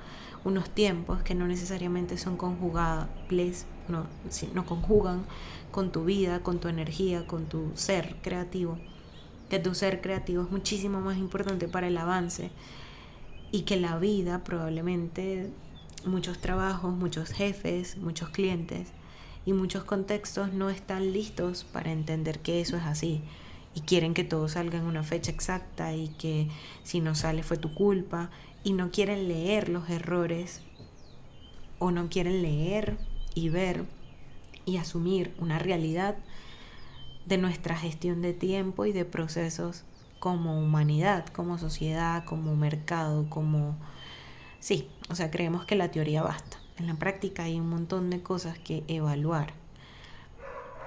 unos 0.45 0.71
tiempos 0.71 1.23
que 1.23 1.35
no 1.35 1.47
necesariamente 1.47 2.19
son 2.19 2.37
conjugables, 2.37 3.67
no, 3.89 4.07
no 4.55 4.67
conjugan 4.67 5.25
con 5.71 5.93
tu 5.93 6.05
vida, 6.05 6.43
con 6.43 6.59
tu 6.59 6.69
energía, 6.69 7.27
con 7.27 7.47
tu 7.47 7.71
ser 7.75 8.17
creativo 8.23 8.79
que 9.49 9.59
tu 9.59 9.75
ser 9.75 10.01
creativo 10.01 10.43
es 10.43 10.51
muchísimo 10.51 11.01
más 11.01 11.19
importante 11.19 11.69
para 11.69 11.87
el 11.89 11.97
avance 11.99 12.51
y 13.53 13.63
que 13.63 13.77
la 13.77 13.99
vida 13.99 14.43
probablemente 14.43 15.51
muchos 16.07 16.39
trabajos, 16.39 16.95
muchos 16.95 17.31
jefes, 17.31 17.97
muchos 17.99 18.31
clientes 18.31 18.89
y 19.45 19.53
muchos 19.53 19.85
contextos 19.85 20.53
no 20.53 20.71
están 20.71 21.13
listos 21.13 21.65
para 21.65 21.93
entender 21.93 22.41
que 22.41 22.61
eso 22.61 22.77
es 22.77 22.85
así 22.85 23.23
y 23.75 23.81
quieren 23.83 24.15
que 24.15 24.25
todo 24.25 24.49
salga 24.49 24.79
en 24.79 24.85
una 24.85 25.03
fecha 25.03 25.31
exacta 25.31 25.95
y 25.95 26.09
que 26.09 26.49
si 26.83 27.01
no 27.01 27.15
sale 27.15 27.43
fue 27.43 27.59
tu 27.59 27.75
culpa 27.75 28.31
y 28.65 28.73
no 28.73 28.91
quieren 28.91 29.29
leer 29.29 29.69
los 29.69 29.91
errores 29.91 30.63
o 31.79 31.91
no 31.91 32.09
quieren 32.09 32.43
leer 32.43 32.97
y 33.35 33.51
ver 33.51 33.85
y 34.65 34.79
asumir 34.79 35.35
una 35.39 35.59
realidad 35.59 36.17
de 37.27 37.39
nuestra 37.39 37.77
gestión 37.77 38.23
de 38.23 38.33
tiempo 38.33 38.87
y 38.87 38.93
de 38.93 39.05
procesos 39.05 39.85
como 40.19 40.59
humanidad, 40.59 41.27
como 41.27 41.59
sociedad, 41.59 42.25
como 42.25 42.57
mercado, 42.57 43.29
como... 43.29 43.77
Sí, 44.61 44.89
o 45.09 45.15
sea, 45.15 45.31
creemos 45.31 45.65
que 45.65 45.77
la 45.77 45.91
teoría 45.91 46.23
basta. 46.23 46.59
En 46.79 46.87
la 46.87 46.95
práctica 46.95 47.45
hay 47.45 47.59
un 47.59 47.69
montón 47.69 48.11
de 48.11 48.23
cosas 48.23 48.59
que 48.59 48.85
evaluar. 48.89 49.55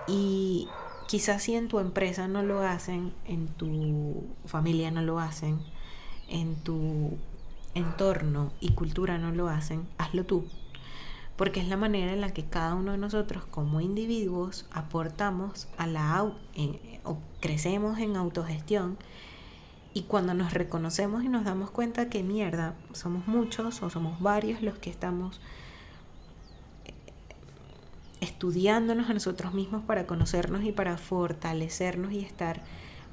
Y 0.08 0.68
quizás 1.08 1.44
si 1.44 1.56
en 1.56 1.68
tu 1.68 1.80
empresa 1.80 2.28
no 2.28 2.44
lo 2.44 2.62
hacen, 2.62 3.14
en 3.26 3.48
tu 3.48 4.24
familia 4.46 4.92
no 4.92 5.02
lo 5.02 5.20
hacen, 5.20 5.60
en 6.28 6.56
tu 6.58 7.18
entorno 7.74 8.52
y 8.60 8.74
cultura 8.74 9.18
no 9.18 9.32
lo 9.32 9.48
hacen, 9.48 9.88
hazlo 9.98 10.26
tú 10.26 10.46
porque 11.40 11.62
es 11.62 11.70
la 11.70 11.78
manera 11.78 12.12
en 12.12 12.20
la 12.20 12.34
que 12.34 12.44
cada 12.44 12.76
uno 12.76 12.92
de 12.92 12.98
nosotros 12.98 13.46
como 13.46 13.80
individuos 13.80 14.66
aportamos 14.74 15.70
a 15.78 15.88
la 15.88 16.22
o 17.06 17.18
crecemos 17.40 17.98
en 18.00 18.18
autogestión 18.18 18.98
y 20.00 20.04
cuando 20.04 20.34
nos 20.34 20.54
reconocemos 20.54 21.26
y 21.26 21.28
nos 21.28 21.44
damos 21.44 21.72
cuenta 21.72 22.08
que 22.08 22.24
mierda, 22.24 22.74
somos 22.94 23.28
muchos 23.28 23.84
o 23.84 23.90
somos 23.90 24.22
varios 24.22 24.62
los 24.62 24.78
que 24.78 24.90
estamos 24.90 25.42
eh, 26.86 26.94
estudiándonos 28.22 29.10
a 29.10 29.14
nosotros 29.14 29.54
mismos 29.54 29.84
para 29.84 30.08
conocernos 30.08 30.64
y 30.64 30.72
para 30.72 30.98
fortalecernos 30.98 32.14
y 32.14 32.20
estar 32.20 32.62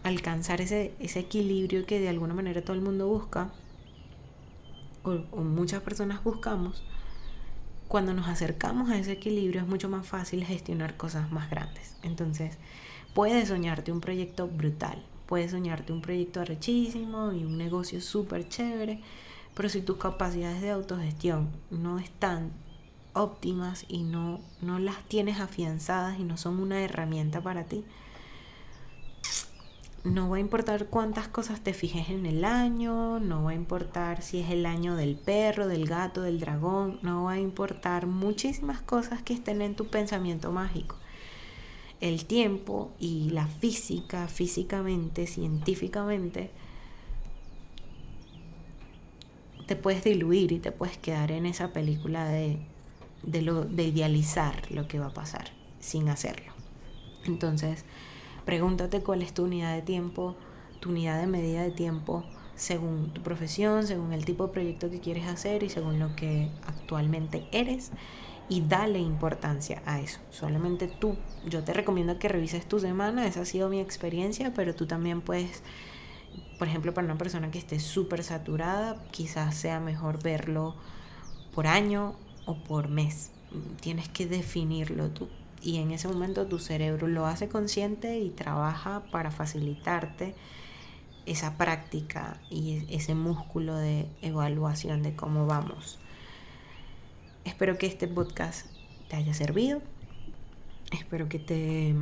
alcanzar 0.04 0.60
ese, 0.60 0.94
ese 1.00 1.18
equilibrio 1.18 1.86
que 1.86 1.98
de 1.98 2.08
alguna 2.08 2.34
manera 2.34 2.62
todo 2.62 2.76
el 2.76 2.82
mundo 2.82 3.08
busca, 3.08 3.50
o, 5.02 5.18
o 5.32 5.42
muchas 5.42 5.82
personas 5.82 6.22
buscamos, 6.22 6.84
cuando 7.88 8.14
nos 8.14 8.28
acercamos 8.28 8.90
a 8.90 8.96
ese 8.96 9.10
equilibrio 9.10 9.60
es 9.60 9.66
mucho 9.66 9.88
más 9.88 10.06
fácil 10.06 10.44
gestionar 10.44 10.96
cosas 10.96 11.32
más 11.32 11.50
grandes. 11.50 11.96
Entonces, 12.04 12.58
puedes 13.12 13.48
soñarte 13.48 13.90
un 13.90 14.00
proyecto 14.00 14.46
brutal, 14.46 15.02
puedes 15.26 15.50
soñarte 15.50 15.92
un 15.92 16.00
proyecto 16.00 16.40
arrechísimo 16.40 17.32
y 17.32 17.44
un 17.44 17.58
negocio 17.58 18.00
súper 18.00 18.48
chévere, 18.48 19.00
pero 19.54 19.68
si 19.68 19.82
tus 19.82 19.96
capacidades 19.96 20.62
de 20.62 20.70
autogestión 20.70 21.50
no 21.70 21.98
están 21.98 22.52
óptimas 23.12 23.84
y 23.88 24.02
no, 24.02 24.40
no 24.60 24.78
las 24.78 25.02
tienes 25.04 25.40
afianzadas 25.40 26.18
y 26.18 26.24
no 26.24 26.36
son 26.36 26.60
una 26.60 26.82
herramienta 26.82 27.40
para 27.40 27.64
ti, 27.64 27.84
no 30.04 30.30
va 30.30 30.36
a 30.36 30.40
importar 30.40 30.86
cuántas 30.86 31.26
cosas 31.26 31.60
te 31.60 31.74
fijes 31.74 32.10
en 32.10 32.26
el 32.26 32.44
año, 32.44 33.18
no 33.18 33.42
va 33.42 33.50
a 33.50 33.54
importar 33.54 34.22
si 34.22 34.38
es 34.38 34.50
el 34.50 34.64
año 34.64 34.94
del 34.94 35.16
perro, 35.16 35.66
del 35.66 35.86
gato, 35.86 36.22
del 36.22 36.38
dragón, 36.38 37.00
no 37.02 37.24
va 37.24 37.32
a 37.32 37.40
importar 37.40 38.06
muchísimas 38.06 38.80
cosas 38.82 39.22
que 39.22 39.34
estén 39.34 39.62
en 39.62 39.74
tu 39.74 39.88
pensamiento 39.88 40.52
mágico. 40.52 40.96
El 42.00 42.26
tiempo 42.26 42.90
y 42.98 43.30
la 43.30 43.46
física, 43.46 44.28
físicamente, 44.28 45.26
científicamente, 45.26 46.50
te 49.66 49.76
puedes 49.76 50.04
diluir 50.04 50.52
y 50.52 50.58
te 50.58 50.72
puedes 50.72 50.98
quedar 50.98 51.32
en 51.32 51.46
esa 51.46 51.72
película 51.72 52.28
de, 52.28 52.58
de, 53.22 53.42
lo, 53.42 53.64
de 53.64 53.84
idealizar 53.84 54.70
lo 54.70 54.86
que 54.88 54.98
va 54.98 55.06
a 55.06 55.14
pasar 55.14 55.50
sin 55.80 56.08
hacerlo. 56.08 56.52
Entonces, 57.24 57.84
pregúntate 58.44 59.02
cuál 59.02 59.22
es 59.22 59.32
tu 59.32 59.44
unidad 59.44 59.74
de 59.74 59.82
tiempo, 59.82 60.36
tu 60.80 60.90
unidad 60.90 61.20
de 61.20 61.26
medida 61.26 61.62
de 61.62 61.70
tiempo 61.70 62.24
según 62.56 63.12
tu 63.12 63.22
profesión, 63.22 63.86
según 63.86 64.12
el 64.12 64.24
tipo 64.24 64.46
de 64.46 64.52
proyecto 64.52 64.90
que 64.90 65.00
quieres 65.00 65.28
hacer 65.28 65.62
y 65.62 65.68
según 65.68 65.98
lo 65.98 66.16
que 66.16 66.50
actualmente 66.66 67.46
eres 67.52 67.92
y 68.48 68.62
dale 68.62 68.98
importancia 68.98 69.82
a 69.86 70.00
eso. 70.00 70.20
Solamente 70.30 70.88
tú, 70.88 71.16
yo 71.48 71.62
te 71.62 71.72
recomiendo 71.72 72.18
que 72.18 72.28
revises 72.28 72.66
tu 72.66 72.80
semana, 72.80 73.26
esa 73.26 73.42
ha 73.42 73.44
sido 73.44 73.68
mi 73.68 73.80
experiencia, 73.80 74.52
pero 74.54 74.74
tú 74.74 74.86
también 74.86 75.20
puedes 75.20 75.62
por 76.58 76.68
ejemplo, 76.68 76.94
para 76.94 77.04
una 77.04 77.18
persona 77.18 77.50
que 77.50 77.58
esté 77.58 77.78
súper 77.80 78.22
saturada, 78.22 78.96
quizás 79.10 79.54
sea 79.54 79.78
mejor 79.78 80.22
verlo 80.22 80.74
por 81.54 81.66
año 81.66 82.14
o 82.46 82.56
por 82.56 82.88
mes. 82.88 83.30
Tienes 83.80 84.08
que 84.08 84.26
definirlo 84.26 85.10
tú. 85.10 85.28
Y 85.62 85.78
en 85.78 85.90
ese 85.90 86.08
momento 86.08 86.46
tu 86.46 86.58
cerebro 86.58 87.08
lo 87.08 87.26
hace 87.26 87.48
consciente 87.48 88.18
y 88.18 88.30
trabaja 88.30 89.04
para 89.10 89.30
facilitarte 89.30 90.34
esa 91.26 91.56
práctica 91.56 92.40
y 92.50 92.84
ese 92.88 93.14
músculo 93.14 93.76
de 93.76 94.08
evaluación 94.22 95.02
de 95.02 95.14
cómo 95.14 95.46
vamos. 95.46 95.98
Espero 97.44 97.78
que 97.78 97.86
este 97.86 98.08
podcast 98.08 98.66
te 99.08 99.16
haya 99.16 99.34
servido. 99.34 99.82
Espero 100.92 101.28
que 101.28 101.38
te 101.38 101.94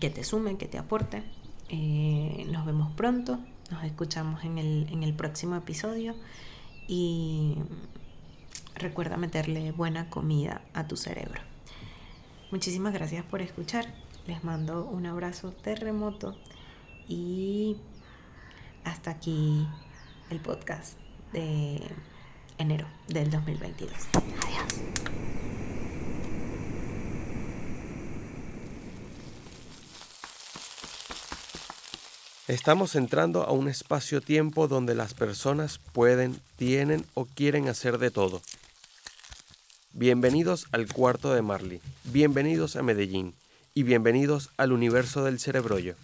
que 0.00 0.10
te 0.10 0.24
sume, 0.24 0.56
que 0.56 0.66
te 0.66 0.78
aporte. 0.78 1.22
Eh, 1.70 2.46
nos 2.50 2.66
vemos 2.66 2.92
pronto, 2.92 3.38
nos 3.70 3.84
escuchamos 3.84 4.44
en 4.44 4.58
el, 4.58 4.86
en 4.90 5.02
el 5.02 5.14
próximo 5.14 5.56
episodio 5.56 6.14
y 6.86 7.56
recuerda 8.74 9.16
meterle 9.16 9.72
buena 9.72 10.08
comida 10.08 10.62
a 10.72 10.86
tu 10.86 10.96
cerebro. 10.96 11.42
Muchísimas 12.50 12.94
gracias 12.94 13.24
por 13.24 13.42
escuchar. 13.42 14.07
Les 14.28 14.44
mando 14.44 14.84
un 14.84 15.06
abrazo 15.06 15.52
terremoto 15.52 16.36
y 17.08 17.78
hasta 18.84 19.12
aquí 19.12 19.66
el 20.28 20.38
podcast 20.40 20.98
de 21.32 21.80
enero 22.58 22.86
del 23.06 23.30
2022. 23.30 23.90
Adiós. 24.12 24.80
Estamos 32.48 32.96
entrando 32.96 33.44
a 33.44 33.52
un 33.52 33.66
espacio-tiempo 33.66 34.68
donde 34.68 34.94
las 34.94 35.14
personas 35.14 35.78
pueden, 35.78 36.38
tienen 36.56 37.06
o 37.14 37.24
quieren 37.24 37.66
hacer 37.68 37.96
de 37.96 38.10
todo. 38.10 38.42
Bienvenidos 39.94 40.66
al 40.72 40.86
cuarto 40.86 41.32
de 41.32 41.40
Marley, 41.40 41.80
bienvenidos 42.04 42.76
a 42.76 42.82
Medellín 42.82 43.32
y 43.78 43.84
bienvenidos 43.84 44.50
al 44.56 44.72
universo 44.72 45.22
del 45.22 45.38
cerebrollo. 45.38 45.94